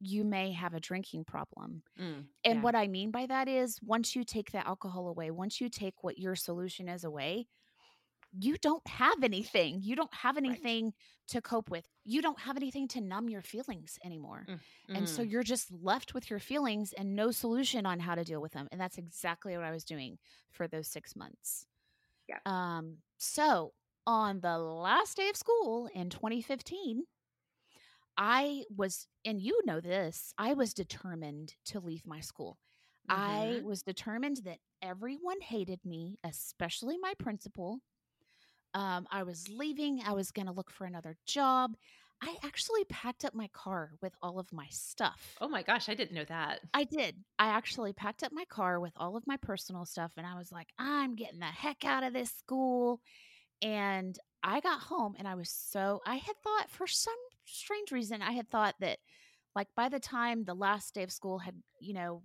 you 0.00 0.24
may 0.24 0.52
have 0.52 0.74
a 0.74 0.80
drinking 0.80 1.24
problem. 1.24 1.82
Mm, 1.98 2.28
And 2.44 2.62
yeah. 2.62 2.64
what 2.64 2.74
I 2.76 2.88
mean 2.88 3.10
by 3.12 3.26
that 3.26 3.48
is 3.48 3.78
once 3.82 4.16
you 4.16 4.24
take 4.24 4.52
the 4.52 4.66
alcohol 4.66 5.08
away, 5.08 5.30
once 5.30 5.60
you 5.60 5.68
take 5.70 6.02
what 6.04 6.18
your 6.18 6.36
solution 6.36 6.88
is 6.88 7.04
away, 7.04 7.48
you 8.38 8.56
don't 8.56 8.86
have 8.86 9.22
anything. 9.22 9.80
You 9.82 9.94
don't 9.96 10.12
have 10.14 10.36
anything 10.36 10.92
to 11.28 11.40
cope 11.40 11.70
with. 11.70 11.86
You 12.04 12.22
don't 12.22 12.40
have 12.40 12.56
anything 12.56 12.88
to 12.88 13.00
numb 13.00 13.28
your 13.28 13.42
feelings 13.42 13.98
anymore. 14.04 14.46
And 14.94 15.08
so 15.08 15.22
Mm, 15.22 15.30
you're 15.30 15.42
just 15.42 15.70
left 15.70 16.14
with 16.14 16.30
your 16.30 16.38
feelings 16.38 16.92
and 16.94 17.14
no 17.14 17.30
solution 17.30 17.86
on 17.86 18.00
how 18.00 18.14
to 18.14 18.24
deal 18.24 18.40
with 18.40 18.52
them. 18.52 18.68
And 18.72 18.80
that's 18.80 18.98
exactly 18.98 19.56
what 19.56 19.64
I 19.66 19.70
was 19.70 19.84
doing 19.84 20.18
for 20.50 20.66
those 20.66 20.88
six 20.88 21.14
months. 21.14 21.66
Yeah. 22.28 22.38
Um, 22.46 22.98
so 23.18 23.72
on 24.06 24.40
the 24.40 24.58
last 24.58 25.16
day 25.16 25.28
of 25.28 25.36
school 25.36 25.88
in 25.94 26.10
2015, 26.10 27.04
I 28.16 28.64
was, 28.74 29.06
and 29.24 29.40
you 29.40 29.60
know 29.64 29.80
this, 29.80 30.34
I 30.38 30.54
was 30.54 30.74
determined 30.74 31.54
to 31.66 31.80
leave 31.80 32.06
my 32.06 32.20
school. 32.20 32.58
I 33.08 33.58
mhm. 33.60 33.64
was 33.64 33.82
determined 33.82 34.38
that 34.44 34.58
everyone 34.80 35.40
hated 35.40 35.80
me, 35.84 36.18
especially 36.24 36.98
my 36.98 37.14
principal. 37.18 37.80
Um, 38.74 39.06
I 39.10 39.22
was 39.22 39.48
leaving. 39.48 40.02
I 40.06 40.12
was 40.12 40.30
going 40.30 40.46
to 40.46 40.52
look 40.52 40.70
for 40.70 40.84
another 40.84 41.16
job. 41.26 41.76
I 42.22 42.36
actually 42.44 42.84
packed 42.84 43.24
up 43.24 43.34
my 43.34 43.48
car 43.52 43.90
with 44.00 44.14
all 44.22 44.38
of 44.38 44.52
my 44.52 44.66
stuff. 44.70 45.34
oh 45.40 45.48
my 45.48 45.62
gosh 45.62 45.88
i 45.88 45.94
didn't 45.94 46.14
know 46.14 46.24
that 46.24 46.60
I 46.72 46.84
did. 46.84 47.16
I 47.38 47.48
actually 47.48 47.92
packed 47.92 48.22
up 48.22 48.32
my 48.32 48.44
car 48.44 48.78
with 48.78 48.92
all 48.96 49.16
of 49.16 49.26
my 49.26 49.36
personal 49.36 49.84
stuff 49.84 50.12
and 50.16 50.24
I 50.26 50.36
was 50.38 50.52
like, 50.52 50.68
I'm 50.78 51.16
getting 51.16 51.40
the 51.40 51.46
heck 51.46 51.84
out 51.84 52.04
of 52.04 52.12
this 52.12 52.30
school. 52.30 53.00
And 53.60 54.16
I 54.42 54.60
got 54.60 54.80
home 54.80 55.14
and 55.18 55.26
I 55.26 55.34
was 55.34 55.50
so, 55.50 56.00
I 56.06 56.16
had 56.16 56.36
thought 56.42 56.70
for 56.70 56.86
some 56.86 57.14
strange 57.44 57.90
reason, 57.92 58.22
I 58.22 58.32
had 58.32 58.48
thought 58.48 58.76
that 58.80 58.98
like 59.56 59.68
by 59.76 59.88
the 59.88 60.00
time 60.00 60.44
the 60.44 60.54
last 60.54 60.94
day 60.94 61.02
of 61.02 61.12
school 61.12 61.38
had, 61.38 61.56
you 61.80 61.94
know, 61.94 62.22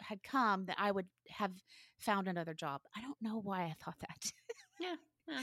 had 0.00 0.22
come, 0.22 0.64
that 0.66 0.76
I 0.78 0.90
would 0.92 1.06
have 1.28 1.52
found 1.98 2.26
another 2.28 2.54
job. 2.54 2.80
I 2.96 3.00
don't 3.02 3.20
know 3.20 3.40
why 3.40 3.62
I 3.64 3.74
thought 3.84 3.98
that. 4.00 4.32
Yeah, 4.80 4.94
yeah. 5.28 5.42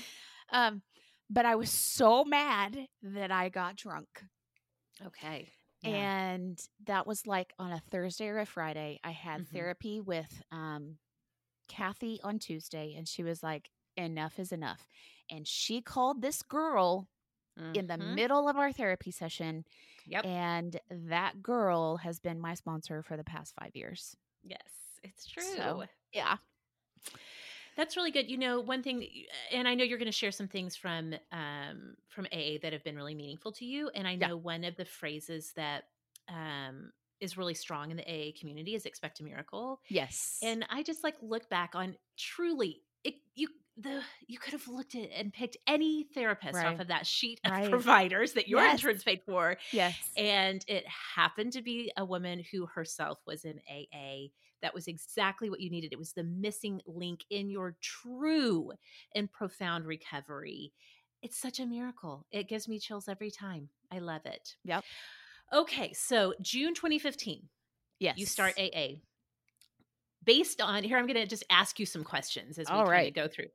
Um, 0.52 0.82
but 1.30 1.46
I 1.46 1.56
was 1.56 1.70
so 1.72 2.24
mad 2.24 2.88
that 3.02 3.32
I 3.32 3.50
got 3.50 3.76
drunk. 3.76 4.08
okay 5.06 5.52
Yeah. 5.82 6.10
and 6.14 6.60
that 6.86 7.08
was 7.08 7.26
like 7.28 7.54
on 7.60 7.72
a 7.72 7.82
Thursday 7.92 8.28
or 8.28 8.40
a 8.40 8.46
Friday. 8.46 9.00
I 9.04 9.12
had 9.12 9.42
Mhm. 9.42 9.54
therapy 9.54 10.02
with 10.02 10.42
um, 10.52 10.98
Kathy 11.68 12.20
on 12.24 12.40
Tuesday, 12.40 12.96
and 12.98 13.08
she 13.08 13.24
was 13.24 13.44
like, 13.44 13.70
"Enough 13.98 14.40
is 14.40 14.52
enough," 14.52 14.88
and 15.30 15.48
she 15.48 15.82
called 15.82 16.22
this 16.22 16.42
girl 16.44 17.08
in 17.74 17.88
the 17.88 17.98
Mhm. 17.98 17.98
middle 17.98 18.50
of 18.50 18.58
our 18.58 18.72
therapy 18.72 19.12
session, 19.12 19.66
yep 20.06 20.26
and 20.26 20.80
that 20.90 21.42
girl 21.44 21.98
has 21.98 22.20
been 22.20 22.40
my 22.40 22.54
sponsor 22.56 23.04
for 23.04 23.18
the 23.18 23.24
past 23.24 23.54
five 23.60 23.76
years. 23.76 24.16
yes 24.44 25.00
it's 25.04 25.28
true 25.28 25.56
So, 25.56 25.86
yeah, 26.14 26.38
That's 27.78 27.96
really 27.96 28.12
good. 28.12 28.30
You 28.30 28.38
know, 28.38 28.60
one 28.60 28.84
thing, 28.84 29.08
and 29.52 29.68
I 29.68 29.76
know 29.76 29.86
you're 29.86 30.00
going 30.00 30.08
to 30.08 30.12
share 30.12 30.32
some 30.32 30.50
things 30.50 30.76
from 30.76 31.14
um, 31.32 31.96
from 32.10 32.28
AA 32.32 32.58
that 32.64 32.74
have 32.74 32.84
been 32.84 32.98
really 32.98 33.16
meaningful 33.16 33.52
to 33.54 33.66
you. 33.66 33.90
And 33.90 34.08
I 34.08 34.16
Yeah. 34.20 34.28
know 34.28 34.36
one 34.36 34.66
of 34.66 34.76
the 34.78 34.86
phrases 34.86 35.54
that 35.56 35.86
um, 36.28 36.92
is 37.20 37.38
really 37.38 37.54
strong 37.54 37.92
in 37.92 37.98
the 37.98 38.04
AA 38.10 38.34
community 38.38 38.76
is 38.76 38.86
"expect 38.88 39.20
a 39.20 39.24
miracle." 39.24 39.82
yes, 39.90 40.44
And 40.44 40.66
I 40.70 40.84
just 40.84 41.04
like 41.04 41.18
look 41.22 41.50
back 41.50 41.76
on 41.76 41.98
truly, 42.18 42.84
it 43.04 43.16
you 43.36 43.50
the 43.78 44.04
you 44.28 44.40
could 44.40 44.54
have 44.54 44.68
looked 44.68 44.96
at 44.96 45.12
and 45.12 45.34
picked 45.34 45.58
any 45.68 46.04
therapist 46.04 46.64
Right. 46.64 46.66
off 46.66 46.82
of 46.82 46.90
that 46.90 47.08
sheet 47.08 47.42
of 47.46 47.62
Right. 47.64 47.88
providers 47.96 48.34
that 48.34 48.50
your 48.50 48.66
Yes. 48.66 48.68
insurance 48.68 49.04
paid 49.04 49.24
for, 49.26 49.58
yes, 49.72 50.18
and 50.18 50.64
it 50.68 50.86
happened 50.88 51.54
to 51.54 51.62
be 51.62 51.92
a 51.98 52.06
woman 52.06 52.44
who 52.52 52.66
herself 52.66 53.20
was 53.26 53.46
in 53.46 53.60
AA. 53.68 54.32
That 54.62 54.74
was 54.74 54.88
exactly 54.88 55.50
what 55.50 55.60
you 55.60 55.70
needed. 55.70 55.94
It 55.94 56.00
was 56.00 56.14
the 56.14 56.24
missing 56.24 56.82
link 56.86 57.24
in 57.30 57.50
your 57.50 57.76
true 57.82 58.72
and 59.16 59.32
profound 59.32 59.86
recovery. 59.86 60.74
It's 61.22 61.38
such 61.38 61.60
a 61.60 61.66
miracle. 61.66 62.26
It 62.32 62.48
gives 62.48 62.68
me 62.68 62.80
chills 62.80 63.08
every 63.08 63.32
time. 63.32 63.70
I 63.92 64.00
love 64.00 64.26
it. 64.26 64.56
Yep. 64.64 64.84
Okay, 65.54 65.94
so 65.94 66.34
June 66.42 66.74
2015, 66.74 67.44
yes. 68.00 68.18
you 68.18 68.26
start 68.26 68.54
AA. 68.60 69.00
Based 70.24 70.60
on 70.62 70.84
here, 70.84 70.98
I'm 70.98 71.08
going 71.08 71.16
to 71.16 71.26
just 71.26 71.46
ask 71.50 71.80
you 71.80 71.86
some 71.86 72.04
questions 72.04 72.58
as 72.58 72.68
we 72.70 72.76
All 72.76 72.82
kind 72.82 72.92
right. 72.92 73.08
of 73.08 73.14
go 73.14 73.28
through. 73.28 73.48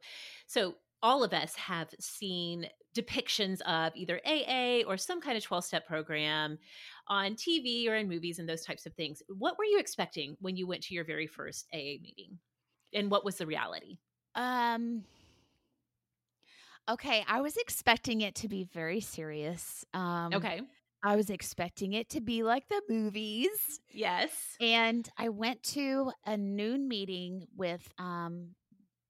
So, 0.47 0.77
all 1.03 1.25
of 1.25 1.33
us 1.33 1.55
have 1.57 1.89
seen 1.99 2.69
depictions 2.95 3.61
of 3.63 3.93
either 3.97 4.21
AA 4.25 4.83
or 4.87 4.97
some 4.97 5.21
kind 5.21 5.37
of 5.37 5.43
12 5.43 5.65
step 5.65 5.87
program 5.87 6.59
on 7.09 7.37
TV 7.37 7.89
or 7.89 7.97
in 7.97 8.09
movies 8.09 8.39
and 8.39 8.49
those 8.49 8.65
types 8.65 8.87
of 8.87 8.95
things. 8.95 9.23
What 9.29 9.59
were 9.59 9.65
you 9.65 9.79
expecting 9.79 10.37
when 10.41 10.57
you 10.57 10.67
went 10.67 10.83
to 10.85 10.95
your 10.95 11.05
very 11.05 11.27
first 11.27 11.67
AA 11.73 11.99
meeting? 12.01 12.39
And 12.95 13.11
what 13.11 13.25
was 13.25 13.39
the 13.39 13.47
reality? 13.47 13.99
Um. 14.35 15.05
Okay, 16.89 17.25
I 17.29 17.41
was 17.41 17.57
expecting 17.57 18.21
it 18.23 18.35
to 18.37 18.49
be 18.49 18.65
very 18.65 19.01
serious. 19.01 19.85
Um, 19.95 20.43
Okay. 20.43 20.63
I 21.05 21.17
was 21.17 21.31
expecting 21.31 21.93
it 21.95 22.09
to 22.11 22.21
be 22.21 22.43
like 22.43 22.69
the 22.69 22.83
movies. 22.89 23.81
Yes. 23.93 24.59
And 24.61 25.09
I 25.19 25.31
went 25.31 25.63
to 25.65 26.13
a 26.27 26.37
noon 26.37 26.89
meeting 26.89 27.47
with 27.57 27.89
um 27.99 28.55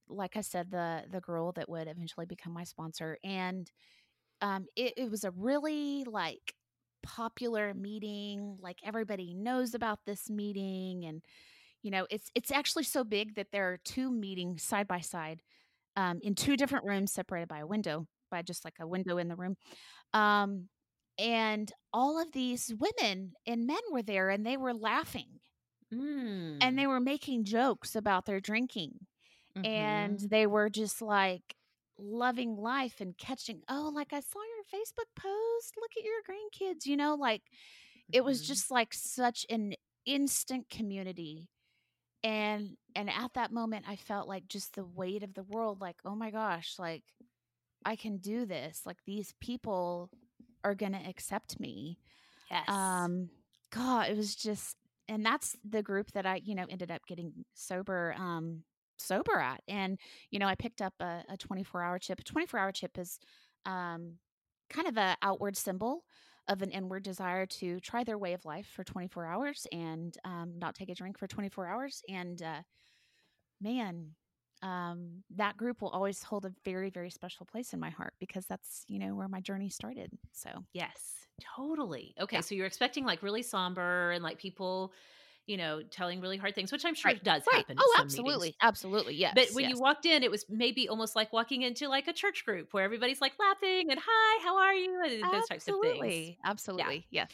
like 0.08 0.36
I 0.36 0.42
said 0.42 0.70
the 0.70 1.04
the 1.10 1.20
girl 1.20 1.52
that 1.52 1.68
would 1.68 1.88
eventually 1.88 2.26
become 2.26 2.52
my 2.52 2.64
sponsor 2.64 3.18
and 3.24 3.70
um 4.42 4.66
it, 4.76 4.94
it 4.96 5.10
was 5.10 5.24
a 5.24 5.32
really 5.32 6.04
like 6.04 6.54
popular 7.02 7.74
meeting 7.74 8.56
like 8.60 8.78
everybody 8.84 9.34
knows 9.34 9.74
about 9.74 10.00
this 10.06 10.30
meeting 10.30 11.04
and 11.04 11.24
you 11.82 11.90
know 11.90 12.06
it's 12.10 12.30
it's 12.34 12.50
actually 12.52 12.84
so 12.84 13.04
big 13.04 13.34
that 13.36 13.48
there 13.52 13.68
are 13.72 13.78
two 13.84 14.10
meetings 14.10 14.62
side 14.62 14.88
by 14.88 15.00
side 15.00 15.42
um 15.96 16.18
in 16.22 16.34
two 16.34 16.56
different 16.56 16.84
rooms 16.86 17.12
separated 17.12 17.48
by 17.48 17.58
a 17.60 17.66
window 17.66 18.06
by 18.30 18.42
just 18.42 18.64
like 18.64 18.74
a 18.80 18.86
window 18.86 19.18
in 19.18 19.28
the 19.28 19.36
room 19.36 19.56
um 20.14 20.68
and 21.18 21.72
all 21.92 22.20
of 22.20 22.32
these 22.32 22.72
women 22.78 23.32
and 23.46 23.66
men 23.66 23.80
were 23.92 24.02
there 24.02 24.30
and 24.30 24.46
they 24.46 24.56
were 24.56 24.74
laughing 24.74 25.40
Mm. 25.92 26.58
and 26.60 26.78
they 26.78 26.86
were 26.86 27.00
making 27.00 27.44
jokes 27.44 27.94
about 27.94 28.26
their 28.26 28.40
drinking 28.40 29.06
and 29.64 30.20
Mhm. 30.20 30.28
they 30.30 30.46
were 30.46 30.70
just 30.70 31.02
like 31.02 31.56
loving 32.02 32.56
life 32.56 33.00
and 33.00 33.16
catching 33.18 33.62
oh 33.68 33.90
like 33.94 34.12
i 34.12 34.20
saw 34.20 34.40
your 34.40 34.64
facebook 34.80 35.08
post 35.16 35.74
look 35.80 35.92
at 35.98 36.04
your 36.04 36.22
grandkids 36.28 36.86
you 36.86 36.96
know 36.96 37.14
like 37.14 37.42
it 38.12 38.24
was 38.24 38.40
Mhm. 38.40 38.46
just 38.46 38.70
like 38.70 38.92
such 38.94 39.46
an 39.50 39.74
instant 40.06 40.68
community 40.70 41.48
and 42.24 42.76
and 42.94 43.10
at 43.10 43.32
that 43.34 43.52
moment 43.52 43.84
i 43.88 43.96
felt 43.96 44.28
like 44.28 44.46
just 44.48 44.74
the 44.74 44.84
weight 44.84 45.22
of 45.22 45.34
the 45.34 45.44
world 45.44 45.80
like 45.80 45.96
oh 46.04 46.14
my 46.16 46.30
gosh 46.30 46.74
like 46.78 47.04
i 47.84 47.96
can 47.96 48.18
do 48.18 48.46
this 48.46 48.82
like 48.86 48.98
these 49.06 49.34
people 49.40 50.10
are 50.64 50.74
going 50.74 50.92
to 50.92 51.08
accept 51.08 51.58
me 51.60 51.98
Yes. 52.50 52.66
um 52.68 53.28
god 53.72 54.08
it 54.10 54.16
was 54.16 54.34
just 54.34 54.76
and 55.08 55.24
that's 55.24 55.56
the 55.68 55.82
group 55.82 56.10
that 56.12 56.26
i 56.26 56.40
you 56.44 56.54
know 56.54 56.66
ended 56.70 56.90
up 56.90 57.02
getting 57.06 57.32
sober 57.54 58.14
um 58.18 58.62
sober 59.02 59.38
at 59.38 59.62
and 59.68 59.98
you 60.30 60.38
know 60.38 60.46
i 60.46 60.54
picked 60.54 60.80
up 60.82 60.94
a, 61.00 61.24
a 61.28 61.36
24 61.36 61.82
hour 61.82 61.98
chip 61.98 62.20
a 62.20 62.24
24 62.24 62.58
hour 62.60 62.72
chip 62.72 62.98
is 62.98 63.18
um 63.66 64.18
kind 64.70 64.88
of 64.88 64.96
an 64.98 65.16
outward 65.22 65.56
symbol 65.56 66.04
of 66.48 66.62
an 66.62 66.70
inward 66.70 67.02
desire 67.04 67.46
to 67.46 67.78
try 67.80 68.02
their 68.04 68.18
way 68.18 68.32
of 68.32 68.44
life 68.44 68.66
for 68.66 68.82
24 68.84 69.26
hours 69.26 69.66
and 69.70 70.16
um, 70.24 70.58
not 70.58 70.74
take 70.74 70.88
a 70.88 70.94
drink 70.94 71.18
for 71.18 71.28
24 71.28 71.66
hours 71.68 72.02
and 72.08 72.42
uh, 72.42 72.62
man 73.60 74.14
um, 74.62 75.24
that 75.30 75.56
group 75.56 75.82
will 75.82 75.88
always 75.90 76.22
hold 76.22 76.44
a 76.44 76.54
very 76.64 76.90
very 76.90 77.10
special 77.10 77.46
place 77.46 77.72
in 77.72 77.80
my 77.80 77.90
heart 77.90 78.14
because 78.20 78.46
that's 78.46 78.84
you 78.88 78.98
know 78.98 79.14
where 79.14 79.28
my 79.28 79.40
journey 79.40 79.68
started 79.68 80.12
so 80.32 80.64
Yes, 80.72 81.26
totally. 81.40 82.14
Okay, 82.18 82.40
Yeah. 82.40 82.42
so 82.42 82.54
you're 82.54 82.66
expecting 82.66 83.04
like 83.04 83.22
really 83.22 83.42
somber 83.42 84.10
and 84.12 84.22
like 84.22 84.38
people, 84.38 84.92
you 85.46 85.56
know, 85.56 85.82
telling 85.82 86.20
really 86.20 86.36
hard 86.38 86.54
things, 86.54 86.72
which 86.72 86.84
I'm 86.84 86.94
sure 86.94 87.12
Right, 87.12 87.18
does 87.22 87.48
right 87.52 87.64
happen. 87.66 87.80
oh 87.80 87.96
some 87.96 88.10
meetings. 88.10 88.44
absolutely 88.44 88.54
absolutely 88.62 89.14
yes 89.16 89.38
But 89.38 89.52
when 89.54 89.66
yes. 89.66 89.70
you 89.70 89.78
walked 89.78 90.06
in, 90.06 90.22
it 90.22 90.30
was 90.30 90.46
maybe 90.48 90.88
almost 90.88 91.16
like 91.16 91.32
walking 91.32 91.62
into 91.62 91.88
like 91.88 92.08
a 92.08 92.12
church 92.12 92.44
group 92.44 92.74
where 92.74 92.84
everybody's 92.84 93.20
like 93.20 93.38
laughing 93.38 93.90
and 93.90 94.00
hi, 94.02 94.44
how 94.44 94.58
are 94.58 94.74
you? 94.74 95.02
And 95.04 95.32
those 95.32 95.46
types 95.46 95.68
of 95.68 95.76
things. 95.78 96.32
absolutely 96.34 96.38
absolutely 96.44 97.06
yes 97.10 97.32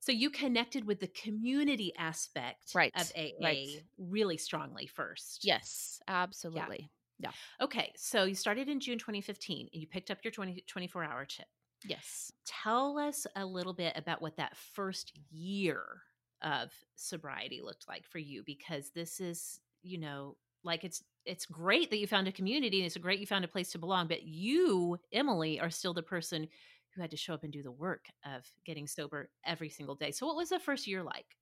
So 0.00 0.12
you 0.12 0.30
connected 0.30 0.84
with 0.86 1.00
the 1.00 1.08
community 1.08 1.92
aspect 1.96 2.74
Right, 2.74 2.94
of 2.94 3.12
AA 3.14 3.36
right. 3.38 3.84
really 3.98 4.36
strongly 4.36 4.86
first. 4.86 5.48
yes 5.48 6.00
absolutely 6.08 6.90
Yeah. 7.18 7.32
Okay, 7.60 7.92
so 7.96 8.24
you 8.24 8.34
started 8.34 8.68
in 8.68 8.80
June 8.80 8.98
2015 8.98 9.68
and 9.72 9.80
you 9.82 9.88
picked 9.88 10.10
up 10.10 10.24
your 10.24 10.32
20, 10.32 10.62
24 10.66 11.04
hour 11.04 11.24
chip. 11.26 11.48
yes 11.84 12.32
Tell 12.46 12.98
us 12.98 13.26
a 13.36 13.46
little 13.46 13.72
bit 13.74 13.96
about 13.96 14.20
what 14.22 14.36
that 14.36 14.56
first 14.56 15.12
year 15.30 16.02
of 16.42 16.72
sobriety 16.96 17.60
looked 17.62 17.86
like 17.88 18.06
for 18.06 18.18
you 18.18 18.42
because 18.44 18.90
this 18.90 19.20
is, 19.20 19.60
you 19.82 19.98
know, 19.98 20.36
like 20.62 20.84
it's 20.84 21.02
it's 21.24 21.46
great 21.46 21.90
that 21.90 21.98
you 21.98 22.06
found 22.06 22.28
a 22.28 22.32
community 22.32 22.78
and 22.78 22.86
it's 22.86 22.96
great 22.96 23.20
you 23.20 23.26
found 23.26 23.44
a 23.44 23.48
place 23.48 23.70
to 23.72 23.78
belong, 23.78 24.08
but 24.08 24.22
you, 24.22 24.98
Emily, 25.12 25.60
are 25.60 25.70
still 25.70 25.94
the 25.94 26.02
person 26.02 26.48
who 26.94 27.02
had 27.02 27.10
to 27.10 27.16
show 27.16 27.34
up 27.34 27.44
and 27.44 27.52
do 27.52 27.62
the 27.62 27.70
work 27.70 28.06
of 28.24 28.44
getting 28.64 28.86
sober 28.86 29.30
every 29.44 29.68
single 29.68 29.94
day. 29.94 30.10
So 30.10 30.26
what 30.26 30.36
was 30.36 30.48
the 30.48 30.58
first 30.58 30.86
year 30.86 31.02
like? 31.02 31.36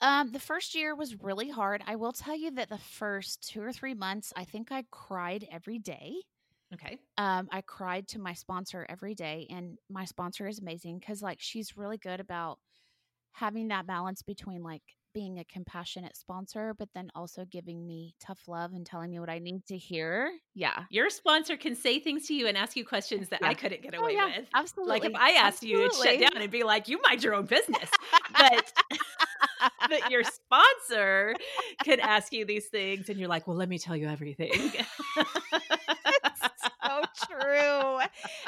Um, 0.00 0.32
the 0.32 0.40
first 0.40 0.74
year 0.74 0.94
was 0.94 1.22
really 1.22 1.48
hard. 1.48 1.82
I 1.86 1.96
will 1.96 2.12
tell 2.12 2.36
you 2.36 2.50
that 2.52 2.68
the 2.68 2.78
first 2.78 3.48
two 3.48 3.62
or 3.62 3.72
three 3.72 3.94
months, 3.94 4.32
I 4.36 4.44
think 4.44 4.72
I 4.72 4.84
cried 4.90 5.46
every 5.50 5.78
day. 5.78 6.14
Okay. 6.72 6.98
Um, 7.18 7.48
I 7.52 7.60
cried 7.60 8.08
to 8.08 8.18
my 8.18 8.32
sponsor 8.32 8.84
every 8.88 9.14
day, 9.14 9.46
and 9.50 9.78
my 9.88 10.04
sponsor 10.04 10.48
is 10.48 10.58
amazing 10.58 10.98
because, 10.98 11.22
like, 11.22 11.38
she's 11.40 11.76
really 11.76 11.98
good 11.98 12.20
about 12.20 12.58
having 13.34 13.68
that 13.68 13.86
balance 13.86 14.22
between 14.22 14.62
like 14.62 14.82
being 15.12 15.38
a 15.38 15.44
compassionate 15.44 16.16
sponsor, 16.16 16.74
but 16.76 16.88
then 16.92 17.08
also 17.14 17.44
giving 17.44 17.86
me 17.86 18.14
tough 18.20 18.40
love 18.48 18.72
and 18.72 18.84
telling 18.84 19.10
me 19.12 19.20
what 19.20 19.30
I 19.30 19.38
need 19.38 19.64
to 19.66 19.76
hear. 19.78 20.32
Yeah. 20.56 20.84
Your 20.90 21.08
sponsor 21.08 21.56
can 21.56 21.76
say 21.76 22.00
things 22.00 22.26
to 22.26 22.34
you 22.34 22.48
and 22.48 22.58
ask 22.58 22.76
you 22.76 22.84
questions 22.84 23.28
that 23.28 23.40
I 23.44 23.54
couldn't 23.54 23.82
get 23.82 23.94
Oh, 23.96 24.02
away 24.02 24.14
yeah. 24.14 24.26
with. 24.38 24.46
Absolutely. 24.52 24.90
Like 24.90 25.04
if 25.04 25.14
I 25.14 25.30
asked 25.32 25.62
you, 25.62 25.78
it'd 25.82 25.94
shut 25.94 26.18
down 26.18 26.42
and 26.42 26.50
be 26.50 26.64
like, 26.64 26.88
"You 26.88 27.00
mind 27.02 27.22
your 27.22 27.34
own 27.34 27.46
business." 27.46 27.88
But 28.36 28.72
but 29.88 30.10
your 30.10 30.24
sponsor 30.24 31.36
could 31.84 32.00
ask 32.00 32.32
you 32.32 32.44
these 32.44 32.66
things, 32.66 33.08
and 33.08 33.16
you're 33.18 33.28
like, 33.28 33.46
"Well, 33.46 33.56
let 33.56 33.68
me 33.68 33.78
tell 33.78 33.96
you 33.96 34.08
everything." 34.08 34.50
so 36.84 37.02
true. 37.28 37.98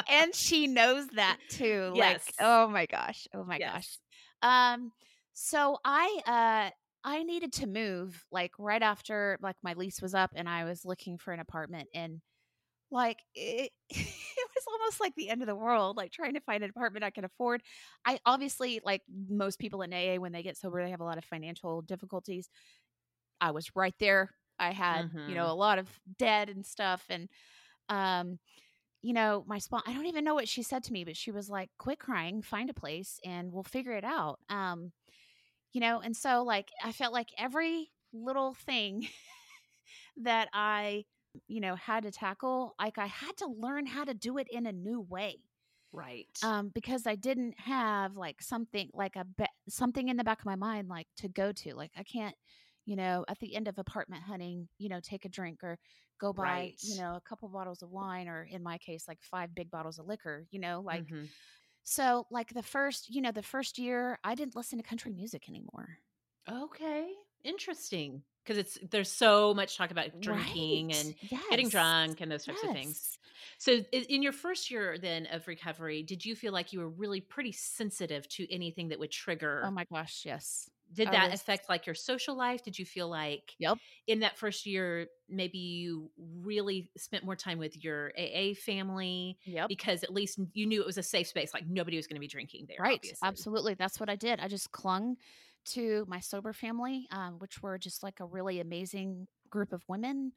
And 0.08 0.34
she 0.34 0.66
knows 0.66 1.06
that 1.14 1.38
too. 1.50 1.92
Yes. 1.94 2.26
Like, 2.26 2.34
oh 2.40 2.68
my 2.68 2.86
gosh. 2.86 3.26
Oh 3.34 3.44
my 3.44 3.58
Yes. 3.58 3.72
gosh. 3.72 3.98
Um, 4.46 4.92
so 5.34 5.78
I 5.84 6.20
uh 6.26 6.70
I 7.04 7.22
needed 7.24 7.52
to 7.54 7.66
move 7.66 8.24
like 8.32 8.52
right 8.58 8.82
after 8.82 9.38
like 9.42 9.56
my 9.62 9.74
lease 9.74 10.02
was 10.02 10.14
up 10.14 10.32
and 10.34 10.48
I 10.48 10.64
was 10.64 10.84
looking 10.84 11.18
for 11.18 11.32
an 11.32 11.40
apartment 11.40 11.88
and 11.94 12.20
like 12.90 13.18
it, 13.34 13.72
it 13.90 14.48
was 14.56 14.64
almost 14.68 15.00
like 15.00 15.14
the 15.16 15.28
end 15.30 15.42
of 15.42 15.48
the 15.48 15.56
world 15.56 15.96
like 15.96 16.12
trying 16.12 16.34
to 16.34 16.40
find 16.40 16.64
an 16.64 16.70
apartment 16.70 17.04
I 17.04 17.10
could 17.10 17.24
afford. 17.24 17.62
I 18.06 18.20
obviously 18.26 18.80
like 18.84 19.02
most 19.28 19.58
people 19.58 19.82
in 19.82 19.92
AA 19.92 20.18
when 20.18 20.32
they 20.32 20.42
get 20.42 20.56
sober 20.56 20.82
they 20.84 20.90
have 20.90 21.00
a 21.00 21.04
lot 21.04 21.18
of 21.18 21.24
financial 21.24 21.82
difficulties. 21.82 22.50
I 23.40 23.50
was 23.50 23.70
right 23.74 23.94
there. 23.98 24.30
I 24.58 24.72
had, 24.72 25.10
you 25.26 25.34
know, 25.34 25.50
Mhm. 25.50 25.52
a 25.52 25.54
lot 25.54 25.78
of 25.78 26.00
debt 26.18 26.48
and 26.48 26.64
stuff 26.66 27.04
and 27.10 27.28
um 27.88 28.38
you 29.06 29.12
know, 29.12 29.44
my 29.46 29.58
spot 29.58 29.84
I 29.86 29.92
don't 29.94 30.06
even 30.06 30.24
know 30.24 30.34
what 30.34 30.48
she 30.48 30.62
said 30.64 30.82
to 30.84 30.92
me, 30.92 31.04
but 31.04 31.16
she 31.16 31.30
was 31.30 31.48
like, 31.48 31.70
"Quit 31.78 32.00
crying, 32.00 32.42
find 32.42 32.68
a 32.70 32.74
place 32.74 33.20
and 33.24 33.52
we'll 33.52 33.62
figure 33.62 33.92
it 33.92 34.04
out." 34.04 34.40
Um 34.48 34.92
you 35.72 35.80
know, 35.80 36.00
and 36.00 36.16
so 36.16 36.42
like 36.42 36.70
I 36.82 36.92
felt 36.92 37.12
like 37.12 37.28
every 37.38 37.90
little 38.12 38.54
thing 38.54 39.08
that 40.18 40.48
I, 40.52 41.04
you 41.48 41.60
know, 41.60 41.74
had 41.76 42.04
to 42.04 42.10
tackle, 42.10 42.74
like 42.80 42.98
I 42.98 43.06
had 43.06 43.36
to 43.38 43.46
learn 43.46 43.86
how 43.86 44.04
to 44.04 44.14
do 44.14 44.38
it 44.38 44.48
in 44.50 44.66
a 44.66 44.72
new 44.72 45.00
way. 45.00 45.38
right. 45.92 46.28
Um 46.42 46.70
because 46.74 47.06
I 47.06 47.14
didn't 47.14 47.58
have 47.60 48.16
like 48.16 48.42
something 48.42 48.90
like 48.92 49.16
a 49.16 49.24
be- 49.24 49.46
something 49.68 50.08
in 50.08 50.16
the 50.16 50.24
back 50.24 50.40
of 50.40 50.46
my 50.46 50.56
mind 50.56 50.88
like 50.88 51.08
to 51.18 51.28
go 51.28 51.52
to. 51.52 51.74
Like 51.74 51.92
I 51.96 52.02
can't, 52.02 52.34
you 52.86 52.96
know, 52.96 53.24
at 53.28 53.38
the 53.40 53.54
end 53.56 53.68
of 53.68 53.78
apartment 53.78 54.22
hunting, 54.24 54.68
you 54.78 54.88
know, 54.88 55.00
take 55.00 55.24
a 55.26 55.28
drink 55.28 55.62
or 55.64 55.78
go 56.20 56.32
buy, 56.32 56.70
Right. 56.70 56.80
you 56.80 56.94
know, 56.96 57.16
a 57.16 57.20
couple 57.20 57.48
bottles 57.50 57.82
of 57.82 57.90
wine 57.90 58.28
or 58.28 58.44
in 58.44 58.62
my 58.62 58.78
case 58.78 59.06
like 59.08 59.22
five 59.22 59.54
big 59.54 59.70
bottles 59.70 59.98
of 59.98 60.06
liquor, 60.06 60.46
you 60.50 60.60
know, 60.60 60.80
like 60.80 61.04
Mhm. 61.06 61.34
so 61.84 62.26
like 62.30 62.54
the 62.54 62.62
first, 62.62 63.10
you 63.10 63.20
know, 63.22 63.32
the 63.32 63.42
first 63.42 63.78
year 63.78 64.18
I 64.24 64.34
didn't 64.34 64.56
listen 64.56 64.78
to 64.78 64.84
country 64.84 65.12
music 65.12 65.48
anymore. 65.48 65.98
Okay. 66.48 67.12
Interesting. 67.44 68.24
Because 68.44 68.58
it's 68.58 68.78
there's 68.90 69.10
so 69.10 69.52
much 69.54 69.76
talk 69.76 69.90
about 69.90 70.20
drinking 70.20 70.92
Right. 70.92 70.92
and 70.92 71.14
yes. 71.20 71.50
getting 71.50 71.68
drunk 71.68 72.20
and 72.20 72.30
those 72.30 72.44
types 72.44 72.62
of 72.62 72.70
things. 72.70 73.18
So 73.58 73.72
in 73.92 74.22
your 74.22 74.32
first 74.32 74.70
year 74.70 74.98
then 74.98 75.26
of 75.26 75.48
recovery, 75.48 76.04
did 76.04 76.24
you 76.24 76.36
feel 76.36 76.52
like 76.52 76.72
you 76.72 76.78
were 76.78 76.88
really 76.88 77.20
pretty 77.20 77.50
sensitive 77.52 78.28
to 78.30 78.52
anything 78.52 78.88
that 78.88 79.00
would 79.00 79.10
trigger? 79.10 79.56
Oh 79.62 79.70
my 79.70 79.84
gosh, 79.84 80.24
yes. 80.24 80.70
Did 80.92 81.08
that 81.10 81.30
was- 81.30 81.40
affect 81.40 81.68
like 81.68 81.84
your 81.86 81.94
social 81.94 82.36
life? 82.36 82.62
Did 82.62 82.78
you 82.78 82.84
feel 82.86 83.08
like 83.08 83.54
Yep. 83.58 83.78
in 84.06 84.20
that 84.20 84.38
first 84.38 84.66
year 84.66 85.08
maybe 85.28 85.58
you 85.58 86.10
really 86.16 86.88
spent 86.96 87.24
more 87.24 87.34
time 87.36 87.58
with 87.58 87.82
your 87.82 88.12
AA 88.16 88.54
family 88.54 89.36
Yep. 89.44 89.68
because 89.68 90.02
at 90.04 90.12
least 90.12 90.38
you 90.52 90.66
knew 90.66 90.80
it 90.80 90.86
was 90.86 90.98
a 90.98 91.02
safe 91.02 91.26
space 91.26 91.52
like 91.52 91.66
nobody 91.66 91.96
was 91.96 92.06
going 92.06 92.14
to 92.16 92.20
be 92.20 92.28
drinking 92.28 92.66
there 92.66 92.76
Right. 92.78 92.94
obviously. 92.98 93.26
Absolutely. 93.26 93.74
That's 93.74 93.98
what 93.98 94.08
I 94.08 94.16
did. 94.16 94.38
I 94.40 94.48
just 94.48 94.70
clung 94.70 95.16
to 95.66 96.04
my 96.06 96.20
sober 96.20 96.52
family, 96.52 97.08
um, 97.10 97.38
which 97.40 97.60
were 97.60 97.76
just 97.78 98.02
like 98.04 98.20
a 98.20 98.24
really 98.24 98.60
amazing 98.60 99.26
group 99.50 99.72
of 99.72 99.82
women. 99.88 100.32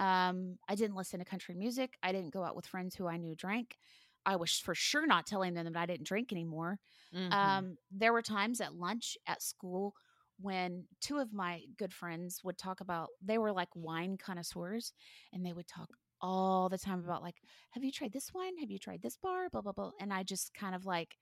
Um, 0.00 0.58
I 0.68 0.74
didn't 0.74 0.96
listen 0.96 1.20
to 1.20 1.24
country 1.24 1.54
music. 1.54 1.96
I 2.02 2.10
didn't 2.10 2.30
go 2.30 2.42
out 2.42 2.56
with 2.56 2.66
friends 2.66 2.96
who 2.96 3.06
I 3.06 3.16
knew 3.16 3.36
drank. 3.36 3.78
I 4.26 4.36
was 4.36 4.58
for 4.58 4.74
sure 4.74 5.06
not 5.06 5.26
telling 5.26 5.54
them 5.54 5.66
that 5.72 5.78
I 5.78 5.86
didn't 5.86 6.06
drink 6.06 6.32
anymore. 6.32 6.78
Mhm. 7.12 7.64
Um, 7.64 7.78
there 7.90 8.12
were 8.12 8.22
times 8.22 8.60
at 8.60 8.74
lunch 8.74 9.16
at 9.26 9.42
school 9.42 9.94
when 10.38 10.88
two 11.00 11.18
of 11.18 11.32
my 11.32 11.64
good 11.76 11.92
friends 11.92 12.42
would 12.44 12.58
talk 12.58 12.80
about 12.80 13.10
they 13.22 13.38
were 13.38 13.52
like 13.52 13.68
wine 13.74 14.16
connoisseurs 14.18 14.92
and 15.32 15.46
they 15.46 15.52
would 15.52 15.66
talk 15.68 15.88
all 16.20 16.68
the 16.68 16.78
time 16.78 17.04
about 17.04 17.22
like 17.22 17.40
have 17.70 17.84
you 17.84 17.92
tried 17.92 18.12
this 18.12 18.32
wine 18.34 18.56
have 18.58 18.70
you 18.70 18.78
tried 18.78 19.00
this 19.02 19.16
bar 19.16 19.48
blah 19.48 19.60
blah 19.60 19.72
blah 19.72 19.92
and 20.00 20.12
i 20.12 20.22
just 20.24 20.52
kind 20.52 20.74
of 20.74 20.86
like 20.86 21.16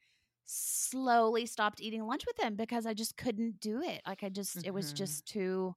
slowly 0.44 1.44
stopped 1.46 1.80
eating 1.80 2.02
lunch 2.06 2.24
with 2.26 2.36
them 2.36 2.56
because 2.56 2.86
i 2.86 2.94
just 2.94 3.16
couldn't 3.18 3.60
do 3.60 3.82
it 3.82 4.00
like 4.06 4.22
i 4.22 4.28
just 4.30 4.64
it 4.64 4.70
was 4.72 4.92
Mhm. 4.92 4.92
just 4.92 5.26
too 5.26 5.74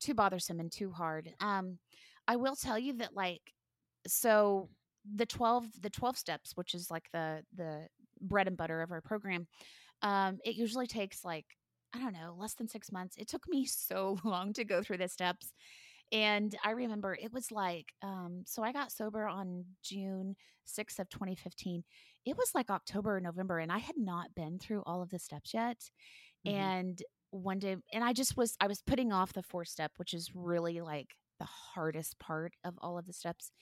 too 0.00 0.14
bothersome 0.14 0.60
and 0.60 0.70
too 0.72 0.92
hard 0.92 1.34
um 1.40 1.78
i 2.26 2.36
will 2.36 2.56
tell 2.56 2.78
you 2.78 2.92
that 2.94 3.14
like 3.14 3.54
so 4.06 4.70
the 5.14 5.26
12 5.26 5.66
the 5.80 5.90
12 5.90 6.16
steps 6.18 6.52
which 6.56 6.74
is 6.74 6.90
like 6.90 7.08
the 7.12 7.42
the 7.54 7.86
bread 8.20 8.48
and 8.48 8.56
butter 8.56 8.82
of 8.82 8.90
our 8.92 9.00
program 9.00 9.46
um 10.02 10.38
it 10.44 10.56
usually 10.56 10.86
takes 10.86 11.24
like 11.24 11.46
i 11.94 11.98
don't 11.98 12.12
know 12.12 12.34
less 12.38 12.54
than 12.54 12.68
6 12.68 12.92
months 12.92 13.16
it 13.16 13.28
took 13.28 13.48
me 13.48 13.64
so 13.66 14.18
long 14.24 14.52
to 14.54 14.64
go 14.64 14.82
through 14.82 14.98
the 14.98 15.08
steps 15.08 15.52
and 16.12 16.56
i 16.64 16.70
remember 16.70 17.14
it 17.20 17.32
was 17.32 17.50
like 17.52 17.92
um 18.02 18.42
so 18.46 18.62
i 18.62 18.72
got 18.72 18.92
sober 18.92 19.26
on 19.28 19.64
june 19.82 20.36
6th 20.66 20.98
of 20.98 21.08
2015 21.08 21.84
it 22.26 22.36
was 22.36 22.52
like 22.54 22.70
october 22.70 23.16
or 23.16 23.20
november 23.20 23.58
and 23.58 23.72
i 23.72 23.78
had 23.78 23.96
not 23.96 24.34
been 24.34 24.58
through 24.58 24.82
all 24.86 25.02
of 25.02 25.10
the 25.10 25.18
steps 25.18 25.52
yet 25.54 25.90
Mhm. 26.46 26.52
and 26.54 27.02
one 27.30 27.58
day 27.58 27.76
and 27.92 28.04
i 28.04 28.12
just 28.12 28.36
was 28.36 28.56
i 28.60 28.66
was 28.66 28.80
putting 28.82 29.12
off 29.12 29.32
the 29.32 29.42
fourth 29.42 29.68
step 29.68 29.92
which 29.96 30.14
is 30.14 30.30
really 30.34 30.80
like 30.80 31.08
the 31.38 31.44
hardest 31.74 32.18
part 32.18 32.54
of 32.64 32.74
all 32.82 32.98
of 32.98 33.06
the 33.06 33.12
steps. 33.12 33.52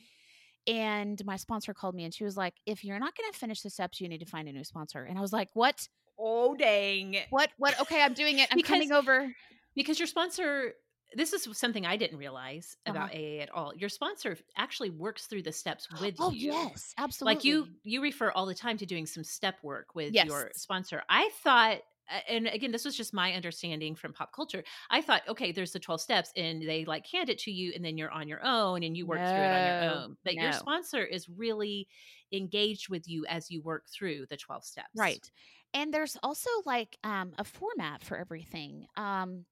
And 0.67 1.23
my 1.25 1.37
sponsor 1.37 1.73
called 1.75 1.95
me 1.95 2.05
and 2.05 2.12
she 2.14 2.25
was 2.25 2.37
like, 2.37 2.55
if 2.67 2.85
you're 2.85 2.99
not 2.99 3.14
going 3.17 3.31
to 3.33 3.39
finish 3.39 3.61
the 3.62 3.71
steps, 3.71 4.01
you 4.01 4.09
need 4.09 4.19
to 4.21 4.27
find 4.27 4.49
a 4.49 4.53
new 4.53 4.64
sponsor. 4.64 5.05
And 5.05 5.17
I 5.17 5.21
was 5.21 5.33
like, 5.33 5.49
what? 5.55 5.89
Oh, 6.19 6.55
dang. 6.57 7.17
What? 7.31 7.51
What? 7.59 7.79
Okay, 7.81 8.03
I'm 8.03 8.14
doing 8.14 8.39
it. 8.39 8.49
I'm 8.51 8.57
Because- 8.57 8.71
coming 8.71 8.93
over. 8.93 9.33
Because 9.75 9.99
your 9.99 10.07
sponsor, 10.09 10.73
this 11.14 11.33
is 11.35 11.47
something 11.57 11.85
I 11.85 11.97
didn't 11.99 12.19
realize 12.19 12.77
Uh-huh. 12.87 12.97
about 12.97 13.14
AA 13.14 13.41
at 13.43 13.51
all. 13.51 13.73
Your 13.77 13.91
sponsor 13.91 14.39
actually 14.57 14.91
works 14.91 15.27
through 15.27 15.43
the 15.43 15.53
steps 15.53 15.87
with 16.01 16.17
Oh, 16.19 16.31
you. 16.31 16.53
yes, 16.53 16.95
absolutely. 16.97 17.35
Like 17.35 17.45
you, 17.45 17.69
you 17.85 18.01
refer 18.03 18.31
all 18.31 18.47
the 18.47 18.55
time 18.55 18.79
to 18.79 18.87
doing 18.87 19.05
some 19.07 19.23
step 19.23 19.57
work 19.62 19.95
with 19.95 20.14
your 20.14 20.51
sponsor. 20.57 21.03
I 21.11 21.31
thought, 21.45 21.79
and 22.29 22.47
again, 22.47 22.73
this 22.73 22.85
was 22.85 22.97
just 22.97 23.15
my 23.15 23.33
understanding 23.33 23.95
from 23.95 24.13
pop 24.13 24.33
culture. 24.33 24.63
I 24.91 25.01
thought, 25.01 25.23
okay, 25.29 25.53
there's 25.53 25.73
the 25.73 25.81
12 25.81 26.01
steps 26.01 26.33
and 26.37 26.63
they 26.63 26.85
like 26.85 27.07
hand 27.07 27.31
it 27.31 27.39
to 27.41 27.51
you 27.51 27.73
and 27.75 27.85
then 27.85 27.99
you're 27.99 28.11
on 28.11 28.29
your 28.29 28.45
own 28.45 28.83
and 28.83 28.97
you 28.97 29.07
work 29.07 29.19
through 29.19 29.27
it 29.27 29.53
on 29.53 29.67
your 29.67 29.95
own. 29.95 30.17
But 30.25 30.35
your 30.35 30.53
sponsor 30.53 31.05
is 31.05 31.29
really 31.29 31.89
engaged 32.33 32.89
with 32.89 33.09
you 33.09 33.25
as 33.29 33.51
you 33.51 33.63
work 33.63 33.85
through 33.89 34.27
the 34.31 34.37
12 34.37 34.65
steps. 34.65 34.89
Right. 34.97 35.31
And 35.75 35.93
there's 35.93 36.17
also 36.23 36.51
like 36.65 36.97
um, 37.05 37.33
a 37.39 37.45
format 37.45 38.03
for 38.03 38.17
everything. 38.17 38.87
Um, 38.97 39.45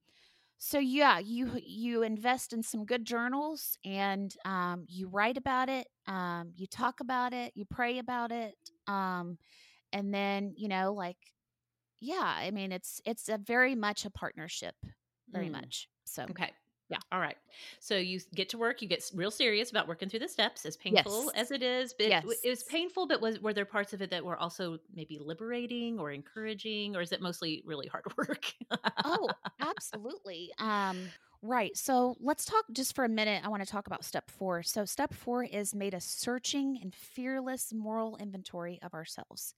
so 0.58 0.78
yeah, 0.78 1.18
you 1.18 1.50
you 1.62 2.04
invest 2.04 2.54
in 2.54 2.62
some 2.62 2.86
good 2.86 3.04
journals 3.04 3.76
and 3.84 4.34
um, 4.46 4.86
you 4.88 5.08
write 5.08 5.36
about 5.36 5.68
it, 5.68 5.86
um, 6.06 6.52
you 6.56 6.66
talk 6.66 7.00
about 7.00 7.34
it, 7.34 7.52
you 7.54 7.66
pray 7.66 7.98
about 7.98 8.32
it, 8.32 8.54
um, 8.86 9.36
and 9.92 10.14
then 10.14 10.54
you 10.56 10.68
know 10.68 10.94
like 10.94 11.18
yeah, 12.04 12.22
I 12.38 12.50
mean 12.50 12.72
it's 12.72 13.00
it's 13.04 13.28
a 13.28 13.38
very 13.38 13.74
much 13.74 14.04
a 14.04 14.10
partnership, 14.10 14.76
very 15.30 15.48
Mm. 15.48 15.50
much. 15.50 15.88
So 16.04 16.28
Okay. 16.30 16.52
Yeah. 16.90 16.98
All 17.12 17.20
right. 17.20 17.36
So 17.80 17.96
you 17.96 18.20
get 18.34 18.48
to 18.50 18.58
work. 18.58 18.82
You 18.82 18.88
get 18.88 19.10
real 19.14 19.30
serious 19.30 19.70
about 19.70 19.88
working 19.88 20.08
through 20.08 20.20
the 20.20 20.28
steps, 20.28 20.66
as 20.66 20.76
painful 20.76 21.32
Yes. 21.32 21.34
as 21.34 21.50
it 21.50 21.62
is. 21.62 21.94
But 21.98 22.08
it, 22.08 22.18
it 22.44 22.50
was 22.50 22.64
painful. 22.64 23.08
But 23.08 23.20
was 23.22 23.40
were 23.40 23.54
there 23.54 23.64
parts 23.66 23.92
of 23.94 24.02
it 24.02 24.10
that 24.10 24.24
were 24.24 24.38
also 24.38 24.78
maybe 24.92 25.18
liberating 25.20 26.00
or 26.00 26.12
encouraging, 26.12 26.96
or 26.96 27.02
is 27.02 27.12
it 27.12 27.22
mostly 27.22 27.62
really 27.66 27.88
hard 27.88 28.04
work? 28.18 28.54
oh 29.02 29.34
absolutely 29.60 30.52
um 30.58 31.12
right 31.42 31.76
so 31.76 32.16
let's 32.20 32.44
talk 32.44 32.64
just 32.72 32.94
for 32.94 33.04
a 33.04 33.08
minute 33.08 33.44
i 33.44 33.48
want 33.48 33.62
to 33.62 33.68
talk 33.70 33.86
about 33.86 34.04
step 34.04 34.30
four 34.30 34.62
so 34.62 34.84
step 34.84 35.12
four 35.12 35.44
is 35.44 35.74
made 35.74 35.94
a 35.94 36.00
searching 36.00 36.78
and 36.80 36.94
fearless 36.94 37.72
moral 37.72 38.16
inventory 38.16 38.78
of 38.82 38.94
ourselves 38.94 39.54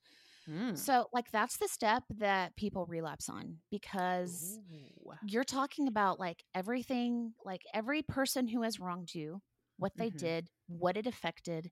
Mm. 0.48 0.76
so 0.76 1.08
like 1.12 1.30
that's 1.30 1.56
the 1.58 1.68
step 1.68 2.04
that 2.10 2.56
people 2.56 2.86
relapse 2.86 3.28
on 3.28 3.58
because 3.70 4.58
Ooh. 4.68 5.18
you're 5.22 5.44
talking 5.44 5.88
about 5.88 6.20
like 6.20 6.44
everything 6.54 7.34
like 7.44 7.62
every 7.74 8.02
person 8.02 8.48
who 8.48 8.62
has 8.62 8.80
wronged 8.80 9.14
you 9.14 9.42
what 9.78 9.92
they 9.98 10.10
Mhm. 10.10 10.10
did 10.10 10.50
what 10.68 10.96
it 10.96 11.06
affected 11.06 11.70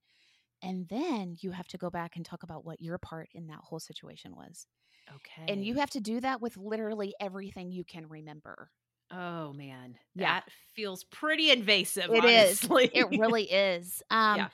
and 0.63 0.89
then 0.89 1.35
you 1.41 1.51
have 1.51 1.67
to 1.69 1.77
go 1.79 1.89
back 1.89 2.15
and 2.17 2.25
talk 2.25 2.43
about 2.43 2.65
what 2.65 2.81
your 2.81 2.97
part 2.99 3.29
in 3.33 3.47
that 3.47 3.59
whole 3.61 3.79
situation 3.79 4.35
was 4.35 4.67
Okay. 5.11 5.49
and 5.49 5.65
you 5.65 5.75
have 5.75 5.91
to 5.91 6.01
do 6.01 6.19
that 6.21 6.41
with 6.41 6.57
literally 6.57 7.15
everything 7.21 7.71
you 7.71 7.83
can 7.85 8.07
remember 8.07 8.71
Oh 9.11 9.53
man, 9.53 9.97
Yeah. 10.15 10.35
that 10.35 10.45
feels 10.73 11.03
pretty 11.03 11.51
invasive. 11.51 12.13
It 12.13 12.25
is. 12.25 12.69
honestly. 12.69 12.89
It 12.91 13.09
really 13.09 13.51
is. 13.51 14.01
Um 14.09 14.47
Yeah. 14.47 14.49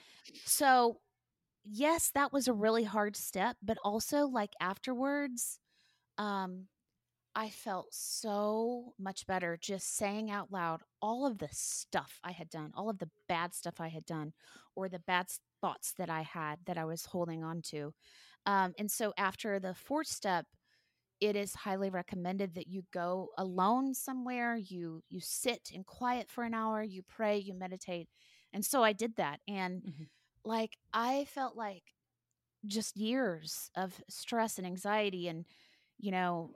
so 0.46 1.00
yes, 1.64 2.12
that 2.12 2.34
was 2.34 2.47
a 2.47 2.53
really 2.53 2.84
hard 2.84 3.16
step, 3.16 3.57
but 3.62 3.78
also 3.84 4.26
like 4.28 4.53
afterwards 4.59 5.59
um 6.18 6.68
I 7.36 7.49
felt 7.51 7.93
so 7.93 8.95
much 8.99 9.28
better 9.28 9.57
just 9.62 9.95
saying 9.95 10.32
out 10.32 10.51
loud 10.51 10.84
all 11.01 11.26
of 11.28 11.39
the 11.39 11.49
stuff 11.51 12.20
I 12.24 12.32
had 12.34 12.49
done, 12.49 12.72
all 12.76 12.89
of 12.89 12.99
the 12.99 13.12
bad 13.30 13.53
stuff 13.55 13.82
I 13.82 13.89
had 13.89 14.05
done 14.05 14.34
or 14.76 14.89
the 14.89 14.99
bad 14.99 15.28
thoughts 15.62 15.93
that 15.99 16.09
I 16.09 16.22
had 16.24 16.59
that 16.66 16.78
I 16.78 16.86
was 16.86 17.05
holding 17.07 17.43
on 17.43 17.62
to. 17.64 17.93
Um 18.47 18.74
and 18.80 18.91
so 18.91 19.14
after 19.18 19.59
the 19.59 19.76
fourth 19.76 20.07
step 20.07 20.47
it 21.22 21.36
is 21.36 21.55
highly 21.55 21.89
recommended 21.89 22.55
that 22.55 22.68
you 22.68 22.84
go 22.93 23.30
alone 23.38 23.93
somewhere 23.93 24.55
you 24.55 25.03
you 25.09 25.20
sit 25.22 25.72
in 25.74 25.84
quiet 25.84 26.30
for 26.30 26.43
an 26.43 26.53
hour 26.53 26.84
you 26.84 27.03
pray 27.03 27.38
you 27.38 27.53
meditate 27.53 28.09
and 28.53 28.66
so 28.66 28.84
i 28.84 28.93
did 28.93 29.16
that 29.18 29.39
and 29.47 29.84
Mhm. 29.84 30.09
Like 30.44 30.78
i 30.94 31.26
felt 31.26 31.56
like 31.56 31.84
just 32.66 32.96
years 32.98 33.70
of 33.76 34.02
stress 34.10 34.58
and 34.58 34.68
anxiety 34.68 35.28
and 35.28 35.46
you 36.00 36.12
know 36.12 36.52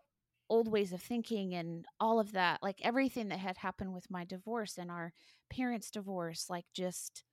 old 0.49 0.71
ways 0.71 0.93
of 0.93 1.01
thinking 1.01 1.55
and 1.55 1.85
all 1.99 2.19
of 2.19 2.31
that 2.33 2.61
like 2.61 2.79
everything 2.83 3.29
that 3.29 3.39
had 3.39 3.57
happened 3.57 3.93
with 3.93 4.09
my 4.11 4.23
divorce 4.23 4.77
and 4.77 4.91
our 4.91 5.11
parents 5.49 5.89
divorce 5.89 6.45
like 6.49 6.65
just 6.73 7.23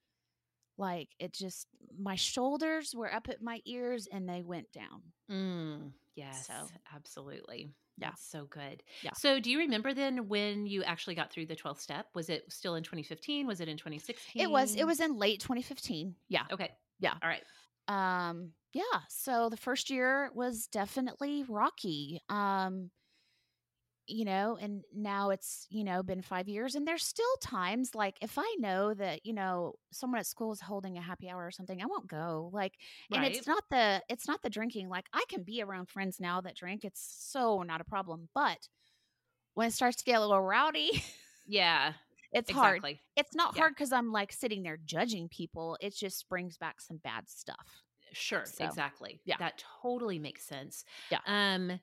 like 0.78 1.09
it 1.18 1.32
just 1.32 1.66
my 1.98 2.16
shoulders 2.16 2.94
were 2.94 3.12
up 3.12 3.28
at 3.28 3.42
my 3.42 3.61
ears 3.66 4.09
and 4.11 4.28
they 4.28 4.42
went 4.42 4.72
down. 4.72 5.03
Mm, 5.30 5.92
yes, 6.14 6.46
So, 6.46 6.52
absolutely. 6.94 7.74
yeah. 7.98 8.08
That's 8.10 8.24
so 8.30 8.46
good. 8.46 8.82
Yeah. 9.02 9.10
So, 9.14 9.38
do 9.40 9.50
you 9.50 9.58
remember 9.58 9.94
then 9.94 10.28
when 10.28 10.66
you 10.66 10.82
actually 10.82 11.14
got 11.14 11.30
through 11.30 11.46
the 11.46 11.56
12th 11.56 11.80
step? 11.80 12.06
Was 12.14 12.28
it 12.28 12.44
still 12.52 12.74
in 12.74 12.82
2015? 12.82 13.46
Was 13.46 13.60
it 13.60 13.68
in 13.68 13.76
2016? 13.76 14.42
it 14.42 14.50
was 14.50 14.74
it 14.74 14.84
was 14.84 15.00
in 15.00 15.16
late 15.16 15.40
2015 15.40 16.14
yeah 16.28 16.44
Okay. 16.52 16.70
Yeah. 17.00 17.14
All 17.22 17.28
right. 17.28 17.42
um 17.88 18.52
yeah 18.72 19.00
so 19.08 19.48
the 19.50 19.56
first 19.56 19.90
year 19.90 20.30
was 20.34 20.66
definitely 20.68 21.44
rocky 21.48 22.20
um 22.28 22.90
you 24.12 24.24
know 24.24 24.58
and 24.60 24.82
now 24.94 25.30
it's 25.30 25.66
you 25.70 25.84
know 25.84 26.02
been 26.02 26.22
five 26.22 26.48
years 26.48 26.74
and 26.74 26.86
there's 26.86 27.04
still 27.04 27.24
times 27.40 27.94
like 27.94 28.16
if 28.20 28.38
i 28.38 28.56
know 28.58 28.92
that 28.94 29.24
you 29.24 29.32
know 29.32 29.74
someone 29.92 30.18
at 30.20 30.26
school 30.26 30.52
is 30.52 30.60
holding 30.60 30.98
a 30.98 31.02
happy 31.02 31.28
hour 31.28 31.44
or 31.46 31.50
something 31.50 31.82
i 31.82 31.86
won't 31.86 32.06
go 32.08 32.50
like 32.52 32.74
and 33.12 33.24
it's 33.24 33.46
not 33.46 33.64
the 33.70 34.02
it's 34.08 34.28
not 34.28 34.42
the 34.42 34.50
drinking 34.50 34.88
like 34.88 35.06
i 35.12 35.24
can 35.28 35.42
be 35.42 35.62
around 35.62 35.88
friends 35.88 36.18
now 36.20 36.40
that 36.40 36.54
drink 36.56 36.84
it's 36.84 37.16
so 37.18 37.62
not 37.62 37.80
a 37.80 37.84
problem 37.84 38.28
but 38.34 38.68
when 39.54 39.66
it 39.68 39.72
starts 39.72 39.96
to 39.96 40.04
get 40.04 40.16
a 40.16 40.20
little 40.20 40.40
rowdy 40.40 41.02
Yeah. 41.46 41.92
it's 42.32 42.50
hard 42.50 42.76
exactly. 42.76 43.00
it's 43.16 43.34
not 43.34 43.54
Yeah. 43.54 43.62
hard 43.62 43.74
because 43.74 43.92
i'm 43.92 44.12
like 44.12 44.32
sitting 44.32 44.62
there 44.62 44.78
judging 44.84 45.28
people 45.28 45.76
it 45.80 45.94
just 45.94 46.28
brings 46.28 46.56
back 46.56 46.80
some 46.80 46.98
bad 46.98 47.28
stuff 47.28 47.66
Sure. 48.14 48.44
So, 48.44 48.66
exactly. 48.66 49.20
yeah. 49.24 49.36
That 49.38 49.64
totally 49.80 50.18
makes 50.18 50.44
sense. 50.44 50.84
Yeah. 51.10 51.20
Um, 51.26 51.80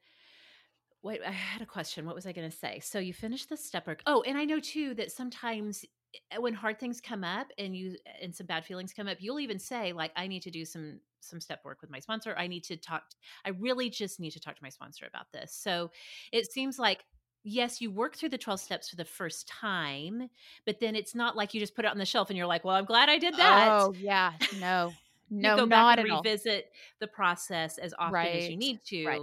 wait, 1.01 1.21
I 1.25 1.31
had 1.31 1.61
a 1.61 1.65
question. 1.65 2.05
What 2.05 2.15
was 2.15 2.25
I 2.25 2.31
going 2.31 2.49
to 2.49 2.55
say? 2.55 2.79
So 2.79 2.99
you 2.99 3.13
finished 3.13 3.49
the 3.49 3.57
step 3.57 3.87
work. 3.87 4.01
Oh, 4.05 4.21
and 4.23 4.37
I 4.37 4.45
know 4.45 4.59
too 4.59 4.93
that 4.95 5.11
sometimes 5.11 5.85
eh, 6.31 6.37
when 6.37 6.53
hard 6.53 6.79
things 6.79 7.01
come 7.01 7.23
up 7.23 7.47
and 7.57 7.75
you 7.75 7.97
and 8.21 8.35
some 8.35 8.47
bad 8.47 8.65
feelings 8.65 8.93
come 8.93 9.07
up, 9.07 9.17
you'll 9.21 9.39
even 9.39 9.59
say 9.59 9.93
like, 9.93 10.11
"I 10.15 10.27
need 10.27 10.43
to 10.43 10.51
do 10.51 10.65
some 10.65 11.01
some 11.21 11.39
step 11.41 11.63
work 11.65 11.81
with 11.81 11.89
my 11.89 11.99
sponsor. 11.99 12.35
I 12.37 12.47
need 12.47 12.63
to 12.65 12.77
talk. 12.77 13.03
I 13.45 13.49
really 13.49 13.89
just 13.89 14.19
need 14.19 14.31
to 14.31 14.39
talk 14.39 14.55
to 14.55 14.63
my 14.63 14.69
sponsor 14.69 15.05
about 15.05 15.31
this." 15.31 15.53
So 15.53 15.91
it 16.31 16.51
seems 16.51 16.79
like. 16.79 17.05
Yes, 17.45 17.79
you 17.79 17.89
work 17.89 18.17
through 18.17 18.29
the 18.29 18.37
12 18.37 18.59
steps 18.59 18.89
for 18.89 18.97
the 18.97 19.05
first 19.05 19.47
time, 19.47 20.29
but 20.65 20.81
then 20.81 20.93
it's 20.93 21.15
not 21.15 21.37
like 21.37 21.53
you 21.53 21.61
just 21.61 21.73
put 21.73 21.85
it 21.85 21.87
on 21.91 21.97
the 21.97 22.05
shelf 22.05 22.29
and 22.29 22.35
you're 22.37 22.45
like, 22.45 22.65
well, 22.65 22.75
I'm 22.75 22.83
glad 22.83 23.07
I 23.07 23.17
did 23.17 23.37
that 23.37 23.79
oh 23.79 23.93
yeah 23.97 24.33
no 24.51 24.97
no 25.29 25.49
you 25.49 25.51
go 25.53 25.65
not 25.65 25.67
back 25.67 25.87
and 25.91 26.01
at 26.01 26.09
all 26.09 26.23
revisit 26.23 26.71
the 26.99 27.07
process 27.07 27.77
as 27.77 27.93
often 27.97 28.33
as 28.33 28.49
you 28.49 28.57
need 28.57 28.83
to 28.85 28.97
right. 29.05 29.21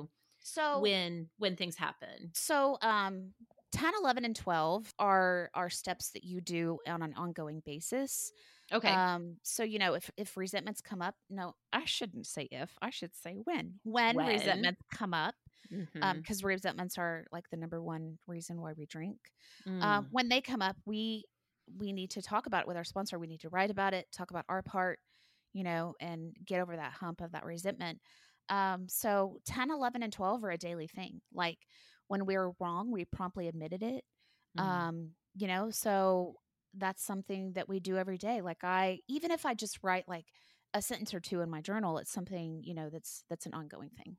So 0.53 0.95
when 1.01 1.31
when 1.39 1.57
things 1.57 1.77
happen. 1.77 2.35
so 2.35 2.77
um 2.83 3.33
10 3.73 3.93
11 4.01 4.25
and 4.25 4.37
12 4.37 4.93
are 4.99 5.51
are 5.55 5.71
steps 5.71 6.11
that 6.13 6.25
you 6.25 6.41
do 6.41 6.79
on 6.87 7.03
an 7.03 7.15
ongoing 7.15 7.61
basis 7.65 8.33
Okay. 8.73 9.05
um 9.05 9.37
so 9.43 9.63
you 9.65 9.79
know 9.79 9.95
if 9.95 10.11
if 10.17 10.37
resentments 10.37 10.81
come 10.81 11.03
up 11.03 11.17
no 11.31 11.55
i 11.73 11.85
shouldn't 11.85 12.27
say 12.27 12.49
if 12.51 12.77
i 12.83 12.91
should 12.91 13.15
say 13.15 13.37
when 13.45 13.81
when, 13.85 14.19
When. 14.19 14.23
resentments 14.25 14.81
come 14.93 15.15
up 15.15 15.35
um 16.03 16.19
Mhm. 16.19 16.23
because 16.23 16.45
resentments 16.45 16.99
are 16.99 17.27
like 17.33 17.49
the 17.51 17.57
number 17.57 17.83
one 17.83 18.19
reason 18.27 18.61
why 18.61 18.73
we 18.75 18.87
drink 18.87 19.19
Mm. 19.67 20.01
um, 20.01 20.09
when 20.11 20.29
they 20.29 20.41
come 20.41 20.63
up 20.63 20.77
we 20.87 21.25
we 21.79 21.93
need 21.93 22.11
to 22.11 22.23
talk 22.23 22.47
about 22.47 22.63
it 22.63 22.69
with 22.69 22.77
our 22.77 22.85
sponsor 22.85 23.19
we 23.19 23.27
need 23.27 23.41
to 23.41 23.49
write 23.51 23.71
about 23.71 23.95
it 23.95 24.07
talk 24.13 24.31
about 24.31 24.45
our 24.49 24.63
part 24.63 25.01
you 25.53 25.65
know 25.65 25.95
and 26.01 26.37
get 26.45 26.61
over 26.61 26.77
that 26.77 26.93
hump 26.93 27.21
of 27.21 27.33
that 27.33 27.45
resentment 27.45 28.01
um, 28.49 28.89
so 28.89 29.39
10 29.47 29.71
11 29.71 30.03
and 30.03 30.13
12 30.13 30.45
are 30.45 30.51
a 30.51 30.59
daily 30.59 30.87
thing 30.89 31.21
like 31.33 31.59
when 32.09 32.27
we 32.27 32.37
were 32.37 32.53
wrong 32.61 32.91
we 32.91 33.05
promptly 33.05 33.49
admitted 33.49 33.83
it 33.83 34.05
Mm. 34.57 34.63
um, 34.63 35.11
you 35.35 35.47
know 35.47 35.71
so 35.71 36.37
that's 36.79 37.03
something 37.05 37.53
that 37.55 37.69
we 37.69 37.81
do 37.81 37.97
every 37.97 38.19
day 38.19 38.41
like 38.43 38.65
i 38.65 39.01
even 39.09 39.31
if 39.31 39.45
i 39.47 39.55
just 39.55 39.79
write 39.83 40.09
like 40.09 40.27
a 40.75 40.83
sentence 40.83 41.15
or 41.15 41.21
two 41.21 41.41
in 41.41 41.51
my 41.51 41.61
journal 41.61 41.99
it's 41.99 42.13
something 42.13 42.63
you 42.65 42.75
know 42.75 42.89
that's 42.91 43.25
that's 43.31 43.47
an 43.47 43.55
ongoing 43.55 43.91
thing 43.91 44.17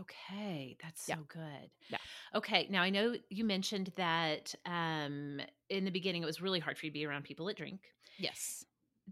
Okay, 0.00 0.76
that's 0.82 1.06
Yeah. 1.06 1.16
so 1.16 1.22
good. 1.28 1.70
Yeah. 1.88 1.98
Okay, 2.34 2.66
now 2.68 2.82
I 2.82 2.90
know 2.90 3.14
you 3.28 3.44
mentioned 3.44 3.92
that 3.96 4.52
um, 4.66 5.40
in 5.68 5.84
the 5.84 5.90
beginning 5.90 6.22
it 6.22 6.26
was 6.26 6.40
really 6.42 6.58
hard 6.58 6.78
for 6.78 6.86
you 6.86 6.90
to 6.90 6.94
be 6.94 7.06
around 7.06 7.24
people 7.24 7.46
that 7.46 7.56
drink. 7.56 7.80
yes 8.18 8.64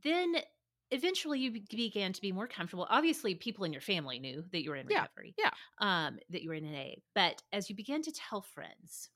Then 0.03 0.37
eventually 0.93 1.41
you 1.41 1.51
began 1.71 2.13
to 2.13 2.21
be 2.21 2.33
more 2.33 2.47
comfortable. 2.49 2.87
Obviously, 2.91 3.35
people 3.35 3.65
in 3.65 3.73
your 3.73 3.83
family 3.83 4.19
knew 4.19 4.45
that 4.53 4.63
you 4.63 4.71
were 4.71 4.77
in 4.77 4.87
recovery. 4.87 5.35
yeah. 5.39 5.51
Um, 5.79 6.19
that 6.31 6.43
you 6.43 6.49
were 6.51 6.55
in 6.55 6.65
an 6.65 6.75
AA. 6.75 7.03
But 7.15 7.43
as 7.53 7.69
you 7.71 7.77
began 7.77 8.03
to 8.03 8.13
tell 8.13 8.43
friends, 8.43 9.11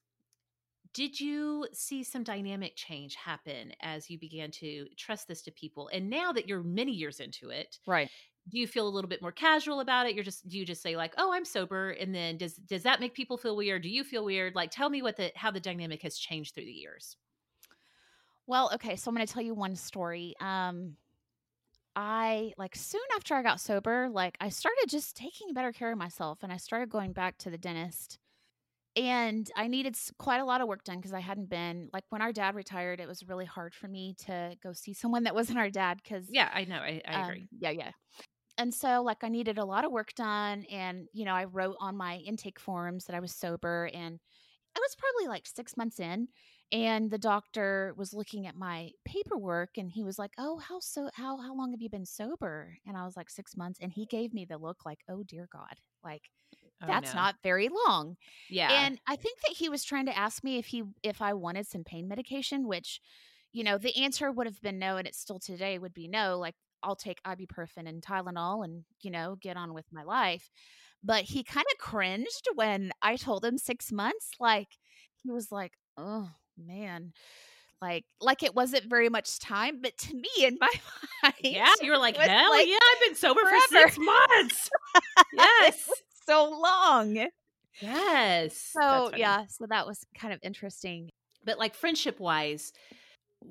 did 0.92 1.20
you 1.20 1.68
see 1.72 2.02
some 2.02 2.24
dynamic 2.24 2.74
change 2.76 3.16
happen 3.16 3.72
as 3.80 4.08
you 4.08 4.18
began 4.18 4.50
to 4.52 4.88
trust 4.96 5.28
this 5.28 5.42
to 5.42 5.50
people? 5.52 5.88
And 5.92 6.08
now 6.08 6.32
that 6.32 6.48
you're 6.48 6.62
many 6.62 6.92
years 6.92 7.20
into 7.20 7.50
it, 7.50 7.78
Right. 7.86 8.10
do 8.48 8.58
you 8.58 8.66
feel 8.68 8.88
a 8.88 8.90
little 8.90 9.08
bit 9.08 9.22
more 9.22 9.32
casual 9.32 9.80
about 9.80 10.06
it? 10.08 10.14
You're 10.14 10.24
just 10.24 10.48
do 10.48 10.58
you 10.58 10.66
just 10.66 10.82
say 10.82 10.96
like, 10.96 11.14
"Oh, 11.18 11.32
I'm 11.32 11.44
sober," 11.46 11.90
and 11.92 12.14
then 12.14 12.38
does 12.38 12.56
does 12.56 12.84
that 12.84 13.00
make 13.00 13.14
people 13.14 13.38
feel 13.38 13.56
weird? 13.56 13.82
Do 13.82 13.90
you 13.90 14.04
feel 14.04 14.24
weird? 14.24 14.54
Like, 14.56 14.70
tell 14.72 14.90
me 14.90 15.02
what 15.02 15.16
the 15.16 15.32
how 15.36 15.50
the 15.52 15.60
dynamic 15.60 16.02
has 16.02 16.18
changed 16.18 16.54
through 16.54 16.66
the 16.66 16.72
years. 16.72 17.16
Well, 18.46 18.70
okay, 18.74 18.96
so 18.96 19.08
I'm 19.10 19.14
going 19.16 19.26
to 19.26 19.32
tell 19.32 19.42
you 19.42 19.54
one 19.54 19.76
story. 19.76 20.34
Um 20.40 20.96
I 21.96 22.52
like 22.58 22.76
soon 22.76 23.02
after 23.14 23.34
I 23.34 23.42
got 23.42 23.60
sober, 23.60 24.08
like 24.10 24.36
I 24.40 24.50
started 24.50 24.86
just 24.88 25.16
taking 25.16 25.54
better 25.54 25.72
care 25.72 25.90
of 25.92 25.98
myself 25.98 26.42
and 26.42 26.52
I 26.52 26.58
started 26.58 26.90
going 26.90 27.12
back 27.12 27.38
to 27.38 27.50
the 27.50 27.58
dentist. 27.58 28.18
And 28.96 29.50
I 29.56 29.68
needed 29.68 29.96
quite 30.18 30.40
a 30.40 30.44
lot 30.46 30.60
of 30.62 30.68
work 30.68 30.84
done 30.84 30.98
because 30.98 31.14
I 31.14 31.20
hadn't 31.20 31.48
been 31.50 31.90
like 31.92 32.04
when 32.10 32.22
our 32.22 32.32
dad 32.32 32.54
retired, 32.56 33.00
it 33.00 33.08
was 33.08 33.24
really 33.24 33.46
hard 33.46 33.74
for 33.74 33.88
me 33.88 34.14
to 34.20 34.56
go 34.62 34.72
see 34.72 34.94
someone 34.94 35.24
that 35.24 35.34
wasn't 35.34 35.58
our 35.58 35.70
dad 35.70 36.00
because 36.02 36.28
Yeah, 36.28 36.50
I 36.52 36.64
know. 36.64 36.78
I, 36.80 37.02
I 37.06 37.14
agree. 37.14 37.44
um, 37.44 37.48
yeah, 37.52 37.70
yeah. 37.70 37.92
And 38.58 38.72
so 38.74 39.02
like 39.02 39.22
I 39.22 39.28
needed 39.28 39.58
a 39.58 39.64
lot 39.64 39.84
of 39.84 39.92
work 39.92 40.14
done 40.14 40.64
and 40.70 41.08
you 41.12 41.24
know, 41.24 41.34
I 41.34 41.44
wrote 41.44 41.76
on 41.80 41.96
my 41.96 42.16
intake 42.18 42.58
forms 42.58 43.04
that 43.06 43.16
I 43.16 43.20
was 43.20 43.34
sober 43.34 43.90
and 43.92 44.18
I 44.76 44.80
was 44.80 44.96
probably 44.96 45.28
like 45.28 45.46
6 45.46 45.76
months 45.76 46.00
in 46.00 46.28
and 46.72 47.10
the 47.10 47.18
doctor 47.18 47.94
was 47.96 48.12
looking 48.14 48.46
at 48.46 48.56
my 48.56 48.92
paperwork 49.04 49.78
and 49.78 49.90
he 49.92 50.04
was 50.04 50.18
like, 50.18 50.32
"Oh, 50.38 50.58
how 50.58 50.80
so 50.80 51.10
how 51.14 51.36
how 51.38 51.54
long 51.54 51.72
have 51.72 51.82
you 51.82 51.90
been 51.90 52.06
sober?" 52.06 52.78
And 52.86 52.96
I 52.96 53.04
was 53.04 53.16
like 53.16 53.30
6 53.30 53.56
months 53.56 53.78
and 53.80 53.92
he 53.92 54.06
gave 54.06 54.34
me 54.34 54.44
the 54.44 54.58
look 54.58 54.84
like, 54.84 55.00
"Oh 55.08 55.22
dear 55.24 55.48
god." 55.52 55.76
Like 56.04 56.30
Oh 56.80 56.94
that's 56.94 56.96
no. 56.96 57.14
not 57.14 57.36
very 57.42 57.68
long. 57.68 58.16
Yeah. 58.48 58.88
And 58.88 59.00
I 59.06 59.16
think 59.16 59.40
that 59.42 59.56
he 59.56 59.68
was 59.68 59.84
trying 59.84 60.06
to 60.06 60.16
ask 60.16 60.44
me 60.44 60.58
if 60.58 60.66
he 60.66 60.84
if 61.02 61.22
I 61.22 61.34
wanted 61.34 61.66
some 61.66 61.84
pain 61.84 62.08
medication, 62.08 62.66
which, 62.68 63.00
you 63.52 63.64
know, 63.64 63.78
the 63.78 63.96
answer 64.02 64.30
would 64.32 64.46
have 64.46 64.60
been 64.62 64.78
no, 64.78 64.96
and 64.96 65.06
it's 65.08 65.18
still 65.18 65.38
today 65.40 65.78
would 65.78 65.94
be 65.94 66.08
no. 66.08 66.38
Like 66.38 66.56
I'll 66.82 66.96
take 66.96 67.22
ibuprofen 67.24 67.88
and 67.88 68.02
Tylenol 68.02 68.64
and, 68.64 68.84
you 69.02 69.10
know, 69.10 69.36
get 69.36 69.56
on 69.56 69.74
with 69.74 69.86
my 69.92 70.04
life. 70.04 70.50
But 71.02 71.24
he 71.24 71.44
kind 71.44 71.66
of 71.72 71.78
cringed 71.78 72.48
when 72.54 72.92
I 73.02 73.16
told 73.16 73.44
him 73.44 73.58
six 73.58 73.92
months. 73.92 74.32
Like 74.40 74.78
he 75.16 75.30
was 75.30 75.50
like, 75.52 75.74
oh 75.96 76.30
man. 76.56 77.12
Like 77.82 78.04
like 78.20 78.42
it 78.42 78.54
wasn't 78.54 78.86
very 78.86 79.08
much 79.10 79.38
time, 79.38 79.80
but 79.82 79.96
to 79.98 80.14
me 80.16 80.28
in 80.40 80.56
my 80.60 80.70
mind, 81.22 81.34
yeah, 81.42 81.74
you 81.82 81.90
were 81.90 81.98
like, 81.98 82.16
"Hell 82.16 82.50
like 82.50 82.68
yeah, 82.68 82.78
I've 82.82 83.00
been 83.08 83.14
sober 83.14 83.44
for 83.44 83.60
6 83.60 83.98
months." 83.98 84.70
yes. 85.32 86.02
so 86.26 86.50
long. 86.50 87.28
Yes. 87.80 88.78
So 88.78 89.10
yeah, 89.14 89.46
so 89.48 89.66
that 89.68 89.86
was 89.86 90.04
kind 90.18 90.32
of 90.32 90.40
interesting. 90.42 91.10
But 91.44 91.58
like 91.58 91.74
friendship 91.74 92.18
wise, 92.20 92.72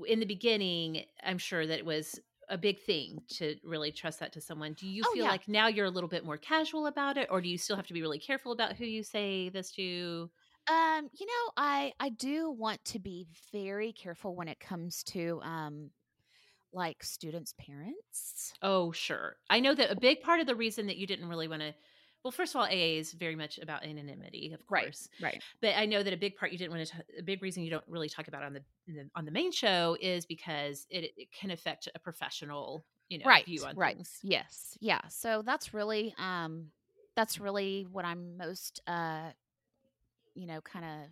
in 0.07 0.19
the 0.19 0.25
beginning, 0.25 1.05
I'm 1.23 1.37
sure 1.37 1.65
that 1.65 1.79
it 1.79 1.85
was 1.85 2.19
a 2.49 2.57
big 2.57 2.79
thing 2.79 3.19
to 3.29 3.55
really 3.63 3.91
trust 3.91 4.19
that 4.19 4.33
to 4.33 4.41
someone. 4.41 4.73
Do 4.73 4.87
you 4.87 5.05
Oh, 5.05 5.13
feel 5.13 5.23
yeah. 5.23 5.29
like 5.29 5.47
now 5.47 5.67
you're 5.67 5.85
a 5.85 5.91
little 5.91 6.09
bit 6.09 6.25
more 6.25 6.37
casual 6.37 6.87
about 6.87 7.17
it, 7.17 7.27
or 7.31 7.41
do 7.41 7.49
you 7.49 7.57
still 7.57 7.75
have 7.75 7.87
to 7.87 7.93
be 7.93 8.01
really 8.01 8.19
careful 8.19 8.51
about 8.51 8.75
who 8.75 8.85
you 8.85 9.03
say 9.03 9.49
this 9.49 9.71
to? 9.73 10.29
Um, 10.67 11.09
you 11.13 11.25
know, 11.27 11.51
I 11.57 11.93
I 11.99 12.09
do 12.09 12.49
want 12.49 12.83
to 12.85 12.99
be 12.99 13.27
very 13.51 13.93
careful 13.93 14.35
when 14.35 14.47
it 14.47 14.59
comes 14.59 15.03
to 15.05 15.39
um 15.43 15.91
like 16.73 17.03
students' 17.03 17.53
parents. 17.59 18.55
Oh, 18.61 18.91
sure. 18.91 19.37
I 19.49 19.59
know 19.59 19.75
that 19.75 19.91
a 19.91 19.95
big 19.95 20.21
part 20.21 20.39
of 20.39 20.47
the 20.47 20.55
reason 20.55 20.87
that 20.87 20.97
you 20.97 21.05
didn't 21.07 21.29
really 21.29 21.47
want 21.47 21.61
to. 21.61 21.75
Well, 22.23 22.31
first 22.31 22.55
of 22.55 22.59
all, 22.59 22.65
AA 22.65 22.97
is 22.97 23.13
very 23.13 23.35
much 23.35 23.59
about 23.59 23.83
anonymity, 23.83 24.51
of 24.53 24.65
course. 24.65 25.07
Right. 25.19 25.43
But 25.61 25.75
I 25.75 25.85
know 25.85 26.01
that 26.01 26.13
a 26.13 26.17
big 26.17 26.35
part 26.37 26.51
you 26.51 26.57
didn't 26.57 26.71
want 26.75 26.87
to. 26.87 27.05
A 27.19 27.21
big 27.21 27.43
reason 27.43 27.63
you 27.63 27.69
don't 27.69 27.87
really 27.87 28.09
talk 28.09 28.27
about 28.27 28.41
on 28.43 28.53
the, 28.53 28.63
the 28.87 29.09
on 29.13 29.25
the 29.25 29.31
main 29.31 29.51
show 29.51 29.95
is 30.01 30.25
because 30.25 30.87
it, 30.89 31.11
it 31.17 31.31
can 31.31 31.51
affect 31.51 31.87
a 31.93 31.99
professional, 31.99 32.87
you 33.09 33.19
know, 33.19 33.25
Right. 33.25 33.45
view 33.45 33.65
on 33.65 33.75
Right. 33.75 33.97
things. 33.97 34.19
Yes. 34.21 34.77
Yeah. 34.79 35.07
So 35.09 35.41
that's 35.41 35.73
really 35.73 36.13
um 36.17 36.71
that's 37.15 37.39
really 37.39 37.83
what 37.89 38.05
I'm 38.05 38.37
most 38.37 38.81
uh 38.87 39.31
you 40.35 40.47
know, 40.47 40.61
kind 40.61 40.85
of 40.85 41.11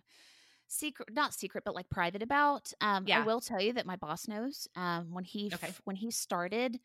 secret 0.66 1.08
not 1.12 1.34
secret 1.34 1.62
but 1.64 1.74
like 1.74 1.90
private 1.90 2.22
about. 2.22 2.72
Um 2.80 3.08
I 3.12 3.20
will 3.20 3.40
tell 3.40 3.60
you 3.60 3.72
that 3.74 3.86
my 3.86 3.96
boss 3.96 4.28
knows. 4.28 4.68
Um 4.76 5.12
when 5.12 5.24
he 5.24 5.48
Okay. 5.52 5.74
f- 5.74 5.80
when 5.84 5.96
he 5.96 6.10
started 6.10 6.80